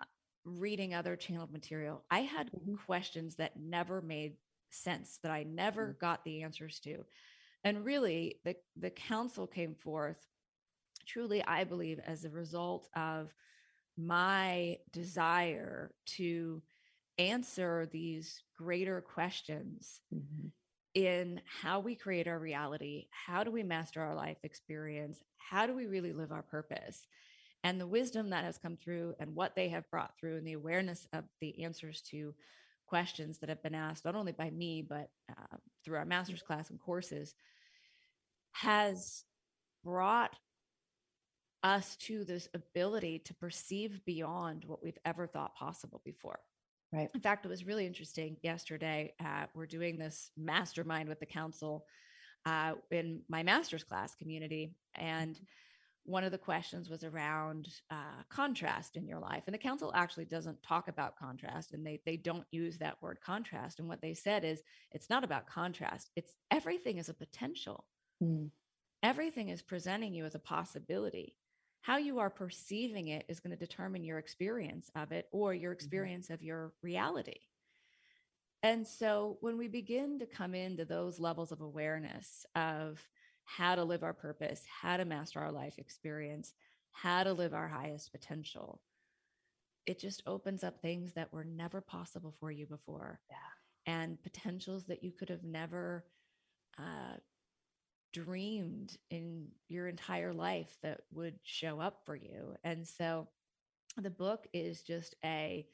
reading 0.44 0.94
other 0.94 1.16
channeled 1.16 1.52
material, 1.52 2.04
I 2.10 2.20
had 2.20 2.50
mm-hmm. 2.52 2.74
questions 2.86 3.36
that 3.36 3.58
never 3.58 4.00
made 4.00 4.34
sense, 4.70 5.18
that 5.22 5.32
I 5.32 5.42
never 5.42 5.88
mm-hmm. 5.88 5.98
got 6.00 6.24
the 6.24 6.42
answers 6.42 6.80
to. 6.80 7.04
And 7.64 7.84
really, 7.84 8.36
the, 8.44 8.56
the 8.76 8.90
council 8.90 9.46
came 9.46 9.74
forth 9.74 10.18
truly, 11.06 11.44
I 11.44 11.64
believe, 11.64 12.00
as 12.06 12.24
a 12.24 12.30
result 12.30 12.88
of 12.94 13.32
my 13.96 14.78
desire 14.92 15.92
to 16.16 16.62
answer 17.18 17.88
these 17.92 18.42
greater 18.56 19.00
questions 19.00 20.00
mm-hmm 20.14 20.48
in 20.94 21.40
how 21.46 21.80
we 21.80 21.94
create 21.94 22.28
our 22.28 22.38
reality. 22.38 23.06
How 23.10 23.44
do 23.44 23.50
we 23.50 23.62
master 23.62 24.02
our 24.02 24.14
life 24.14 24.38
experience? 24.42 25.22
How 25.38 25.66
do 25.66 25.74
we 25.74 25.86
really 25.86 26.12
live 26.12 26.32
our 26.32 26.42
purpose? 26.42 27.06
And 27.64 27.80
the 27.80 27.86
wisdom 27.86 28.30
that 28.30 28.44
has 28.44 28.58
come 28.58 28.76
through 28.76 29.14
and 29.20 29.34
what 29.34 29.54
they 29.54 29.68
have 29.68 29.90
brought 29.90 30.18
through 30.18 30.36
and 30.36 30.46
the 30.46 30.54
awareness 30.54 31.06
of 31.12 31.24
the 31.40 31.64
answers 31.64 32.02
to 32.10 32.34
questions 32.86 33.38
that 33.38 33.48
have 33.48 33.62
been 33.62 33.74
asked, 33.74 34.04
not 34.04 34.16
only 34.16 34.32
by 34.32 34.50
me, 34.50 34.82
but 34.86 35.08
uh, 35.30 35.56
through 35.84 35.96
our 35.96 36.04
master's 36.04 36.42
class 36.42 36.70
and 36.70 36.80
courses, 36.80 37.34
has 38.52 39.24
brought 39.84 40.36
us 41.62 41.96
to 41.96 42.24
this 42.24 42.48
ability 42.54 43.20
to 43.20 43.34
perceive 43.34 44.04
beyond 44.04 44.64
what 44.64 44.82
we've 44.82 44.98
ever 45.04 45.26
thought 45.26 45.54
possible 45.54 46.00
before. 46.04 46.40
Right. 46.92 47.08
In 47.14 47.20
fact, 47.20 47.46
it 47.46 47.48
was 47.48 47.64
really 47.64 47.86
interesting 47.86 48.36
yesterday. 48.42 49.14
Uh, 49.18 49.46
we're 49.54 49.66
doing 49.66 49.96
this 49.96 50.30
mastermind 50.36 51.08
with 51.08 51.20
the 51.20 51.26
council 51.26 51.86
uh, 52.44 52.74
in 52.90 53.22
my 53.28 53.42
master's 53.42 53.84
class 53.84 54.14
community. 54.14 54.74
And 54.94 55.36
mm-hmm. 55.36 55.44
one 56.12 56.24
of 56.24 56.32
the 56.32 56.38
questions 56.38 56.90
was 56.90 57.02
around 57.02 57.68
uh, 57.90 58.22
contrast 58.28 58.96
in 58.96 59.06
your 59.06 59.20
life. 59.20 59.44
And 59.46 59.54
the 59.54 59.58
council 59.58 59.90
actually 59.94 60.26
doesn't 60.26 60.62
talk 60.62 60.88
about 60.88 61.16
contrast 61.16 61.72
and 61.72 61.86
they, 61.86 62.00
they 62.04 62.18
don't 62.18 62.44
use 62.50 62.76
that 62.78 63.00
word 63.00 63.18
contrast. 63.24 63.78
And 63.78 63.88
what 63.88 64.02
they 64.02 64.12
said 64.12 64.44
is 64.44 64.62
it's 64.90 65.08
not 65.08 65.24
about 65.24 65.46
contrast, 65.46 66.10
it's 66.14 66.34
everything 66.50 66.98
is 66.98 67.08
a 67.08 67.14
potential. 67.14 67.86
Mm. 68.22 68.50
Everything 69.02 69.48
is 69.48 69.62
presenting 69.62 70.14
you 70.14 70.26
as 70.26 70.34
a 70.34 70.40
possibility 70.40 71.36
how 71.82 71.96
you 71.96 72.20
are 72.20 72.30
perceiving 72.30 73.08
it 73.08 73.24
is 73.28 73.40
going 73.40 73.50
to 73.50 73.56
determine 73.56 74.04
your 74.04 74.18
experience 74.18 74.90
of 74.94 75.12
it 75.12 75.28
or 75.32 75.52
your 75.52 75.72
mm-hmm. 75.72 75.76
experience 75.76 76.26
mm-hmm. 76.26 76.34
of 76.34 76.42
your 76.42 76.72
reality. 76.80 77.40
And 78.62 78.86
so 78.86 79.38
when 79.40 79.58
we 79.58 79.66
begin 79.66 80.20
to 80.20 80.26
come 80.26 80.54
into 80.54 80.84
those 80.84 81.18
levels 81.18 81.50
of 81.50 81.60
awareness 81.60 82.46
of 82.54 83.04
how 83.44 83.74
to 83.74 83.82
live 83.82 84.04
our 84.04 84.12
purpose, 84.12 84.62
how 84.80 84.96
to 84.96 85.04
master 85.04 85.40
our 85.40 85.50
life 85.50 85.74
experience, 85.78 86.54
how 86.92 87.24
to 87.24 87.32
live 87.32 87.52
our 87.52 87.66
highest 87.66 88.12
potential, 88.12 88.80
it 89.84 89.98
just 89.98 90.22
opens 90.26 90.62
up 90.62 90.80
things 90.80 91.12
that 91.14 91.32
were 91.32 91.44
never 91.44 91.80
possible 91.80 92.32
for 92.38 92.52
you 92.52 92.66
before. 92.66 93.18
Yeah. 93.28 93.92
And 93.92 94.22
potentials 94.22 94.84
that 94.84 95.02
you 95.02 95.10
could 95.10 95.28
have 95.28 95.42
never 95.42 96.04
uh, 96.78 97.16
dreamed 98.12 98.96
in 99.10 99.48
your 99.68 99.88
entire 99.88 100.32
life 100.32 100.76
that 100.82 101.00
would 101.12 101.34
show 101.42 101.80
up 101.80 102.00
for 102.04 102.14
you. 102.14 102.56
And 102.64 102.86
so 102.86 103.28
the 103.96 104.10
book 104.10 104.46
is 104.52 104.82
just 104.82 105.14
a 105.24 105.66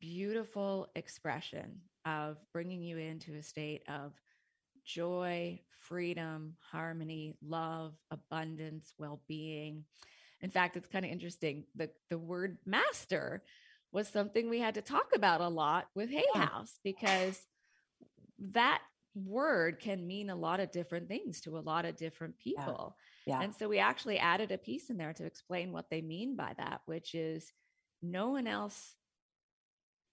beautiful 0.00 0.88
expression 0.94 1.80
of 2.04 2.36
bringing 2.52 2.82
you 2.82 2.98
into 2.98 3.34
a 3.34 3.42
state 3.42 3.82
of 3.88 4.12
joy, 4.84 5.60
freedom, 5.80 6.54
harmony, 6.60 7.34
love, 7.42 7.94
abundance, 8.10 8.92
well-being. 8.98 9.84
In 10.40 10.50
fact, 10.50 10.76
it's 10.76 10.88
kind 10.88 11.04
of 11.04 11.10
interesting. 11.10 11.64
The 11.74 11.90
the 12.10 12.18
word 12.18 12.58
master 12.64 13.42
was 13.92 14.08
something 14.08 14.48
we 14.48 14.60
had 14.60 14.74
to 14.74 14.82
talk 14.82 15.10
about 15.14 15.40
a 15.40 15.48
lot 15.48 15.88
with 15.94 16.10
Hay 16.10 16.26
House 16.34 16.78
because 16.84 17.40
that 18.38 18.80
word 19.26 19.80
can 19.80 20.06
mean 20.06 20.30
a 20.30 20.36
lot 20.36 20.60
of 20.60 20.70
different 20.70 21.08
things 21.08 21.40
to 21.42 21.58
a 21.58 21.60
lot 21.60 21.84
of 21.84 21.96
different 21.96 22.38
people. 22.38 22.96
Yeah. 23.26 23.38
yeah. 23.38 23.44
And 23.44 23.54
so 23.54 23.68
we 23.68 23.78
actually 23.78 24.18
added 24.18 24.52
a 24.52 24.58
piece 24.58 24.90
in 24.90 24.96
there 24.96 25.12
to 25.14 25.24
explain 25.24 25.72
what 25.72 25.90
they 25.90 26.00
mean 26.00 26.36
by 26.36 26.54
that, 26.58 26.82
which 26.86 27.14
is 27.14 27.52
no 28.02 28.30
one 28.30 28.46
else 28.46 28.94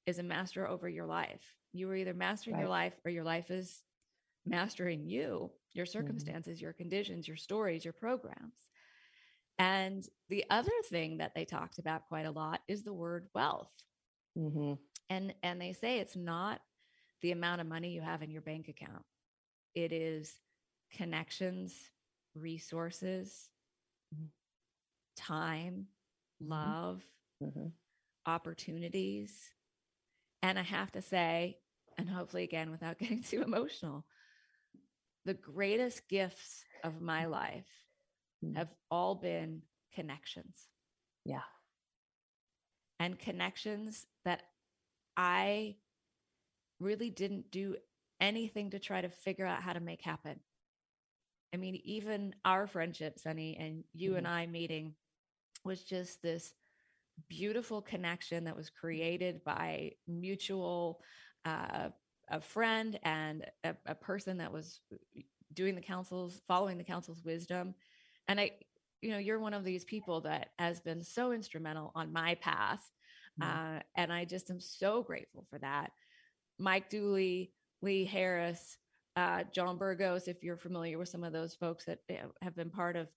is 0.05 0.19
a 0.19 0.23
master 0.23 0.67
over 0.67 0.87
your 0.87 1.05
life. 1.05 1.55
You 1.73 1.89
are 1.89 1.95
either 1.95 2.13
mastering 2.13 2.55
right. 2.55 2.61
your 2.61 2.69
life 2.69 2.93
or 3.03 3.11
your 3.11 3.23
life 3.23 3.51
is 3.51 3.81
mastering 4.45 5.05
you, 5.05 5.51
your 5.73 5.85
mm-hmm. 5.85 5.91
circumstances, 5.91 6.57
mm-hmm. 6.57 6.65
your 6.65 6.73
conditions, 6.73 7.27
your 7.27 7.37
stories, 7.37 7.83
your 7.83 7.93
programs. 7.93 8.53
And 9.57 10.07
the 10.29 10.45
other 10.49 10.71
thing 10.89 11.17
that 11.17 11.33
they 11.33 11.45
talked 11.45 11.79
about 11.79 12.07
quite 12.07 12.25
a 12.25 12.31
lot 12.31 12.61
is 12.67 12.83
the 12.83 12.93
word 12.93 13.27
wealth. 13.33 13.71
Mm-hmm. 14.37 14.73
And 15.09 15.33
and 15.43 15.61
they 15.61 15.73
say 15.73 15.99
it's 15.99 16.15
not 16.15 16.59
the 17.21 17.31
amount 17.31 17.61
of 17.61 17.67
money 17.67 17.89
you 17.89 18.01
have 18.01 18.21
in 18.21 18.31
your 18.31 18.41
bank 18.41 18.67
account. 18.67 19.03
It 19.73 19.91
is 19.91 20.33
connections, 20.91 21.73
resources, 22.35 23.49
mm-hmm. 24.13 24.25
time, 25.17 25.87
mm-hmm. 26.41 26.51
love, 26.51 27.03
mm-hmm. 27.43 27.67
opportunities. 28.25 29.33
And 30.41 30.59
I 30.59 30.63
have 30.63 30.91
to 30.93 31.01
say, 31.01 31.57
and 31.97 32.09
hopefully 32.09 32.43
again 32.43 32.71
without 32.71 32.97
getting 32.99 33.23
too 33.23 33.41
emotional, 33.41 34.05
the 35.25 35.33
greatest 35.33 36.07
gifts 36.07 36.63
of 36.83 37.01
my 37.01 37.25
life 37.25 37.67
mm-hmm. 38.43 38.55
have 38.55 38.69
all 38.91 39.15
been 39.15 39.61
connections. 39.93 40.67
Yeah. 41.25 41.41
And 42.99 43.19
connections 43.19 44.05
that 44.23 44.43
I 45.17 45.75
really 46.79 47.09
didn't 47.09 47.51
do 47.51 47.75
anything 48.19 48.71
to 48.71 48.79
try 48.79 49.01
to 49.01 49.09
figure 49.09 49.45
out 49.45 49.61
how 49.61 49.73
to 49.73 49.79
make 49.79 50.01
happen. 50.01 50.39
I 51.53 51.57
mean, 51.57 51.79
even 51.83 52.35
our 52.43 52.67
friendship, 52.67 53.19
Sunny, 53.19 53.57
and 53.59 53.83
you 53.93 54.11
mm-hmm. 54.11 54.19
and 54.19 54.27
I 54.27 54.45
meeting 54.47 54.95
was 55.63 55.83
just 55.83 56.21
this 56.21 56.53
beautiful 57.29 57.81
connection 57.81 58.43
that 58.43 58.55
was 58.55 58.69
created 58.69 59.43
by 59.43 59.93
mutual 60.07 60.99
uh, 61.45 61.89
a 62.29 62.41
friend 62.41 62.99
and 63.03 63.45
a, 63.63 63.75
a 63.85 63.95
person 63.95 64.37
that 64.39 64.51
was 64.51 64.81
doing 65.53 65.75
the 65.75 65.81
council's 65.81 66.41
following 66.47 66.77
the 66.77 66.83
council's 66.83 67.23
wisdom 67.23 67.73
and 68.27 68.39
i 68.39 68.51
you 69.05 69.11
know, 69.11 69.19
you're 69.19 69.39
one 69.39 69.53
of 69.53 69.63
these 69.63 69.85
people 69.85 70.21
that 70.21 70.49
has 70.57 70.79
been 70.79 71.03
so 71.03 71.31
instrumental 71.31 71.91
on 71.93 72.11
my 72.11 72.33
path. 72.35 72.89
Mm. 73.39 73.45
Uh, 73.77 73.83
and 73.95 74.11
I 74.11 74.25
just 74.25 74.49
am 74.49 74.59
so 74.59 75.03
grateful 75.03 75.45
for 75.47 75.59
that. 75.59 75.91
Mike 76.57 76.89
Dooley, 76.89 77.51
Lee 77.81 78.05
Harris, 78.05 78.77
uh, 79.15 79.43
John 79.53 79.77
Burgos, 79.77 80.27
if 80.27 80.43
you're 80.43 80.57
familiar 80.57 80.97
with 80.97 81.09
some 81.09 81.23
of 81.23 81.33
those 81.33 81.55
folks 81.55 81.85
that 81.85 81.99
eh, 82.09 82.17
have 82.41 82.55
been 82.55 82.69
part 82.69 82.95
of 82.95 83.07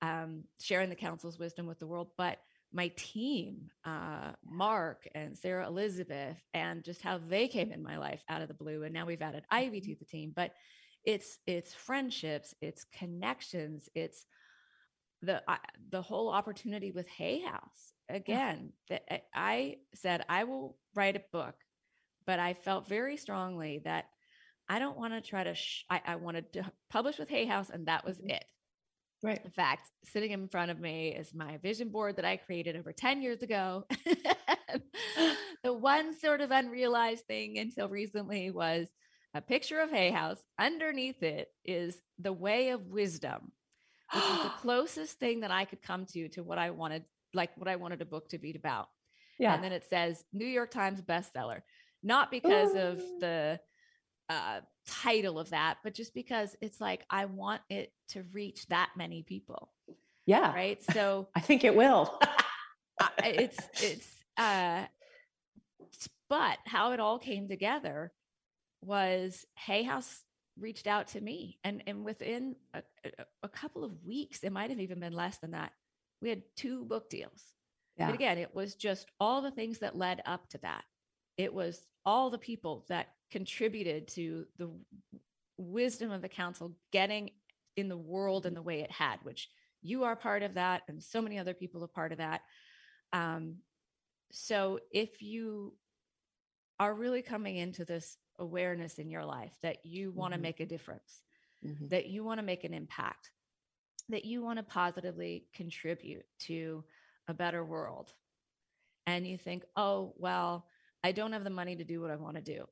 um, 0.00 0.44
sharing 0.60 0.88
the 0.88 0.96
council's 0.96 1.38
wisdom 1.38 1.66
with 1.66 1.78
the 1.78 1.86
world, 1.86 2.08
but 2.16 2.38
my 2.72 2.88
team, 2.96 3.70
uh, 3.84 4.32
Mark 4.44 5.06
and 5.14 5.36
Sarah 5.36 5.66
Elizabeth, 5.66 6.38
and 6.54 6.82
just 6.82 7.02
how 7.02 7.18
they 7.18 7.46
came 7.46 7.70
in 7.70 7.82
my 7.82 7.98
life 7.98 8.22
out 8.28 8.42
of 8.42 8.48
the 8.48 8.54
blue. 8.54 8.82
And 8.82 8.94
now 8.94 9.04
we've 9.04 9.22
added 9.22 9.44
Ivy 9.50 9.80
to 9.82 9.94
the 9.94 10.04
team, 10.04 10.32
but 10.34 10.52
it's 11.04 11.38
it's 11.46 11.74
friendships, 11.74 12.54
it's 12.60 12.86
connections, 12.96 13.88
it's 13.94 14.26
the 15.20 15.42
uh, 15.48 15.56
the 15.90 16.02
whole 16.02 16.30
opportunity 16.30 16.90
with 16.90 17.08
Hay 17.08 17.40
House. 17.40 17.92
Again, 18.08 18.72
that 18.88 19.02
eh, 19.12 19.18
I 19.34 19.76
said 19.94 20.24
I 20.28 20.44
will 20.44 20.76
write 20.94 21.16
a 21.16 21.22
book, 21.32 21.54
but 22.26 22.38
I 22.38 22.54
felt 22.54 22.88
very 22.88 23.16
strongly 23.16 23.80
that 23.84 24.06
I 24.68 24.78
don't 24.78 24.96
want 24.98 25.12
to 25.12 25.20
try 25.20 25.44
to. 25.44 25.54
Sh- 25.54 25.84
I, 25.90 26.00
I 26.06 26.16
wanted 26.16 26.52
to 26.54 26.70
publish 26.90 27.18
with 27.18 27.28
Hay 27.28 27.44
House, 27.46 27.70
and 27.70 27.86
that 27.86 28.04
was 28.04 28.18
Mhm. 28.20 28.30
it. 28.30 28.44
Right. 29.24 29.44
In 29.44 29.50
fact, 29.52 29.88
sitting 30.04 30.32
in 30.32 30.48
front 30.48 30.70
of 30.72 30.80
me 30.80 31.14
is 31.14 31.32
my 31.32 31.56
vision 31.58 31.90
board 31.90 32.16
that 32.16 32.24
I 32.24 32.36
created 32.38 32.74
over 32.76 32.92
10 32.92 33.22
years 33.22 33.40
ago. 33.42 33.86
the 35.62 35.72
one 35.72 36.18
sort 36.18 36.40
of 36.40 36.50
unrealized 36.50 37.26
thing 37.26 37.58
until 37.58 37.88
recently 37.88 38.50
was 38.50 38.88
a 39.34 39.40
picture 39.40 39.80
of 39.80 39.90
Hay 39.90 40.10
House. 40.10 40.38
Underneath 40.58 41.22
it 41.22 41.48
is 41.64 42.00
the 42.18 42.32
way 42.32 42.70
of 42.70 42.86
wisdom, 42.86 43.52
which 44.12 44.24
is 44.24 44.42
the 44.42 44.48
closest 44.60 45.18
thing 45.18 45.40
that 45.40 45.50
I 45.50 45.64
could 45.66 45.82
come 45.82 46.06
to 46.06 46.28
to 46.30 46.42
what 46.42 46.58
I 46.58 46.70
wanted, 46.70 47.04
like 47.32 47.56
what 47.56 47.68
I 47.68 47.76
wanted 47.76 48.02
a 48.02 48.06
book 48.06 48.28
to 48.30 48.38
be 48.38 48.54
about. 48.56 48.88
Yeah. 49.38 49.54
And 49.54 49.62
then 49.62 49.72
it 49.72 49.84
says 49.88 50.22
New 50.32 50.46
York 50.46 50.70
Times 50.70 51.00
bestseller, 51.00 51.62
not 52.02 52.30
because 52.30 52.74
of 52.74 52.98
the 53.20 53.60
uh, 54.28 54.60
title 54.86 55.38
of 55.38 55.50
that, 55.50 55.78
but 55.84 55.94
just 55.94 56.14
because 56.14 56.56
it's 56.60 56.80
like 56.80 57.04
I 57.10 57.26
want 57.26 57.62
it 57.68 57.92
to 58.10 58.24
reach 58.32 58.66
that 58.68 58.90
many 58.96 59.22
people, 59.22 59.70
yeah. 60.26 60.52
right? 60.52 60.82
So 60.92 61.28
I 61.34 61.40
think 61.40 61.64
it 61.64 61.74
will. 61.74 62.18
It's 63.24 63.58
it's 63.82 64.08
uh, 64.36 64.84
but 66.28 66.58
how 66.64 66.92
it 66.92 67.00
all 67.00 67.18
came 67.18 67.48
together 67.48 68.12
was 68.80 69.44
Hay 69.56 69.82
House 69.82 70.22
reached 70.58 70.86
out 70.86 71.08
to 71.08 71.20
me, 71.20 71.58
and 71.64 71.82
and 71.88 72.04
within 72.04 72.54
a, 72.74 72.82
a, 73.04 73.24
a 73.42 73.48
couple 73.48 73.82
of 73.82 74.04
weeks, 74.04 74.44
it 74.44 74.52
might 74.52 74.70
have 74.70 74.78
even 74.78 75.00
been 75.00 75.12
less 75.12 75.38
than 75.38 75.50
that. 75.50 75.72
We 76.20 76.28
had 76.28 76.42
two 76.54 76.84
book 76.84 77.10
deals. 77.10 77.42
yeah. 77.96 78.06
But 78.06 78.14
again, 78.14 78.38
it 78.38 78.54
was 78.54 78.76
just 78.76 79.10
all 79.18 79.42
the 79.42 79.50
things 79.50 79.80
that 79.80 79.98
led 79.98 80.22
up 80.24 80.48
to 80.50 80.58
that. 80.58 80.84
It 81.36 81.52
was 81.52 81.84
all 82.04 82.30
the 82.30 82.38
people 82.38 82.84
that 82.88 83.08
contributed 83.30 84.08
to 84.08 84.46
the 84.58 84.70
wisdom 85.56 86.10
of 86.10 86.22
the 86.22 86.28
council 86.28 86.76
getting 86.90 87.30
in 87.76 87.88
the 87.88 87.96
world 87.96 88.46
in 88.46 88.54
the 88.54 88.62
way 88.62 88.80
it 88.80 88.90
had, 88.90 89.18
which 89.22 89.48
you 89.80 90.04
are 90.04 90.16
part 90.16 90.42
of 90.42 90.54
that, 90.54 90.82
and 90.88 91.02
so 91.02 91.20
many 91.20 91.38
other 91.38 91.54
people 91.54 91.82
are 91.82 91.88
part 91.88 92.12
of 92.12 92.18
that. 92.18 92.42
Um, 93.12 93.56
so 94.30 94.80
if 94.90 95.22
you 95.22 95.76
are 96.78 96.94
really 96.94 97.22
coming 97.22 97.56
into 97.56 97.84
this 97.84 98.16
awareness 98.38 98.98
in 98.98 99.10
your 99.10 99.24
life 99.24 99.56
that 99.62 99.84
you 99.84 100.10
want 100.10 100.32
to 100.32 100.38
Mhm. 100.38 100.42
make 100.42 100.60
a 100.60 100.66
difference, 100.66 101.22
Mhm. 101.62 101.88
that 101.90 102.06
you 102.06 102.24
want 102.24 102.38
to 102.38 102.42
make 102.42 102.64
an 102.64 102.74
impact, 102.74 103.30
that 104.08 104.24
you 104.24 104.42
want 104.42 104.58
to 104.58 104.62
positively 104.62 105.48
contribute 105.52 106.26
to 106.38 106.84
a 107.28 107.34
better 107.34 107.64
world. 107.64 108.14
And 109.06 109.26
you 109.26 109.38
think, 109.38 109.64
oh, 109.76 110.14
well, 110.16 110.68
I 111.04 111.12
don't 111.12 111.32
have 111.32 111.44
the 111.44 111.50
money 111.50 111.76
to 111.76 111.84
do 111.84 112.00
what 112.00 112.10
I 112.10 112.16
want 112.16 112.36
to 112.36 112.42
do, 112.42 112.68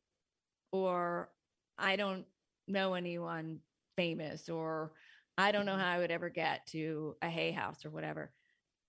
or 0.72 1.33
I 1.78 1.97
don't 1.97 2.26
know 2.68 2.95
anyone 2.95 3.61
famous, 3.97 4.49
or 4.49 4.95
I 5.37 5.53
don't 5.53 5.66
know 5.66 5.76
Mhm. 5.76 5.81
how 5.81 5.91
I 5.91 5.99
would 5.99 6.11
ever 6.11 6.31
get 6.31 6.66
to 6.68 7.16
a 7.22 7.28
hay 7.28 7.53
house 7.53 7.85
or 7.85 7.91
whatever. 7.91 8.33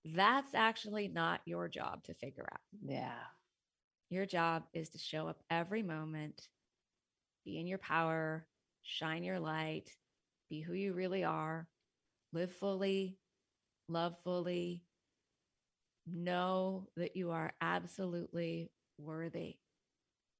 That's 0.04 0.54
actually 0.54 1.08
not 1.08 1.46
your 1.46 1.68
job 1.68 2.04
to 2.04 2.14
figure 2.14 2.48
out. 2.52 2.60
Yeah. 2.80 3.22
Your 4.10 4.26
job 4.26 4.68
is 4.72 4.90
to 4.90 4.98
show 4.98 5.28
up 5.28 5.42
every 5.50 5.82
moment, 5.82 6.48
be 7.44 7.58
in 7.58 7.66
your 7.66 7.78
power, 7.78 8.46
shine 8.82 9.24
your 9.24 9.40
light, 9.40 9.96
be 10.50 10.60
who 10.60 10.74
you 10.74 10.92
really 10.92 11.24
are, 11.24 11.68
live 12.32 12.52
fully, 12.52 13.18
love 13.88 14.16
fully, 14.22 14.84
know 16.06 16.88
that 16.96 17.16
you 17.16 17.30
are 17.30 17.54
absolutely 17.60 18.70
worthy 19.02 19.56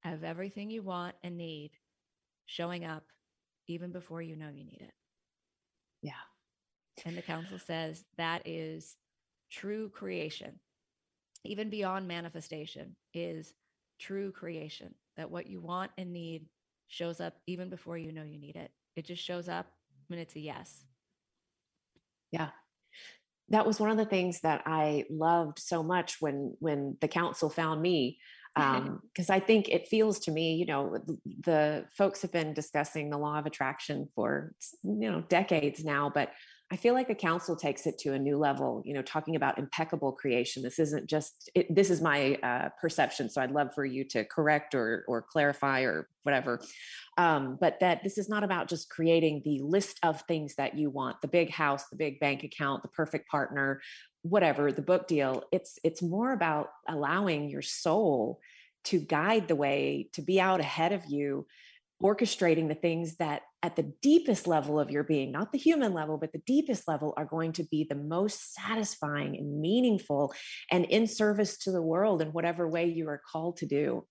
of 0.04 0.24
everything 0.24 0.70
you 0.70 0.82
want 0.82 1.14
and 1.22 1.36
need 1.36 1.72
showing 2.46 2.84
up 2.84 3.04
even 3.68 3.92
before 3.92 4.20
you 4.20 4.36
know 4.36 4.48
you 4.48 4.64
need 4.64 4.80
it. 4.80 4.94
Yeah. 6.02 6.12
And 7.04 7.16
the 7.16 7.22
council 7.22 7.58
says 7.58 8.04
that 8.18 8.42
is 8.46 8.96
true 9.50 9.88
creation, 9.88 10.58
even 11.44 11.70
beyond 11.70 12.08
manifestation, 12.08 12.96
is 13.14 13.54
true 13.98 14.32
creation. 14.32 14.94
That 15.16 15.30
what 15.30 15.46
you 15.46 15.60
want 15.60 15.90
and 15.98 16.12
need 16.12 16.46
shows 16.88 17.20
up 17.20 17.34
even 17.46 17.68
before 17.68 17.98
you 17.98 18.12
know 18.12 18.22
you 18.22 18.38
need 18.38 18.56
it. 18.56 18.70
It 18.96 19.06
just 19.06 19.22
shows 19.22 19.48
up 19.48 19.66
when 20.08 20.18
it's 20.18 20.36
a 20.36 20.40
yes. 20.40 20.84
Yeah. 22.30 22.48
That 23.50 23.66
was 23.66 23.78
one 23.78 23.90
of 23.90 23.98
the 23.98 24.06
things 24.06 24.40
that 24.40 24.62
I 24.66 25.04
loved 25.10 25.58
so 25.58 25.82
much 25.82 26.16
when 26.20 26.56
when 26.60 26.96
the 27.00 27.08
council 27.08 27.50
found 27.50 27.82
me 27.82 28.18
because 28.54 29.30
I 29.30 29.40
think 29.40 29.68
it 29.68 29.88
feels 29.88 30.18
to 30.20 30.30
me, 30.30 30.54
you 30.54 30.66
know, 30.66 30.98
the 31.40 31.86
folks 31.96 32.22
have 32.22 32.32
been 32.32 32.52
discussing 32.52 33.08
the 33.08 33.18
law 33.18 33.38
of 33.38 33.46
attraction 33.46 34.08
for 34.14 34.54
you 34.82 35.10
know 35.10 35.22
decades 35.28 35.84
now, 35.84 36.10
but 36.14 36.32
I 36.72 36.76
feel 36.76 36.94
like 36.94 37.06
the 37.06 37.14
council 37.14 37.54
takes 37.54 37.86
it 37.86 37.98
to 37.98 38.14
a 38.14 38.18
new 38.18 38.38
level. 38.38 38.82
You 38.86 38.94
know, 38.94 39.02
talking 39.02 39.36
about 39.36 39.58
impeccable 39.58 40.12
creation. 40.12 40.62
This 40.62 40.78
isn't 40.78 41.06
just. 41.06 41.50
It, 41.54 41.74
this 41.74 41.90
is 41.90 42.00
my 42.00 42.36
uh, 42.42 42.70
perception, 42.80 43.28
so 43.28 43.42
I'd 43.42 43.50
love 43.50 43.74
for 43.74 43.84
you 43.84 44.04
to 44.04 44.24
correct 44.24 44.74
or 44.74 45.04
or 45.06 45.20
clarify 45.20 45.82
or 45.82 46.08
whatever. 46.22 46.62
Um, 47.18 47.58
but 47.60 47.78
that 47.80 48.02
this 48.02 48.16
is 48.16 48.30
not 48.30 48.42
about 48.42 48.68
just 48.68 48.88
creating 48.88 49.42
the 49.44 49.60
list 49.60 49.98
of 50.02 50.22
things 50.22 50.54
that 50.54 50.74
you 50.74 50.88
want, 50.88 51.20
the 51.20 51.28
big 51.28 51.50
house, 51.50 51.84
the 51.90 51.96
big 51.96 52.18
bank 52.20 52.42
account, 52.42 52.82
the 52.82 52.88
perfect 52.88 53.28
partner, 53.28 53.82
whatever 54.22 54.72
the 54.72 54.82
book 54.82 55.06
deal 55.06 55.44
it's 55.52 55.78
it's 55.84 56.02
more 56.02 56.32
about 56.32 56.68
allowing 56.88 57.48
your 57.48 57.62
soul 57.62 58.40
to 58.84 58.98
guide 58.98 59.48
the 59.48 59.56
way 59.56 60.08
to 60.12 60.22
be 60.22 60.40
out 60.40 60.60
ahead 60.60 60.92
of 60.92 61.04
you 61.06 61.46
orchestrating 62.02 62.68
the 62.68 62.74
things 62.74 63.16
that 63.16 63.42
at 63.62 63.76
the 63.76 63.92
deepest 64.02 64.46
level 64.46 64.78
of 64.80 64.90
your 64.90 65.04
being 65.04 65.32
not 65.32 65.52
the 65.52 65.58
human 65.58 65.92
level 65.92 66.18
but 66.18 66.32
the 66.32 66.42
deepest 66.46 66.88
level 66.88 67.14
are 67.16 67.24
going 67.24 67.52
to 67.52 67.64
be 67.64 67.86
the 67.88 67.96
most 67.96 68.54
satisfying 68.54 69.36
and 69.36 69.60
meaningful 69.60 70.32
and 70.70 70.84
in 70.86 71.06
service 71.06 71.58
to 71.58 71.70
the 71.70 71.82
world 71.82 72.22
in 72.22 72.28
whatever 72.28 72.68
way 72.68 72.86
you 72.86 73.08
are 73.08 73.22
called 73.30 73.56
to 73.56 73.66
do 73.66 74.04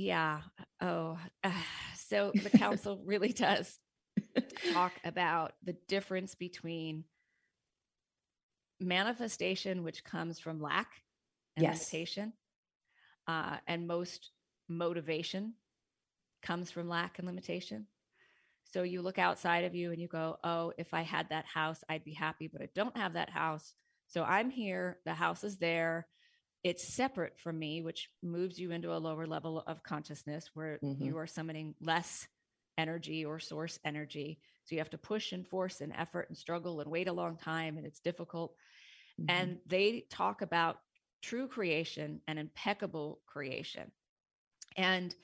Yeah. 0.00 0.40
Oh, 0.80 1.18
so 1.96 2.32
the 2.34 2.50
council 2.58 3.02
really 3.04 3.32
does 3.32 3.78
talk 4.72 4.92
about 5.04 5.52
the 5.62 5.76
difference 5.88 6.34
between 6.34 7.04
manifestation, 8.80 9.82
which 9.84 10.04
comes 10.04 10.38
from 10.38 10.60
lack 10.60 10.88
and 11.56 11.64
Yes. 11.64 11.74
limitation, 11.74 12.32
uh, 13.26 13.58
and 13.66 13.86
most 13.86 14.30
motivation 14.68 15.54
comes 16.42 16.70
from 16.70 16.88
lack 16.88 17.18
and 17.18 17.26
limitation. 17.26 17.86
So 18.64 18.82
you 18.82 19.02
look 19.02 19.18
outside 19.18 19.64
of 19.64 19.74
you 19.74 19.90
and 19.90 20.00
you 20.00 20.08
go, 20.08 20.38
Oh, 20.44 20.72
if 20.78 20.94
I 20.94 21.02
had 21.02 21.28
that 21.30 21.44
house, 21.46 21.82
I'd 21.88 22.04
be 22.04 22.12
happy, 22.14 22.46
but 22.48 22.62
I 22.62 22.68
don't 22.74 22.96
have 22.96 23.14
that 23.14 23.30
house. 23.30 23.74
So 24.06 24.22
I'm 24.22 24.50
here, 24.50 24.98
the 25.04 25.14
house 25.14 25.44
is 25.44 25.58
there. 25.58 26.06
It's 26.62 26.86
separate 26.94 27.38
from 27.38 27.58
me, 27.58 27.82
which 27.82 28.10
moves 28.22 28.58
you 28.58 28.70
into 28.70 28.94
a 28.94 28.98
lower 28.98 29.26
level 29.26 29.62
of 29.66 29.82
consciousness 29.82 30.50
where 30.54 30.78
Mhm. 30.82 31.04
you 31.04 31.16
are 31.18 31.26
summoning 31.26 31.74
less 31.80 32.28
energy 32.80 33.26
or 33.26 33.40
source 33.40 33.78
energy. 33.84 34.40
So 34.64 34.74
you 34.76 34.80
have 34.80 34.90
to 34.90 34.98
push 34.98 35.32
and 35.32 35.46
force 35.46 35.82
and 35.82 35.92
effort 35.96 36.30
and 36.30 36.38
struggle 36.38 36.80
and 36.80 36.90
wait 36.90 37.08
a 37.08 37.12
long 37.14 37.38
time, 37.38 37.78
and 37.78 37.86
it's 37.86 38.00
difficult. 38.00 38.54
Mhm. 39.18 39.28
And 39.28 39.58
they 39.66 40.06
talk 40.10 40.42
about 40.42 40.78
true 41.22 41.48
creation 41.48 42.22
and 42.28 42.38
impeccable 42.38 43.20
creation. 43.26 43.92
And 44.76 45.14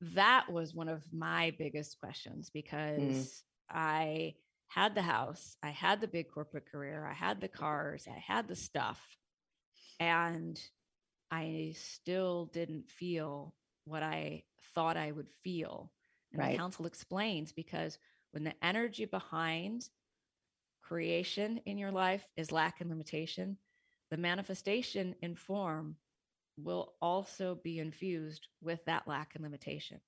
that 0.00 0.50
was 0.50 0.74
one 0.74 0.88
of 0.88 1.02
my 1.12 1.52
biggest 1.58 2.00
questions 2.00 2.50
because 2.50 3.44
I 3.70 4.36
had 4.68 4.94
the 4.94 5.02
house, 5.02 5.56
I 5.62 5.70
had 5.70 6.00
the 6.00 6.08
big 6.08 6.30
corporate 6.30 6.70
career, 6.70 7.06
I 7.06 7.14
had 7.14 7.40
the 7.40 7.48
cars, 7.48 8.08
I 8.08 8.18
had 8.18 8.48
the 8.48 8.56
stuff, 8.56 9.00
and 10.00 10.60
I 11.30 11.74
still 11.76 12.46
didn't 12.46 12.90
feel 12.90 13.54
what 13.84 14.02
I 14.02 14.44
thought 14.74 14.96
I 14.96 15.12
would 15.12 15.28
feel. 15.44 15.92
And 16.32 16.40
Right. 16.40 16.52
the 16.52 16.58
council 16.58 16.86
explains 16.86 17.52
because 17.52 17.98
when 18.32 18.44
the 18.44 18.54
energy 18.64 19.04
behind 19.04 19.88
creation 20.82 21.58
in 21.66 21.78
your 21.78 21.90
life 21.90 22.26
is 22.36 22.52
lack 22.52 22.80
and 22.80 22.90
limitation, 22.90 23.58
the 24.10 24.16
manifestation 24.16 25.14
in 25.22 25.34
form 25.34 25.96
will 26.56 26.94
also 27.00 27.54
be 27.62 27.78
infused 27.78 28.48
with 28.60 28.84
that 28.84 29.06
lack 29.06 29.34
and 29.34 29.42
limitation. 29.44 30.00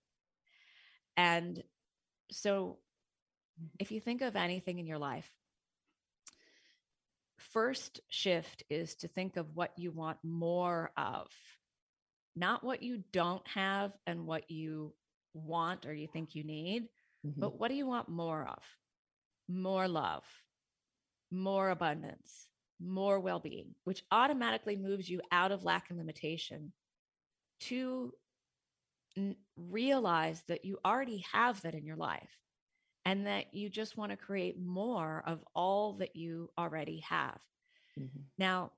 And 1.16 1.62
so, 2.31 2.79
if 3.79 3.93
you 3.93 4.01
think 4.01 4.23
of 4.23 4.35
anything 4.35 4.79
in 4.79 4.87
your 4.87 4.99
life, 4.99 5.31
first 7.39 8.01
shift 8.09 8.62
is 8.70 8.95
to 8.97 9.09
think 9.09 9.37
of 9.37 9.55
what 9.55 9.73
you 9.77 9.91
want 9.91 10.18
more 10.23 10.91
of, 10.97 11.29
not 12.35 12.64
what 12.64 12.83
you 12.83 13.03
don't 13.12 13.47
have 13.47 13.93
and 14.07 14.27
what 14.27 14.51
you 14.51 14.95
want 15.35 15.87
or 15.87 15.95
you 15.95 16.09
think 16.12 16.35
you 16.35 16.45
need, 16.45 16.85
mm-hmm. 17.26 17.41
but 17.41 17.59
what 17.59 17.68
do 17.68 17.74
you 17.74 17.87
want 17.87 18.09
more 18.09 18.47
of? 18.49 18.62
More 19.49 19.89
love, 19.89 20.24
more 21.30 21.70
abundance, 21.70 22.49
more 22.80 23.20
well 23.20 23.41
being, 23.41 23.74
which 23.85 24.03
automatically 24.11 24.76
moves 24.76 25.09
you 25.09 25.20
out 25.30 25.53
of 25.53 25.64
lack 25.64 25.91
and 25.91 25.99
limitation 25.99 26.72
to 27.61 28.12
n- 29.16 29.37
realize 29.57 30.43
that 30.49 30.64
you 30.64 30.78
already 30.85 31.24
have 31.33 31.61
that 31.62 31.74
in 31.74 31.85
your 31.85 31.97
life 31.97 32.39
and 33.05 33.26
that 33.26 33.53
you 33.53 33.68
just 33.68 33.97
want 33.97 34.11
to 34.11 34.16
create 34.16 34.59
more 34.61 35.22
of 35.26 35.41
all 35.55 35.95
that 35.95 36.14
you 36.14 36.51
already 36.57 37.01
have. 37.01 37.39
Mm-hmm. 37.99 38.20
Now, 38.39 38.72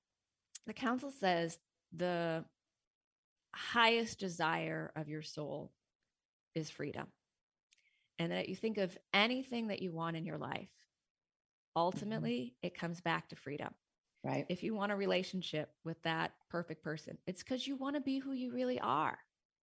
the 0.66 0.72
council 0.72 1.11
says 1.11 1.59
the 1.94 2.44
highest 3.55 4.18
desire 4.18 4.92
of 4.96 5.09
your 5.09 5.22
soul 5.22 5.72
is 6.55 6.70
freedom. 6.70 7.07
And 8.18 8.32
that 8.32 8.48
you 8.48 8.57
think 8.57 8.78
of 8.78 8.96
anything 9.12 9.68
that 9.68 9.82
you 9.82 9.92
want 9.92 10.16
in 10.16 10.24
your 10.24 10.38
life, 10.38 10.61
mm-hmm. 10.61 11.80
ultimately, 11.80 12.55
mm-hmm. 12.57 12.66
it 12.66 12.78
comes 12.78 13.00
back 13.00 13.28
to 13.28 13.36
freedom. 13.36 13.70
Right. 14.22 14.46
If 14.48 14.62
you 14.62 14.74
want 14.74 14.92
a 14.92 14.96
relationship 14.96 15.68
with 15.84 16.02
that 16.05 16.32
perfect 16.48 16.82
person, 16.82 17.18
it's 17.26 17.42
because 17.42 17.66
you 17.66 17.76
want 17.76 17.96
to 17.96 18.00
be 18.00 18.18
who 18.18 18.32
you 18.32 18.52
really 18.52 18.80
are. 18.80 19.18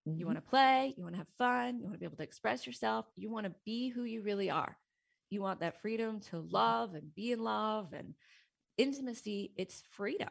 Mm-hmm. 0.08 0.18
You 0.18 0.26
want 0.26 0.38
to 0.38 0.50
play, 0.50 0.94
you 0.96 1.02
want 1.02 1.14
to 1.14 1.18
have 1.18 1.26
fun, 1.38 1.78
you 1.78 1.84
want 1.84 1.94
to 1.94 1.98
be 1.98 2.06
able 2.06 2.16
to 2.18 2.22
express 2.22 2.66
yourself, 2.66 3.06
you 3.16 3.30
want 3.30 3.46
to 3.46 3.54
be 3.64 3.88
who 3.88 4.04
you 4.04 4.22
really 4.22 4.50
are. 4.50 4.76
You 5.30 5.40
want 5.40 5.60
that 5.60 5.80
freedom 5.80 6.20
to 6.30 6.40
love 6.40 6.94
and 6.94 7.14
be 7.14 7.32
in 7.32 7.40
love 7.42 7.92
and 7.92 8.14
intimacy, 8.76 9.52
it's 9.56 9.82
freedom. 9.90 10.28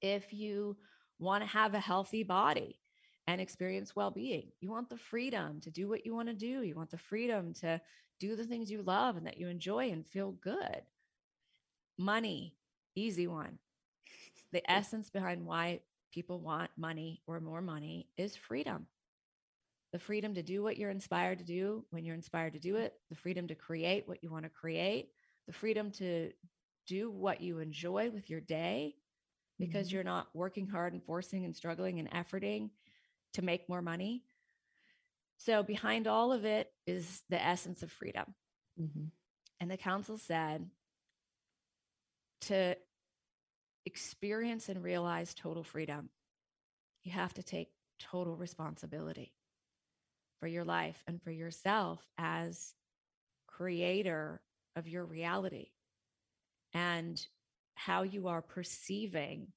If 0.00 0.32
you 0.32 0.76
want 1.18 1.42
to 1.42 1.48
have 1.48 1.74
a 1.74 1.80
healthy 1.80 2.22
body 2.22 2.80
and 3.26 3.40
experience 3.40 3.96
well 3.96 4.10
being, 4.10 4.48
you 4.60 4.70
want 4.70 4.90
the 4.90 4.96
freedom 4.96 5.60
to 5.62 5.70
do 5.70 5.88
what 5.88 6.04
you 6.04 6.14
want 6.14 6.28
to 6.28 6.34
do. 6.34 6.62
You 6.62 6.74
want 6.74 6.90
the 6.90 6.98
freedom 6.98 7.54
to 7.54 7.80
do 8.20 8.36
the 8.36 8.44
things 8.44 8.70
you 8.70 8.82
love 8.82 9.16
and 9.16 9.26
that 9.26 9.38
you 9.38 9.48
enjoy 9.48 9.90
and 9.90 10.06
feel 10.06 10.32
good. 10.32 10.82
Money, 11.98 12.54
easy 12.94 13.26
one. 13.26 13.58
The 14.52 14.68
essence 14.70 15.10
behind 15.10 15.44
why 15.44 15.80
people 16.12 16.40
want 16.40 16.70
money 16.76 17.22
or 17.26 17.40
more 17.40 17.62
money 17.62 18.08
is 18.16 18.36
freedom. 18.36 18.86
The 19.92 19.98
freedom 19.98 20.34
to 20.34 20.42
do 20.42 20.62
what 20.62 20.76
you're 20.76 20.90
inspired 20.90 21.38
to 21.38 21.44
do 21.44 21.84
when 21.90 22.04
you're 22.04 22.14
inspired 22.14 22.52
to 22.54 22.58
do 22.58 22.76
it, 22.76 22.94
the 23.10 23.16
freedom 23.16 23.48
to 23.48 23.54
create 23.54 24.06
what 24.06 24.22
you 24.22 24.30
want 24.30 24.44
to 24.44 24.50
create, 24.50 25.08
the 25.46 25.52
freedom 25.52 25.90
to 25.92 26.30
do 26.86 27.10
what 27.10 27.40
you 27.40 27.58
enjoy 27.58 28.10
with 28.10 28.28
your 28.28 28.40
day 28.40 28.96
because 29.58 29.88
mm-hmm. 29.88 29.94
you're 29.94 30.04
not 30.04 30.28
working 30.34 30.66
hard 30.66 30.92
and 30.92 31.02
forcing 31.04 31.44
and 31.44 31.54
struggling 31.54 31.98
and 32.00 32.10
efforting 32.10 32.70
to 33.34 33.42
make 33.42 33.68
more 33.68 33.82
money. 33.82 34.24
So, 35.38 35.62
behind 35.62 36.06
all 36.06 36.32
of 36.32 36.44
it 36.44 36.72
is 36.86 37.22
the 37.28 37.42
essence 37.42 37.82
of 37.82 37.92
freedom. 37.92 38.34
Mm-hmm. 38.80 39.06
And 39.60 39.70
the 39.70 39.76
council 39.76 40.18
said 40.18 40.68
to 42.42 42.76
experience 43.86 44.68
and 44.68 44.82
realize 44.82 45.34
total 45.34 45.62
freedom, 45.62 46.08
you 47.02 47.12
have 47.12 47.34
to 47.34 47.42
take 47.42 47.68
total 47.98 48.36
responsibility 48.36 49.32
for 50.40 50.46
your 50.46 50.64
life 50.64 51.02
and 51.06 51.22
for 51.22 51.30
yourself 51.30 52.06
as 52.18 52.74
creator 53.46 54.40
of 54.76 54.88
your 54.88 55.04
reality 55.04 55.68
and 56.72 57.24
how 57.74 58.02
you 58.02 58.28
are 58.28 58.42
perceiving 58.42 59.48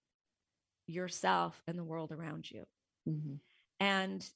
yourself 0.85 1.61
and 1.67 1.77
the 1.77 1.83
world 1.83 2.11
around 2.11 2.49
you. 2.49 2.63
Mm-hmm. 3.07 3.35
And 3.79 4.27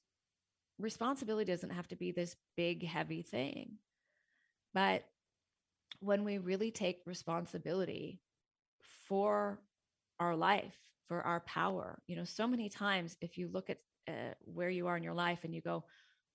responsibility 0.79 1.51
doesn't 1.51 1.71
have 1.71 1.87
to 1.89 1.95
be 1.95 2.11
this 2.11 2.35
big, 2.57 2.85
heavy 2.85 3.21
thing. 3.21 3.77
But 4.73 5.03
when 5.99 6.23
we 6.23 6.37
really 6.37 6.71
take 6.71 7.01
responsibility 7.05 8.21
for 9.07 9.59
our 10.19 10.35
life, 10.35 10.75
for 11.07 11.21
our 11.21 11.41
power, 11.41 12.01
you 12.07 12.15
know, 12.15 12.23
so 12.23 12.47
many 12.47 12.69
times 12.69 13.17
if 13.21 13.37
you 13.37 13.49
look 13.51 13.69
at 13.69 13.77
uh, 14.07 14.33
where 14.45 14.69
you 14.69 14.87
are 14.87 14.97
in 14.97 15.03
your 15.03 15.13
life 15.13 15.43
and 15.43 15.53
you 15.53 15.61
go, 15.61 15.83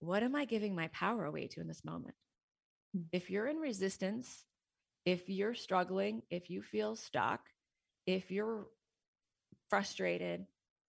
what 0.00 0.22
am 0.22 0.36
I 0.36 0.44
giving 0.44 0.74
my 0.74 0.88
power 0.88 1.24
away 1.24 1.48
to 1.48 1.60
in 1.60 1.66
this 1.66 1.84
moment? 1.84 2.14
Mm-hmm. 2.96 3.06
If 3.12 3.30
you're 3.30 3.46
in 3.46 3.56
resistance, 3.56 4.44
if 5.04 5.28
you're 5.28 5.54
struggling, 5.54 6.22
if 6.30 6.50
you 6.50 6.62
feel 6.62 6.96
stuck, 6.96 7.40
if 8.06 8.30
you're 8.30 8.66
frustrated, 9.70 10.46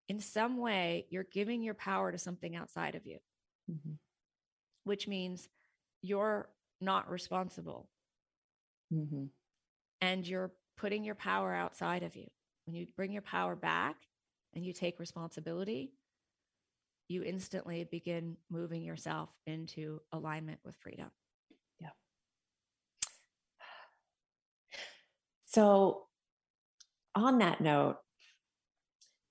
in 0.10 0.20
some 0.20 0.58
way, 0.58 1.05
you're 1.10 1.28
giving 1.32 1.62
your 1.62 1.74
power 1.74 2.12
to 2.12 2.18
something 2.18 2.55
outside 2.55 2.95
of 2.95 3.05
you, 3.05 3.18
mm-hmm. 3.70 3.93
which 4.86 5.08
means 5.08 5.49
you're 6.01 6.49
not 6.80 7.10
responsible. 7.10 7.89
Mm-hmm. 8.93 9.26
And 10.01 10.28
you're 10.28 10.51
putting 10.78 11.03
your 11.03 11.16
power 11.16 11.53
outside 11.53 12.03
of 12.03 12.16
you. 12.16 12.28
When 12.66 12.76
you 12.76 12.88
bring 12.95 13.12
your 13.12 13.22
power 13.22 13.55
back 13.55 13.95
and 14.53 14.64
you 14.64 14.74
take 14.74 14.99
responsibility, 14.99 15.91
you 17.10 17.24
instantly 17.24 17.86
begin 17.89 18.38
moving 18.49 18.84
yourself 18.84 19.30
into 19.45 20.01
alignment 20.12 20.60
with 20.64 20.76
freedom. 20.76 21.10
Yeah. 21.80 21.89
So, 25.49 26.03
on 27.16 27.39
that 27.39 27.62
note, 27.62 27.97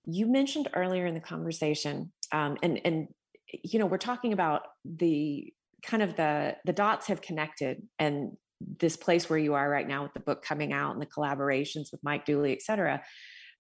you 0.07 0.27
mentioned 0.27 0.69
earlier 0.75 1.07
in 1.07 1.15
the 1.15 1.21
conversation, 1.21 2.13
um, 2.33 2.57
and 2.63 2.81
and 2.85 3.09
you 3.51 3.79
know 3.79 3.87
we're 3.87 3.99
talking 3.99 4.33
about 4.33 4.63
the 4.85 5.53
kind 5.83 6.03
of 6.03 6.17
the 6.17 6.57
the 6.65 6.73
dots 6.73 7.09
have 7.09 7.21
connected, 7.21 7.83
and 7.99 8.37
this 8.81 8.97
place 8.97 9.29
where 9.29 9.39
you 9.39 9.55
are 9.55 9.69
right 9.69 9.87
now 9.87 10.03
with 10.03 10.15
the 10.15 10.21
book 10.21 10.43
coming 10.43 10.73
out 10.73 10.93
and 10.93 11.03
the 11.03 11.07
collaborations 11.07 11.93
with 11.93 12.01
Mike 12.03 12.25
Dooley, 12.25 12.53
et 12.53 12.63
cetera. 12.63 13.03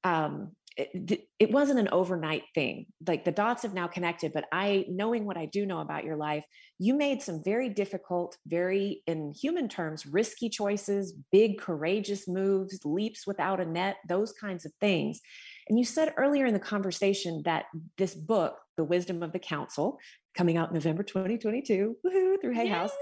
Um, 0.04 0.52
it, 0.76 1.26
it 1.38 1.50
wasn't 1.50 1.78
an 1.78 1.88
overnight 1.90 2.42
thing. 2.54 2.86
Like 3.06 3.24
the 3.24 3.32
dots 3.32 3.62
have 3.62 3.72
now 3.72 3.86
connected, 3.86 4.32
but 4.32 4.44
I, 4.52 4.84
knowing 4.88 5.24
what 5.24 5.38
I 5.38 5.46
do 5.46 5.64
know 5.64 5.80
about 5.80 6.04
your 6.04 6.16
life, 6.16 6.44
you 6.78 6.94
made 6.94 7.22
some 7.22 7.42
very 7.42 7.70
difficult, 7.70 8.36
very, 8.46 9.02
in 9.06 9.32
human 9.32 9.68
terms, 9.68 10.06
risky 10.06 10.48
choices, 10.50 11.14
big, 11.32 11.58
courageous 11.58 12.28
moves, 12.28 12.78
leaps 12.84 13.26
without 13.26 13.60
a 13.60 13.64
net, 13.64 13.96
those 14.06 14.32
kinds 14.32 14.66
of 14.66 14.72
things. 14.80 15.20
And 15.68 15.78
you 15.78 15.84
said 15.84 16.14
earlier 16.16 16.46
in 16.46 16.54
the 16.54 16.60
conversation 16.60 17.42
that 17.44 17.66
this 17.98 18.14
book, 18.14 18.58
The 18.76 18.84
Wisdom 18.84 19.22
of 19.22 19.32
the 19.32 19.38
Council, 19.38 19.98
coming 20.36 20.56
out 20.56 20.72
November 20.72 21.02
2022, 21.02 21.96
woohoo, 22.04 22.40
through 22.40 22.54
Hay 22.54 22.66
yes. 22.66 22.76
House, 22.76 22.92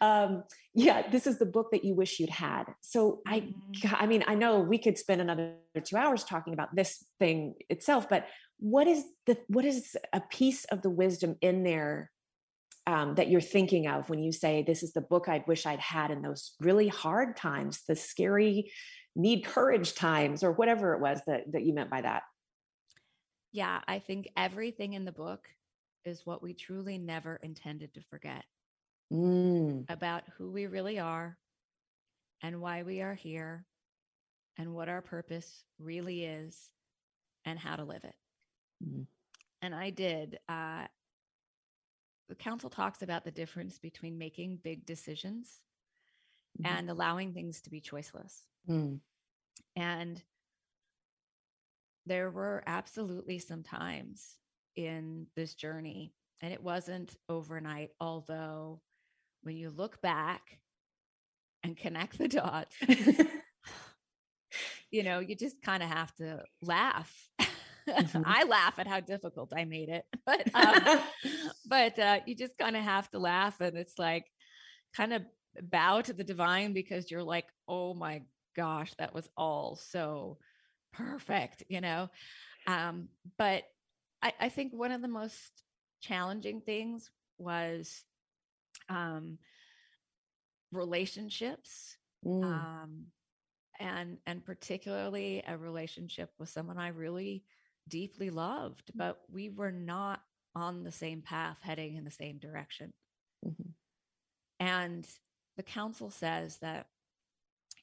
um, 0.00 0.44
yeah, 0.74 1.08
this 1.08 1.26
is 1.26 1.38
the 1.38 1.46
book 1.46 1.70
that 1.72 1.84
you 1.84 1.94
wish 1.94 2.20
you'd 2.20 2.30
had. 2.30 2.64
So 2.80 3.20
I, 3.26 3.40
mm-hmm. 3.40 3.94
I 3.94 4.06
mean, 4.06 4.24
I 4.26 4.34
know 4.34 4.60
we 4.60 4.78
could 4.78 4.98
spend 4.98 5.20
another 5.20 5.54
two 5.82 5.96
hours 5.96 6.24
talking 6.24 6.52
about 6.52 6.74
this 6.74 7.04
thing 7.18 7.54
itself, 7.70 8.08
but 8.08 8.26
what 8.58 8.86
is 8.86 9.04
the 9.26 9.36
what 9.48 9.64
is 9.64 9.96
a 10.12 10.20
piece 10.20 10.64
of 10.66 10.82
the 10.82 10.90
wisdom 10.90 11.36
in 11.40 11.64
there 11.64 12.10
um, 12.86 13.14
that 13.14 13.28
you're 13.28 13.40
thinking 13.40 13.86
of 13.86 14.08
when 14.10 14.22
you 14.22 14.32
say 14.32 14.62
this 14.62 14.82
is 14.82 14.92
the 14.92 15.00
book 15.00 15.28
I 15.28 15.42
wish 15.46 15.64
I'd 15.64 15.80
had 15.80 16.10
in 16.10 16.22
those 16.22 16.54
really 16.60 16.88
hard 16.88 17.36
times, 17.36 17.82
the 17.88 17.96
scary, 17.96 18.70
need 19.14 19.44
courage 19.44 19.94
times, 19.94 20.42
or 20.42 20.52
whatever 20.52 20.94
it 20.94 21.00
was 21.00 21.20
that 21.26 21.52
that 21.52 21.62
you 21.62 21.72
meant 21.72 21.90
by 21.90 22.00
that? 22.00 22.22
Yeah, 23.52 23.80
I 23.86 24.00
think 24.00 24.28
everything 24.36 24.94
in 24.94 25.04
the 25.04 25.12
book 25.12 25.48
is 26.04 26.26
what 26.26 26.42
we 26.42 26.52
truly 26.54 26.98
never 26.98 27.36
intended 27.36 27.94
to 27.94 28.00
forget 28.00 28.44
mm. 29.12 29.84
about 29.88 30.24
who 30.36 30.50
we 30.50 30.66
really 30.66 30.98
are 30.98 31.38
and 32.42 32.60
why 32.60 32.82
we 32.82 33.00
are 33.00 33.14
here 33.14 33.64
and 34.58 34.74
what 34.74 34.88
our 34.88 35.00
purpose 35.00 35.64
really 35.78 36.24
is 36.24 36.70
and 37.44 37.58
how 37.58 37.76
to 37.76 37.84
live 37.84 38.04
it. 38.04 38.14
Mm. 38.84 39.06
And 39.62 39.74
I 39.74 39.90
did. 39.90 40.38
Uh, 40.48 40.86
the 42.28 42.34
council 42.34 42.70
talks 42.70 43.02
about 43.02 43.24
the 43.24 43.30
difference 43.30 43.78
between 43.78 44.18
making 44.18 44.58
big 44.62 44.84
decisions 44.84 45.60
mm. 46.60 46.68
and 46.68 46.90
allowing 46.90 47.32
things 47.32 47.60
to 47.62 47.70
be 47.70 47.80
choiceless. 47.80 48.42
Mm. 48.68 49.00
And 49.76 50.22
there 52.06 52.30
were 52.30 52.62
absolutely 52.66 53.38
some 53.38 53.62
times 53.62 54.36
in 54.76 55.26
this 55.36 55.54
journey, 55.54 56.12
and 56.40 56.52
it 56.52 56.62
wasn't 56.62 57.16
overnight, 57.28 57.90
although 58.00 58.80
when 59.42 59.56
you 59.56 59.70
look 59.70 60.00
back 60.00 60.58
and 61.62 61.76
connect 61.76 62.18
the 62.18 62.28
dots, 62.28 62.76
you 64.90 65.02
know, 65.02 65.20
you 65.20 65.34
just 65.34 65.60
kind 65.62 65.82
of 65.82 65.88
have 65.88 66.14
to 66.16 66.42
laugh. 66.62 67.12
Mm-hmm. 67.86 68.22
I 68.24 68.44
laugh 68.44 68.78
at 68.78 68.86
how 68.86 69.00
difficult 69.00 69.52
I 69.54 69.66
made 69.66 69.90
it, 69.90 70.06
but 70.24 70.48
um, 70.54 71.00
but 71.66 71.98
uh, 71.98 72.20
you 72.24 72.34
just 72.34 72.56
kind 72.56 72.76
of 72.76 72.82
have 72.82 73.10
to 73.10 73.18
laugh, 73.18 73.60
and 73.60 73.76
it's 73.76 73.98
like 73.98 74.24
kind 74.96 75.12
of 75.12 75.20
bow 75.60 76.00
to 76.00 76.14
the 76.14 76.24
divine 76.24 76.72
because 76.72 77.10
you're 77.10 77.22
like, 77.22 77.44
oh 77.68 77.92
my 77.92 78.22
gosh, 78.56 78.92
that 78.98 79.14
was 79.14 79.28
all 79.36 79.76
so 79.76 80.38
perfect, 80.92 81.64
you 81.68 81.80
know. 81.80 82.08
Um, 82.66 83.08
but 83.36 83.64
I, 84.22 84.32
I 84.40 84.48
think 84.48 84.72
one 84.72 84.92
of 84.92 85.02
the 85.02 85.08
most 85.08 85.62
challenging 86.00 86.60
things 86.60 87.10
was 87.38 88.04
um, 88.88 89.38
relationships. 90.72 91.96
Mm. 92.24 92.44
Um, 92.44 93.06
and 93.80 94.18
and 94.26 94.44
particularly 94.44 95.42
a 95.46 95.56
relationship 95.56 96.30
with 96.38 96.48
someone 96.48 96.78
I 96.78 96.88
really 96.88 97.44
deeply 97.88 98.30
loved, 98.30 98.92
but 98.94 99.18
we 99.30 99.50
were 99.50 99.72
not 99.72 100.20
on 100.54 100.84
the 100.84 100.92
same 100.92 101.22
path 101.22 101.58
heading 101.60 101.96
in 101.96 102.04
the 102.04 102.10
same 102.10 102.38
direction. 102.38 102.92
Mm-hmm. 103.44 103.70
And 104.60 105.06
the 105.56 105.62
council 105.62 106.10
says 106.10 106.58
that, 106.58 106.86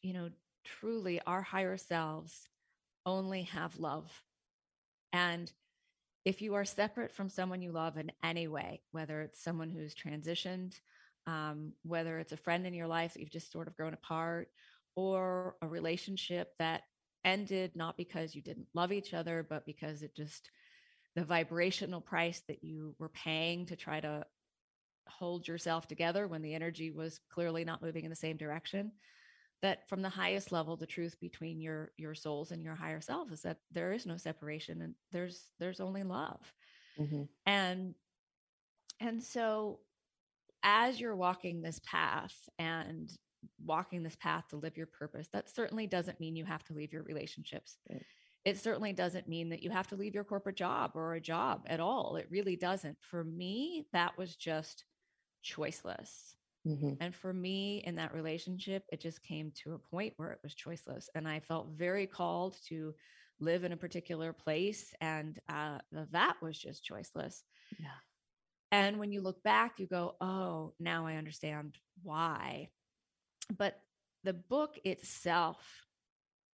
you 0.02 0.14
know, 0.14 0.30
truly 0.64 1.22
our 1.26 1.42
higher 1.42 1.78
selves 1.78 2.48
only 3.06 3.44
have 3.44 3.80
love. 3.80 4.10
And 5.14 5.52
if 6.24 6.42
you 6.42 6.54
are 6.56 6.66
separate 6.66 7.12
from 7.12 7.30
someone 7.30 7.62
you 7.62 7.72
love 7.72 7.98
in 7.98 8.12
any 8.24 8.48
way, 8.48 8.82
whether 8.92 9.22
it's 9.22 9.44
someone 9.44 9.70
who's 9.70 9.96
transitioned, 9.96 10.80
um, 11.28 11.74
whether 11.84 12.20
it's 12.20 12.32
a 12.32 12.38
friend 12.38 12.66
in 12.66 12.74
your 12.74 12.88
life 12.88 13.14
that 13.14 13.20
you've 13.20 13.32
just 13.32 13.52
sort 13.52 13.68
of 13.68 13.76
grown 13.76 13.94
apart, 13.94 14.50
or 14.96 15.56
a 15.62 15.68
relationship 15.68 16.54
that 16.60 16.84
ended 17.24 17.72
not 17.76 17.98
because 17.98 18.36
you 18.36 18.42
didn't 18.42 18.68
love 18.74 18.92
each 18.92 19.14
other, 19.14 19.46
but 19.48 19.66
because 19.66 20.04
it 20.04 20.16
just 20.16 20.52
the 21.16 21.24
vibrational 21.24 22.02
price 22.02 22.42
that 22.48 22.64
you 22.64 22.96
were 23.00 23.10
paying 23.10 23.66
to 23.66 23.76
try 23.76 24.00
to 24.00 24.26
hold 25.08 25.48
yourself 25.48 25.88
together 25.88 26.28
when 26.28 26.42
the 26.42 26.54
energy 26.54 26.92
was 26.92 27.20
clearly 27.30 27.66
not 27.66 27.82
moving 27.82 28.04
in 28.06 28.10
the 28.10 28.16
same 28.16 28.38
direction 28.38 28.92
that 29.62 29.88
from 29.88 30.02
the 30.02 30.10
highest 30.10 30.52
level 30.52 30.76
the 30.76 30.86
truth 30.86 31.20
between 31.20 31.62
your 31.62 31.92
your 31.98 32.16
souls 32.16 32.52
and 32.52 32.64
your 32.64 32.76
higher 32.76 33.02
self 33.02 33.32
is 33.32 33.42
that 33.42 33.58
there 33.72 33.94
is 33.94 34.06
no 34.06 34.18
separation 34.18 34.82
and 34.82 34.96
there's 35.12 35.50
there's 35.60 35.80
only 35.80 36.04
love. 36.04 36.40
Mm-hmm. 37.00 37.24
and 37.46 37.96
and 39.00 39.24
so 39.24 39.80
as 40.62 41.00
you're 41.00 41.16
walking 41.16 41.62
this 41.62 41.80
path 41.86 42.36
and 42.60 43.12
walking 43.66 44.04
this 44.04 44.18
path 44.18 44.50
to 44.50 44.58
live 44.58 44.76
your 44.78 44.88
purpose 44.88 45.28
that 45.32 45.50
certainly 45.50 45.88
doesn't 45.88 46.20
mean 46.20 46.36
you 46.36 46.46
have 46.46 46.64
to 46.66 46.74
leave 46.74 46.92
your 46.92 47.04
relationships. 47.04 47.78
Right. 47.90 48.04
it 48.44 48.60
certainly 48.60 48.92
doesn't 48.94 49.30
mean 49.30 49.50
that 49.50 49.64
you 49.64 49.70
have 49.70 49.88
to 49.88 49.96
leave 49.96 50.14
your 50.14 50.26
corporate 50.26 50.58
job 50.58 50.92
or 50.96 51.14
a 51.14 51.22
job 51.22 51.62
at 51.68 51.80
all. 51.80 52.18
It 52.18 52.28
really 52.30 52.58
doesn't. 52.58 52.98
For 53.00 53.24
me 53.24 53.88
that 53.94 54.18
was 54.18 54.36
just 54.36 54.84
choiceless 55.44 56.36
Mm-hmm. 56.68 56.94
And 57.00 57.16
for 57.16 57.34
me 57.34 57.84
in 57.86 57.96
that 57.96 58.14
relationship, 58.14 58.84
it 58.92 59.02
just 59.02 59.24
came 59.24 59.52
to 59.64 59.74
a 59.74 59.80
point 59.80 60.14
where 60.18 60.32
it 60.32 60.40
was 60.44 60.54
choiceless. 60.54 61.06
And 61.16 61.28
I 61.28 61.40
felt 61.40 61.70
very 61.76 62.06
called 62.06 62.56
to 62.68 62.94
live 63.40 63.64
in 63.64 63.72
a 63.72 63.78
particular 63.78 64.34
place. 64.34 64.94
And 65.02 65.40
uh, 65.50 65.80
that 66.12 66.36
was 66.42 66.58
just 66.60 66.88
choiceless. 66.88 67.42
Yeah. 67.80 67.88
And 68.72 69.00
when 69.00 69.12
you 69.12 69.22
look 69.22 69.42
back, 69.44 69.80
you 69.80 69.88
go, 69.88 70.16
oh, 70.22 70.74
now 70.80 71.08
I 71.08 71.16
understand 71.16 71.78
why. 72.04 72.70
But 73.58 73.80
the 74.24 74.34
book 74.34 74.78
itself, 74.86 75.58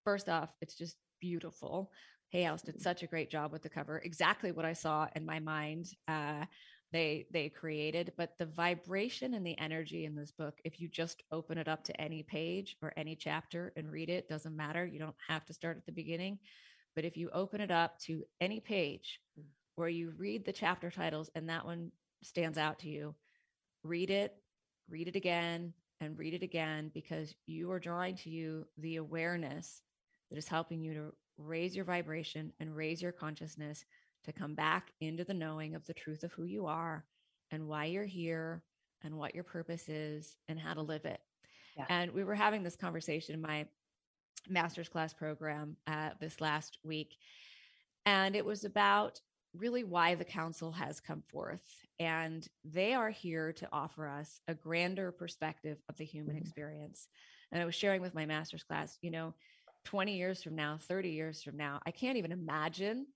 first 0.04 0.28
off, 0.28 0.50
it's 0.62 0.76
just 0.76 0.96
beautiful. 1.20 1.90
Hay 2.30 2.42
House 2.42 2.62
did 2.62 2.76
mm-hmm. 2.76 2.82
such 2.82 3.02
a 3.02 3.07
great 3.07 3.30
job 3.30 3.52
with 3.52 3.62
the 3.62 3.68
cover. 3.68 3.98
Exactly 3.98 4.52
what 4.52 4.64
I 4.64 4.72
saw 4.72 5.09
in 5.14 5.26
my 5.26 5.40
mind. 5.40 5.88
Uh, 6.09 6.44
they 6.93 7.26
they 7.32 7.49
created 7.49 8.12
but 8.16 8.39
the 8.39 8.47
vibration 8.47 9.34
and 9.34 9.47
the 9.47 9.59
energy 9.59 10.05
in 10.05 10.14
this 10.14 10.30
book 10.30 10.59
if 10.64 10.80
you 10.80 10.89
just 10.89 11.22
open 11.32 11.59
it 11.59 11.68
up 11.68 11.82
to 11.82 12.01
any 12.01 12.22
page 12.22 12.76
or 12.80 12.93
any 12.97 13.16
chapter 13.16 13.72
and 13.76 13.91
read 13.91 14.09
it 14.09 14.28
doesn't 14.28 14.57
matter 14.57 14.87
you 14.87 14.99
don't 14.99 15.16
have 15.28 15.45
to 15.45 15.53
start 15.53 15.76
at 15.76 15.87
the 15.87 15.93
beginning 15.93 16.39
but 16.95 17.05
if 17.05 17.16
you 17.16 17.28
open 17.32 17.61
it 17.61 17.70
up 17.70 17.99
to 17.99 18.24
any 18.41 18.61
page 18.61 19.20
mm. 19.39 19.45
where 19.74 19.89
you 19.89 20.12
read 20.16 20.45
the 20.45 20.53
chapter 20.53 20.91
titles 20.91 21.28
and 21.34 21.49
that 21.49 21.64
one 21.64 21.91
stands 22.22 22.59
out 22.59 22.78
to 22.78 22.89
you 22.89 23.14
read 23.82 24.11
it 24.11 24.34
read 24.89 25.09
it 25.09 25.16
again 25.16 25.72
and 26.01 26.18
read 26.18 26.34
it 26.34 26.43
again 26.43 26.91
because 26.95 27.34
you 27.47 27.70
are 27.70 27.80
drawing 27.80 28.14
to 28.14 28.30
you 28.30 28.66
the 28.78 28.97
awareness 28.97 29.82
that 30.30 30.39
is 30.39 30.49
helping 30.49 30.80
you 30.80 30.95
to 30.95 31.12
raise 31.39 31.74
your 31.74 31.84
vibration 31.84 32.53
and 32.61 32.74
raise 32.74 33.03
your 33.03 33.12
consciousness 33.12 33.84
to 34.27 34.33
come 34.33 34.55
back 34.55 34.93
into 35.01 35.24
the 35.24 35.35
knowing 35.35 35.74
of 35.74 35.87
the 35.87 35.95
truth 35.95 36.22
of 36.22 36.33
who 36.33 36.45
you 36.45 36.66
are 36.66 37.05
and 37.51 37.66
why 37.66 37.87
you're 37.87 38.05
here 38.05 38.62
and 39.03 39.16
what 39.16 39.35
your 39.35 39.45
purpose 39.45 39.89
is 39.89 40.37
and 40.49 40.59
how 40.59 40.74
to 40.74 40.83
live 40.83 41.05
it. 41.05 41.20
Yeah. 41.77 41.87
And 41.89 42.12
we 42.12 42.24
were 42.24 42.35
having 42.35 42.62
this 42.62 42.77
conversation 42.77 43.35
in 43.35 43.41
my 43.41 43.66
master's 44.49 44.89
class 44.89 45.12
program 45.12 45.77
uh, 45.87 46.11
this 46.20 46.41
last 46.41 46.79
week. 46.85 47.16
And 48.05 48.37
it 48.37 48.45
was 48.45 48.64
about 48.64 49.20
really 49.55 49.85
why 49.85 50.14
the 50.14 50.24
council 50.24 50.72
has 50.72 51.01
come 51.01 51.22
forth. 51.29 51.64
And 51.99 52.47
they 52.64 52.95
are 52.95 53.11
here 53.11 53.53
to 53.55 53.68
offer 53.72 54.07
us 54.07 54.41
a 54.49 54.55
grander 54.55 55.12
perspective 55.12 55.79
of 55.89 55.97
the 55.97 56.05
human 56.05 56.37
mm-hmm. 56.37 56.45
experience. 56.45 57.09
And 57.53 57.62
I 57.62 57.64
was 57.64 57.74
sharing 57.74 58.03
with 58.03 58.14
my 58.14 58.27
master's 58.27 58.64
class, 58.64 58.99
you 59.03 59.11
know, 59.11 59.35
20 59.85 60.16
years 60.16 60.43
from 60.43 60.57
now, 60.57 60.79
30 60.81 61.11
years 61.11 61.43
from 61.43 61.57
now, 61.57 61.81
I 61.87 61.93
can't 61.93 62.18
even 62.18 62.33
imagine 62.33 63.07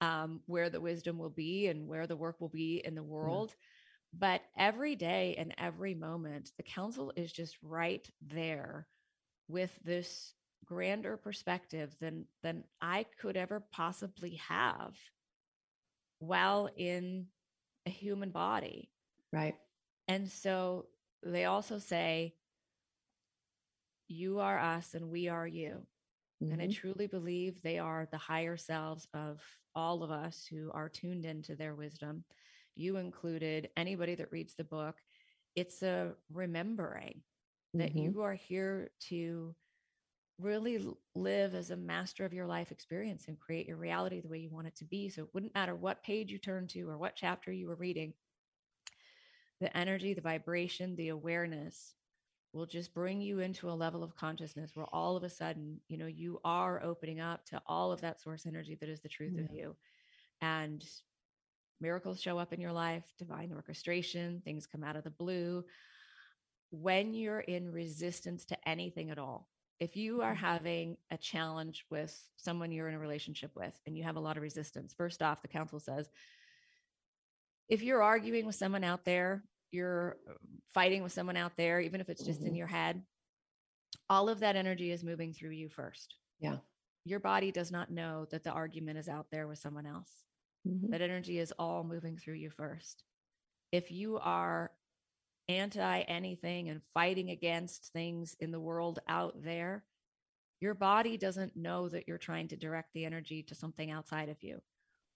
um, 0.00 0.40
where 0.46 0.70
the 0.70 0.80
wisdom 0.80 1.18
will 1.18 1.30
be 1.30 1.68
and 1.68 1.86
where 1.86 2.06
the 2.06 2.16
work 2.16 2.40
will 2.40 2.48
be 2.48 2.82
in 2.84 2.94
the 2.94 3.02
world. 3.02 3.54
But 4.18 4.42
every 4.56 4.96
day 4.96 5.34
and 5.38 5.54
every 5.58 5.94
moment, 5.94 6.52
the 6.56 6.62
council 6.62 7.12
is 7.16 7.32
just 7.32 7.56
right 7.62 8.08
there 8.20 8.86
with 9.48 9.70
this 9.84 10.32
grander 10.64 11.16
perspective 11.16 11.94
than 12.00 12.24
than 12.42 12.64
I 12.80 13.06
could 13.20 13.36
ever 13.36 13.64
possibly 13.72 14.40
have 14.48 14.96
while 16.18 16.68
in 16.76 17.26
a 17.84 17.90
human 17.90 18.30
body. 18.30 18.90
Right. 19.32 19.54
And 20.08 20.30
so 20.30 20.86
they 21.22 21.44
also 21.44 21.78
say, 21.78 22.34
you 24.08 24.38
are 24.38 24.58
us 24.58 24.94
and 24.94 25.10
we 25.10 25.28
are 25.28 25.46
you. 25.46 25.86
Mm-hmm. 26.42 26.52
And 26.52 26.62
I 26.62 26.66
mm-hmm. 26.66 26.80
truly 26.80 27.06
believe 27.06 27.62
they 27.62 27.78
are 27.78 28.08
the 28.10 28.18
higher 28.18 28.56
selves 28.56 29.06
of 29.14 29.40
all 29.74 30.02
of 30.02 30.10
us 30.10 30.46
who 30.48 30.70
are 30.72 30.88
tuned 30.88 31.24
into 31.24 31.54
their 31.54 31.74
wisdom. 31.74 32.24
You 32.74 32.96
included, 32.96 33.70
anybody 33.76 34.14
that 34.16 34.32
reads 34.32 34.54
the 34.54 34.64
book, 34.64 34.96
it's 35.54 35.82
a 35.82 36.12
remembering 36.32 37.22
mm-hmm. 37.74 37.78
that 37.80 37.96
you 37.96 38.22
are 38.22 38.34
here 38.34 38.90
to 39.08 39.54
really 40.38 40.86
live 41.14 41.54
as 41.54 41.70
a 41.70 41.76
master 41.76 42.24
of 42.26 42.34
your 42.34 42.46
life 42.46 42.70
experience 42.70 43.28
and 43.28 43.40
create 43.40 43.66
your 43.66 43.78
reality 43.78 44.20
the 44.20 44.28
way 44.28 44.38
you 44.38 44.50
want 44.50 44.66
it 44.66 44.76
to 44.76 44.84
be. 44.84 45.08
So 45.08 45.22
it 45.22 45.28
wouldn't 45.32 45.54
matter 45.54 45.74
what 45.74 46.02
page 46.02 46.30
you 46.30 46.38
turn 46.38 46.66
to 46.68 46.88
or 46.90 46.98
what 46.98 47.16
chapter 47.16 47.50
you 47.50 47.68
were 47.68 47.76
reading. 47.76 48.12
The 49.60 49.74
energy, 49.74 50.12
the 50.12 50.20
vibration, 50.20 50.96
the 50.96 51.08
awareness 51.08 51.94
will 52.52 52.66
just 52.66 52.94
bring 52.94 53.20
you 53.20 53.40
into 53.40 53.68
a 53.68 53.72
level 53.72 54.02
of 54.02 54.16
consciousness 54.16 54.70
where 54.74 54.86
all 54.92 55.16
of 55.16 55.22
a 55.22 55.28
sudden, 55.28 55.80
you 55.88 55.98
know, 55.98 56.06
you 56.06 56.40
are 56.44 56.82
opening 56.82 57.20
up 57.20 57.44
to 57.46 57.60
all 57.66 57.92
of 57.92 58.00
that 58.00 58.20
source 58.20 58.46
energy 58.46 58.76
that 58.80 58.88
is 58.88 59.00
the 59.00 59.08
truth 59.08 59.34
yeah. 59.36 59.42
of 59.42 59.50
you. 59.52 59.76
And 60.40 60.84
miracles 61.80 62.20
show 62.20 62.38
up 62.38 62.52
in 62.52 62.60
your 62.60 62.72
life, 62.72 63.04
divine 63.18 63.52
orchestration, 63.52 64.40
things 64.44 64.66
come 64.66 64.84
out 64.84 64.96
of 64.96 65.04
the 65.04 65.10
blue. 65.10 65.64
When 66.70 67.14
you're 67.14 67.40
in 67.40 67.70
resistance 67.70 68.44
to 68.46 68.68
anything 68.68 69.10
at 69.10 69.18
all, 69.18 69.48
if 69.78 69.96
you 69.96 70.22
are 70.22 70.32
mm-hmm. 70.32 70.44
having 70.44 70.96
a 71.10 71.18
challenge 71.18 71.84
with 71.90 72.18
someone 72.36 72.72
you're 72.72 72.88
in 72.88 72.94
a 72.94 72.98
relationship 72.98 73.50
with 73.54 73.78
and 73.86 73.96
you 73.96 74.04
have 74.04 74.16
a 74.16 74.20
lot 74.20 74.36
of 74.36 74.42
resistance, 74.42 74.94
first 74.96 75.22
off, 75.22 75.42
the 75.42 75.48
council 75.48 75.78
says, 75.78 76.08
if 77.68 77.82
you're 77.82 78.02
arguing 78.02 78.46
with 78.46 78.54
someone 78.54 78.84
out 78.84 79.04
there 79.04 79.42
you're 79.72 80.18
uh, 80.28 80.34
fighting 80.74 81.02
with 81.02 81.12
someone 81.12 81.36
out 81.36 81.56
there, 81.56 81.80
even 81.80 82.00
if 82.00 82.08
it's 82.08 82.24
just 82.24 82.40
mm-hmm. 82.40 82.48
in 82.48 82.54
your 82.54 82.66
head, 82.66 83.02
all 84.08 84.28
of 84.28 84.40
that 84.40 84.56
energy 84.56 84.90
is 84.90 85.04
moving 85.04 85.32
through 85.32 85.50
you 85.50 85.68
first. 85.68 86.14
Yeah. 86.38 86.56
Your 87.04 87.20
body 87.20 87.52
does 87.52 87.70
not 87.70 87.90
know 87.90 88.26
that 88.30 88.44
the 88.44 88.50
argument 88.50 88.98
is 88.98 89.08
out 89.08 89.26
there 89.30 89.46
with 89.46 89.58
someone 89.58 89.86
else. 89.86 90.10
Mm-hmm. 90.66 90.90
That 90.90 91.02
energy 91.02 91.38
is 91.38 91.52
all 91.58 91.84
moving 91.84 92.16
through 92.16 92.34
you 92.34 92.50
first. 92.50 93.04
If 93.72 93.90
you 93.90 94.18
are 94.18 94.72
anti 95.48 96.00
anything 96.00 96.68
and 96.68 96.80
fighting 96.94 97.30
against 97.30 97.92
things 97.92 98.36
in 98.40 98.50
the 98.50 98.60
world 98.60 98.98
out 99.08 99.34
there, 99.42 99.84
your 100.60 100.74
body 100.74 101.16
doesn't 101.16 101.56
know 101.56 101.88
that 101.88 102.08
you're 102.08 102.18
trying 102.18 102.48
to 102.48 102.56
direct 102.56 102.92
the 102.94 103.04
energy 103.04 103.42
to 103.44 103.54
something 103.54 103.90
outside 103.90 104.28
of 104.28 104.42
you. 104.42 104.60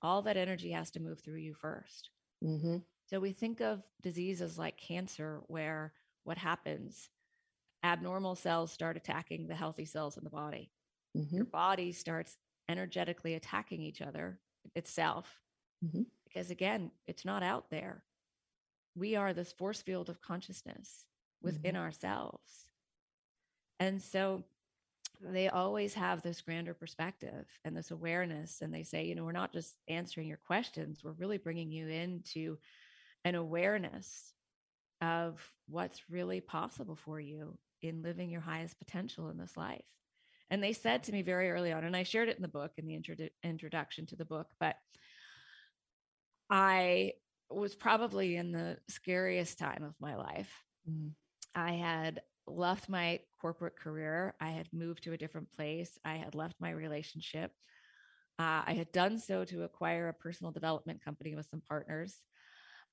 All 0.02 0.22
that 0.22 0.36
energy 0.36 0.70
has 0.72 0.90
to 0.92 1.00
move 1.00 1.20
through 1.20 1.38
you 1.38 1.54
1st 1.62 2.02
mm-hmm. 2.44 2.76
So 3.10 3.18
we 3.18 3.32
think 3.32 3.60
of 3.60 3.82
diseases 4.02 4.56
like 4.56 4.76
cancer, 4.76 5.40
where 5.48 5.92
what 6.22 6.38
happens 6.38 7.10
abnormal 7.82 8.36
cells 8.36 8.70
start 8.70 8.96
attacking 8.96 9.48
the 9.48 9.54
healthy 9.54 9.84
cells 9.84 10.16
in 10.16 10.22
the 10.22 10.30
body. 10.30 10.70
Mm-hmm. 11.16 11.34
Your 11.34 11.44
body 11.44 11.90
starts 11.90 12.36
energetically 12.68 13.34
attacking 13.34 13.82
each 13.82 14.00
other 14.00 14.38
itself. 14.76 15.40
Mm-hmm. 15.84 16.02
Because 16.24 16.52
again, 16.52 16.92
it's 17.08 17.24
not 17.24 17.42
out 17.42 17.68
there. 17.68 18.04
We 18.94 19.16
are 19.16 19.32
this 19.32 19.50
force 19.50 19.82
field 19.82 20.08
of 20.08 20.20
consciousness 20.20 21.06
within 21.42 21.74
mm-hmm. 21.74 21.82
ourselves. 21.82 22.70
And 23.80 24.00
so 24.00 24.44
they 25.20 25.48
always 25.48 25.94
have 25.94 26.22
this 26.22 26.40
grander 26.42 26.74
perspective 26.74 27.46
and 27.64 27.76
this 27.76 27.90
awareness. 27.90 28.60
And 28.60 28.72
they 28.72 28.84
say, 28.84 29.04
you 29.04 29.16
know, 29.16 29.24
we're 29.24 29.32
not 29.32 29.52
just 29.52 29.78
answering 29.88 30.28
your 30.28 30.40
questions, 30.46 31.02
we're 31.02 31.12
really 31.12 31.38
bringing 31.38 31.72
you 31.72 31.88
into 31.88 32.56
an 33.24 33.34
awareness 33.34 34.32
of 35.00 35.40
what's 35.68 36.10
really 36.10 36.40
possible 36.40 36.96
for 36.96 37.20
you 37.20 37.58
in 37.82 38.02
living 38.02 38.30
your 38.30 38.40
highest 38.40 38.78
potential 38.78 39.30
in 39.30 39.38
this 39.38 39.56
life. 39.56 39.84
And 40.50 40.62
they 40.62 40.72
said 40.72 41.04
to 41.04 41.12
me 41.12 41.22
very 41.22 41.50
early 41.50 41.72
on, 41.72 41.84
and 41.84 41.96
I 41.96 42.02
shared 42.02 42.28
it 42.28 42.36
in 42.36 42.42
the 42.42 42.48
book 42.48 42.72
in 42.76 42.86
the 42.86 42.94
intro- 42.94 43.28
introduction 43.44 44.06
to 44.06 44.16
the 44.16 44.24
book, 44.24 44.48
but 44.58 44.76
I 46.50 47.12
was 47.48 47.74
probably 47.74 48.36
in 48.36 48.52
the 48.52 48.78
scariest 48.88 49.58
time 49.58 49.84
of 49.84 49.94
my 50.00 50.16
life. 50.16 50.52
Mm. 50.88 51.12
I 51.54 51.72
had 51.72 52.20
left 52.46 52.88
my 52.88 53.20
corporate 53.40 53.76
career. 53.76 54.34
I 54.40 54.50
had 54.50 54.68
moved 54.72 55.04
to 55.04 55.12
a 55.12 55.16
different 55.16 55.50
place. 55.52 55.98
I 56.04 56.14
had 56.14 56.34
left 56.34 56.56
my 56.60 56.70
relationship. 56.70 57.52
Uh, 58.38 58.62
I 58.66 58.74
had 58.74 58.90
done 58.92 59.18
so 59.18 59.44
to 59.44 59.62
acquire 59.64 60.08
a 60.08 60.14
personal 60.14 60.52
development 60.52 61.04
company 61.04 61.36
with 61.36 61.46
some 61.50 61.62
partners. 61.68 62.16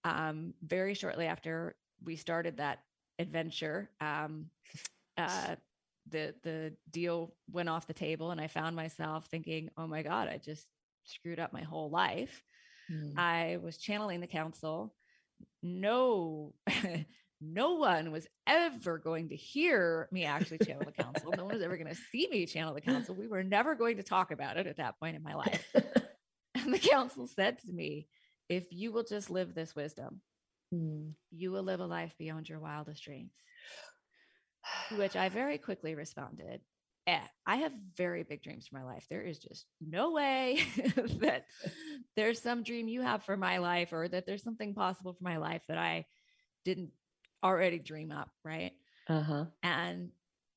Um, 0.04 0.54
very 0.64 0.94
shortly 0.94 1.26
after 1.26 1.76
we 2.04 2.16
started 2.16 2.58
that 2.58 2.80
adventure, 3.20 3.90
um, 4.00 4.48
uh, 5.18 5.56
the 6.10 6.34
the 6.44 6.74
deal 6.92 7.34
went 7.52 7.70
off 7.70 7.88
the 7.88 7.94
table, 7.94 8.32
and 8.32 8.40
I 8.40 8.48
found 8.48 8.76
myself 8.76 9.26
thinking, 9.26 9.70
"Oh 9.78 9.88
my 9.88 10.04
God, 10.04 10.28
I 10.28 10.38
just 10.38 10.68
screwed 11.04 11.40
up 11.40 11.54
my 11.54 11.64
whole 11.64 11.90
life." 11.90 12.44
Mm. 12.92 13.18
I 13.18 13.58
was 13.62 13.78
channeling 13.78 14.22
the 14.22 14.28
council. 14.28 14.94
No, 15.62 16.54
no 17.42 17.74
one 17.76 18.12
was 18.12 18.28
ever 18.48 18.98
going 18.98 19.30
to 19.30 19.36
hear 19.36 20.08
me 20.12 20.26
actually 20.26 20.60
channel 20.60 20.84
the 20.86 21.04
council. 21.04 21.34
No 21.36 21.46
one 21.46 21.56
was 21.56 21.64
ever 21.64 21.78
going 21.78 21.94
to 21.94 22.02
see 22.12 22.28
me 22.32 22.46
channel 22.46 22.74
the 22.74 22.82
council. 22.82 23.16
We 23.16 23.28
were 23.28 23.44
never 23.44 23.76
going 23.76 23.98
to 23.98 24.04
talk 24.04 24.32
about 24.32 24.58
it 24.58 24.68
at 24.68 24.78
that 24.78 25.00
point 25.00 25.16
in 25.16 25.24
my 25.24 25.36
life. 25.36 25.66
and 26.56 26.74
the 26.74 26.80
council 26.80 27.28
said 27.28 27.58
to 27.66 27.72
me, 27.72 28.08
if 28.50 28.66
you 28.72 28.92
will 28.92 29.04
just 29.04 29.30
live 29.30 29.54
this 29.54 29.76
wisdom, 29.76 30.22
mm. 30.74 31.12
you 31.32 31.52
will 31.52 31.64
live 31.64 31.80
a 31.80 31.86
life 31.86 32.14
beyond 32.18 32.50
your 32.50 32.60
wildest 32.60 33.04
dreams. 33.04 33.34
To 34.90 34.98
which 34.98 35.16
I 35.16 35.30
very 35.30 35.58
quickly 35.58 35.96
responded, 35.96 36.62
eh, 37.08 37.20
I 37.46 37.56
have 37.58 37.72
very 37.96 38.24
big 38.24 38.44
dreams 38.44 38.68
for 38.68 38.76
my 38.76 38.84
life. 38.84 39.06
There 39.10 39.22
is 39.22 39.40
just 39.40 39.66
no 39.80 40.12
way 40.12 40.60
that 41.22 41.46
there's 42.16 42.42
some 42.42 42.64
dream 42.64 42.88
you 42.88 43.02
have 43.02 43.24
for 43.24 43.38
my 43.38 43.58
life 43.60 43.94
or 43.94 44.08
that 44.08 44.26
there's 44.26 44.44
something 44.44 44.74
possible 44.74 45.14
for 45.14 45.24
my 45.24 45.38
life 45.38 45.62
that 45.68 45.78
I 45.78 46.06
didn't 46.66 46.92
already 47.44 47.80
dream 47.80 48.12
up, 48.12 48.30
right? 48.44 48.74
Uh-huh. 49.08 49.46
And 49.64 50.10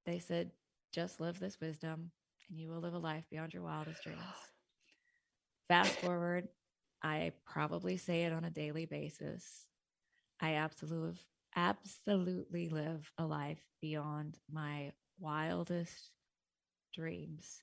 they 0.06 0.18
said, 0.18 0.50
just 0.92 1.20
live 1.20 1.38
this 1.38 1.60
wisdom 1.60 2.10
and 2.48 2.58
you 2.58 2.68
will 2.68 2.80
live 2.80 2.94
a 2.94 2.98
life 2.98 3.24
beyond 3.30 3.54
your 3.54 3.62
wildest 3.62 4.02
dreams. 4.02 4.18
Fast 5.68 5.92
forward, 6.00 6.48
I 7.02 7.32
probably 7.46 7.96
say 7.96 8.22
it 8.22 8.32
on 8.32 8.44
a 8.44 8.50
daily 8.50 8.86
basis. 8.86 9.66
I 10.40 10.54
absolutely 10.54 11.20
absolutely 11.56 12.68
live 12.68 13.10
a 13.18 13.26
life 13.26 13.64
beyond 13.80 14.38
my 14.50 14.92
wildest 15.18 16.10
dreams. 16.94 17.62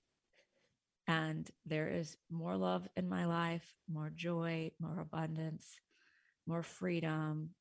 And 1.07 1.49
there 1.65 1.87
is 1.87 2.17
more 2.29 2.57
love 2.57 2.87
in 2.97 3.07
my 3.07 3.25
life, 3.25 3.63
more 3.89 4.11
joy, 4.13 4.71
more 4.79 4.99
abundance, 4.99 5.79
more 6.45 6.63
freedom, 6.63 7.51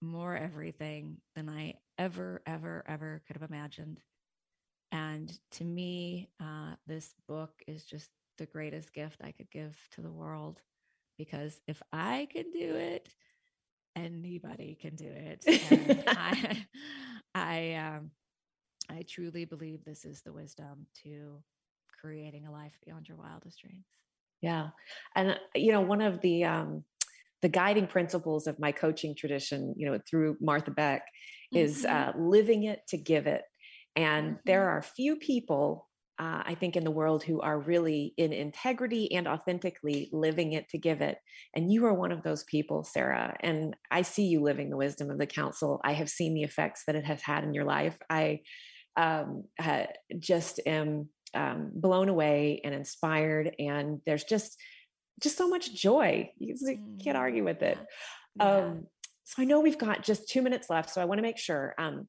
more 0.00 0.36
everything 0.36 1.16
than 1.34 1.48
I 1.48 1.74
ever, 1.98 2.40
ever, 2.46 2.84
ever 2.86 3.22
could 3.26 3.36
have 3.36 3.50
imagined. 3.50 4.00
And 4.92 5.36
to 5.52 5.64
me, 5.64 6.30
uh, 6.40 6.74
this 6.86 7.14
book 7.26 7.50
is 7.66 7.84
just 7.84 8.10
the 8.38 8.46
greatest 8.46 8.92
gift 8.92 9.20
I 9.24 9.32
could 9.32 9.50
give 9.50 9.76
to 9.92 10.00
the 10.00 10.12
world 10.12 10.60
because 11.18 11.60
if 11.66 11.82
I 11.92 12.28
can 12.30 12.50
do 12.50 12.74
it, 12.74 13.08
anybody 13.96 14.76
can 14.80 14.96
do 14.96 15.08
it. 15.08 15.44
I, 16.08 16.66
I, 17.34 17.74
um, 17.74 18.10
I 18.90 19.04
truly 19.08 19.44
believe 19.44 19.84
this 19.84 20.04
is 20.04 20.22
the 20.22 20.32
wisdom 20.32 20.86
to 21.04 21.42
creating 22.00 22.46
a 22.46 22.52
life 22.52 22.76
beyond 22.84 23.08
your 23.08 23.16
wildest 23.16 23.60
dreams. 23.60 23.86
Yeah, 24.42 24.68
and 25.16 25.38
you 25.54 25.72
know, 25.72 25.80
one 25.80 26.02
of 26.02 26.20
the 26.20 26.44
um, 26.44 26.84
the 27.40 27.48
guiding 27.48 27.86
principles 27.86 28.46
of 28.46 28.58
my 28.58 28.72
coaching 28.72 29.14
tradition, 29.14 29.74
you 29.76 29.90
know, 29.90 29.98
through 30.08 30.36
Martha 30.40 30.70
Beck, 30.70 31.02
mm-hmm. 31.54 31.64
is 31.64 31.84
uh, 31.84 32.12
living 32.18 32.64
it 32.64 32.80
to 32.88 32.98
give 32.98 33.26
it. 33.26 33.42
And 33.96 34.26
mm-hmm. 34.26 34.40
there 34.46 34.68
are 34.68 34.82
few 34.82 35.16
people, 35.16 35.88
uh, 36.18 36.42
I 36.46 36.56
think, 36.58 36.76
in 36.76 36.84
the 36.84 36.90
world 36.90 37.22
who 37.22 37.40
are 37.40 37.58
really 37.58 38.14
in 38.16 38.32
integrity 38.32 39.12
and 39.12 39.26
authentically 39.26 40.08
living 40.12 40.52
it 40.52 40.68
to 40.70 40.78
give 40.78 41.00
it. 41.00 41.18
And 41.54 41.72
you 41.72 41.86
are 41.86 41.94
one 41.94 42.12
of 42.12 42.22
those 42.22 42.44
people, 42.44 42.84
Sara. 42.84 43.36
And 43.40 43.76
I 43.90 44.02
see 44.02 44.26
you 44.26 44.40
living 44.40 44.70
the 44.70 44.76
wisdom 44.76 45.10
of 45.10 45.18
the 45.18 45.26
council. 45.26 45.80
I 45.84 45.92
have 45.92 46.08
seen 46.08 46.34
the 46.34 46.44
effects 46.44 46.84
that 46.86 46.96
it 46.96 47.04
has 47.04 47.22
had 47.22 47.44
in 47.44 47.54
your 47.54 47.64
life. 47.64 47.98
I 48.08 48.40
um, 48.96 49.44
just 50.18 50.60
am 50.66 51.08
um, 51.34 51.72
blown 51.74 52.08
away 52.08 52.60
and 52.64 52.74
inspired. 52.74 53.54
And 53.58 54.00
there's 54.06 54.24
just 54.24 54.56
just 55.22 55.36
so 55.36 55.48
much 55.48 55.74
joy. 55.74 56.30
You 56.38 56.54
can't 57.02 57.16
mm, 57.16 57.20
argue 57.20 57.44
with 57.44 57.62
it. 57.62 57.78
Yeah. 58.36 58.56
Um, 58.56 58.86
so 59.24 59.42
I 59.42 59.44
know 59.46 59.60
we've 59.60 59.78
got 59.78 60.02
just 60.02 60.28
two 60.28 60.42
minutes 60.42 60.68
left, 60.68 60.90
so 60.90 61.00
I 61.00 61.06
want 61.06 61.18
to 61.18 61.22
make 61.22 61.38
sure. 61.38 61.74
Um, 61.78 62.08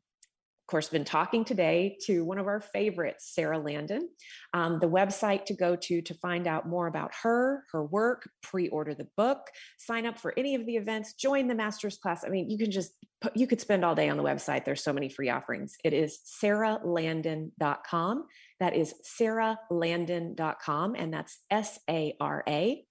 of 0.66 0.72
course, 0.72 0.90
been 0.90 1.06
talking 1.06 1.46
today 1.46 1.96
to 2.08 2.26
one 2.26 2.40
of 2.40 2.48
our 2.48 2.60
favorites, 2.60 3.32
Sara 3.36 3.60
Landon. 3.60 4.10
Um, 4.52 4.80
the 4.80 4.90
website 4.90 5.46
to 5.46 5.54
go 5.54 5.76
to 5.76 6.02
to 6.02 6.14
find 6.16 6.48
out 6.48 6.68
more 6.68 6.88
about 6.88 7.12
her, 7.22 7.66
her 7.72 7.86
work, 7.86 8.28
pre-order 8.42 8.96
the 8.96 9.08
book, 9.16 9.42
sign 9.78 10.08
up 10.08 10.18
for 10.18 10.34
any 10.36 10.56
of 10.56 10.66
the 10.66 10.76
events, 10.76 11.14
join 11.14 11.48
the 11.48 11.54
master's 11.54 12.00
class. 12.00 12.24
I 12.26 12.30
mean, 12.30 12.50
you 12.50 12.58
can 12.58 12.72
just 12.72 12.94
you 13.36 13.46
could 13.46 13.62
spend 13.62 13.86
all 13.86 13.94
day 13.94 14.10
on 14.10 14.18
the 14.18 14.24
website. 14.24 14.66
There's 14.66 14.84
so 14.84 14.92
many 14.92 15.08
free 15.08 15.30
offerings. 15.30 15.76
It 15.84 15.94
is 15.94 16.18
saralandon.com. 16.44 18.26
That 18.60 18.76
is 18.76 18.96
saralandon.com, 19.22 20.96
and 20.96 21.14
that's 21.14 21.38
S 21.52 21.78
A 21.88 22.16
R 22.20 22.44
A 22.48 22.84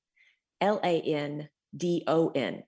L 0.61 0.79
A 0.85 1.01
N 1.01 1.49
D 1.77 2.05
O 2.07 2.29
N. 2.37 2.63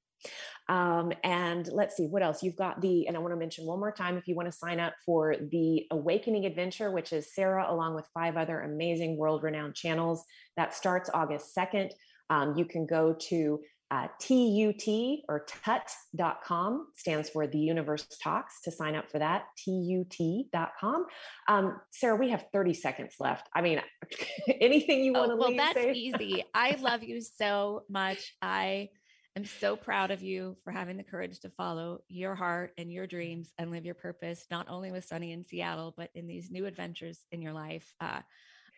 Um, 0.69 1.13
and 1.23 1.69
let's 1.73 1.97
see 1.97 2.07
what 2.07 2.23
else 2.23 2.43
you've 2.43 2.57
got 2.57 2.81
the, 2.81 3.07
and 3.07 3.17
I 3.17 3.21
want 3.21 3.33
to 3.33 3.37
mention 3.37 3.67
one 3.67 3.79
more 3.79 3.93
time 3.93 4.17
if 4.17 4.27
you 4.27 4.35
want 4.35 4.51
to 4.51 4.57
sign 4.57 4.81
up 4.81 4.95
for 5.05 5.37
the 5.37 5.87
Awakening 5.91 6.45
Adventure, 6.45 6.91
which 6.91 7.13
is 7.13 7.35
Sarah 7.35 7.67
along 7.69 7.95
with 7.95 8.07
five 8.13 8.37
other 8.37 8.61
amazing 8.61 9.17
world 9.17 9.43
renowned 9.43 9.75
channels. 9.75 10.25
That 10.57 10.75
starts 10.75 11.09
August 11.13 11.55
2nd. 11.57 11.93
Um, 12.31 12.57
you 12.57 12.65
can 12.65 12.87
go 12.87 13.15
to 13.29 13.61
uh, 13.91 14.09
TUT 14.19 14.89
or 15.29 15.47
tut.com 15.47 16.89
stands 16.97 17.31
for 17.31 17.47
the 17.47 17.59
universe 17.59 18.05
talks 18.21 18.61
to 18.63 18.73
sign 18.73 18.97
up 18.97 19.09
for 19.11 19.21
that 19.21 19.45
tut.com 19.65 21.07
um, 21.47 21.81
sara 21.93 22.17
we 22.17 22.31
have 22.31 22.45
30 22.53 22.75
seconds 22.75 23.15
left 23.21 23.49
i 23.55 23.63
mean 23.63 23.81
anything 24.61 25.05
you 25.05 25.13
want 25.13 25.29
to 25.29 25.35
oh, 25.35 25.37
well 25.37 25.57
that's 25.57 25.75
say? 25.75 25.93
easy 25.93 26.45
i 26.53 26.77
love 26.81 27.05
you 27.05 27.21
so 27.21 27.85
much 27.89 28.35
i 28.43 28.89
am 29.37 29.45
so 29.45 29.77
proud 29.77 30.11
of 30.11 30.23
you 30.23 30.57
for 30.65 30.71
having 30.71 30.97
the 30.97 31.03
courage 31.03 31.41
to 31.41 31.51
follow 31.51 32.01
your 32.09 32.35
heart 32.35 32.73
and 32.79 32.91
your 32.91 33.07
dreams 33.07 33.53
and 33.59 33.71
live 33.71 33.85
your 33.85 33.95
purpose 33.95 34.47
not 34.51 34.69
only 34.69 34.91
with 34.91 35.05
sunny 35.05 35.33
in 35.33 35.45
seattle 35.45 35.95
but 35.97 36.11
in 36.15 36.27
these 36.27 36.51
new 36.51 36.67
adventures 36.67 37.25
in 37.31 37.43
your 37.43 37.53
life 37.53 37.95
uh, 38.01 38.21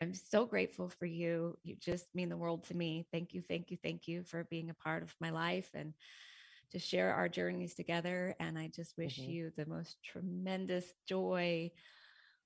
I'm 0.01 0.15
so 0.15 0.47
grateful 0.47 0.89
for 0.89 1.07
you. 1.07 1.57
You 1.65 1.77
just 1.77 2.07
mean 2.15 2.29
the 2.29 2.37
world 2.37 2.65
to 2.69 2.77
me. 2.77 3.07
Thank 3.13 3.35
you, 3.35 3.43
thank 3.43 3.71
you, 3.71 3.77
thank 3.83 4.07
you 4.07 4.23
for 4.23 4.45
being 4.45 4.71
a 4.71 4.75
part 4.75 5.03
of 5.03 5.15
my 5.21 5.31
life 5.31 5.71
and 5.75 5.93
to 6.71 6.79
share 6.79 7.13
our 7.13 7.29
journeys 7.29 7.75
together. 7.75 8.35
And 8.39 8.59
I 8.59 8.69
just 8.69 8.97
wish 8.97 9.19
mm-hmm. 9.19 9.31
you 9.31 9.53
the 9.57 9.67
most 9.67 9.97
tremendous 10.05 10.85
joy, 11.07 11.73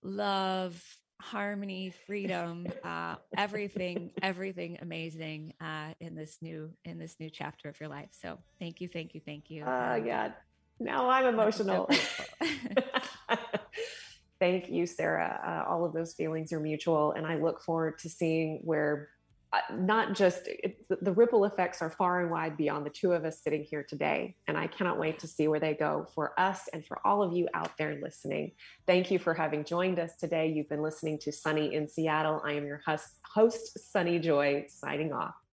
love, 0.03 0.83
harmony, 1.21 1.93
freedom, 2.07 2.67
uh, 2.85 3.17
everything, 3.37 4.13
everything 4.23 4.79
amazing 4.83 5.55
uh, 5.61 5.95
in 6.01 6.15
this 6.15 6.39
new 6.41 6.71
in 6.85 6.99
this 6.99 7.17
new 7.21 7.31
chapter 7.31 7.69
of 7.69 7.79
your 7.81 7.89
life. 7.89 8.09
So 8.13 8.39
thank 8.59 8.81
you, 8.81 8.89
thank 8.89 9.15
you, 9.15 9.21
thank 9.25 9.51
you. 9.51 9.65
Oh 9.67 9.95
um, 9.95 10.05
God. 10.05 10.35
Now 10.81 11.09
I'm 11.09 11.27
emotional. 11.27 11.89
Thank 14.41 14.69
you, 14.71 14.87
Sara. 14.87 15.39
Uh, 15.47 15.71
all 15.71 15.85
of 15.85 15.93
those 15.93 16.15
feelings 16.15 16.53
are 16.53 16.59
mutual, 16.59 17.13
and 17.13 17.25
I 17.25 17.37
look 17.37 17.63
forward 17.63 18.01
to 18.01 18.09
seeing 18.09 18.59
where 18.65 19.09
not 19.71 20.15
just 20.15 20.49
the 20.89 21.13
ripple 21.13 21.45
effects 21.45 21.83
are 21.83 21.91
far 21.91 22.21
and 22.21 22.31
wide 22.31 22.57
beyond 22.57 22.87
the 22.87 22.91
two 22.91 23.13
of 23.13 23.25
us 23.25 23.43
sitting 23.43 23.63
here 23.63 23.85
today. 23.87 24.35
And 24.49 24.57
I 24.57 24.67
cannot 24.67 24.99
wait 24.99 25.19
to 25.21 25.27
see 25.27 25.47
where 25.49 25.61
they 25.61 25.75
go 25.75 26.07
for 26.15 26.39
us 26.41 26.69
and 26.73 26.85
for 26.87 27.07
all 27.07 27.23
of 27.23 27.35
you 27.35 27.49
out 27.53 27.77
there 27.77 27.99
listening. 28.03 28.53
Thank 28.87 29.11
you 29.11 29.19
for 29.19 29.35
having 29.35 29.65
joined 29.65 29.99
us 29.99 30.17
today. 30.17 30.49
You've 30.49 30.69
been 30.69 30.83
listening 30.83 31.19
to 31.21 31.33
Sunny 31.33 31.75
in 31.75 31.87
Seattle. 31.87 32.41
I 32.45 32.53
am 32.53 32.67
your 32.67 32.81
host, 33.35 33.93
Sunny 33.93 34.19
Joy, 34.19 34.67
signing 34.69 35.13
off. 35.13 35.35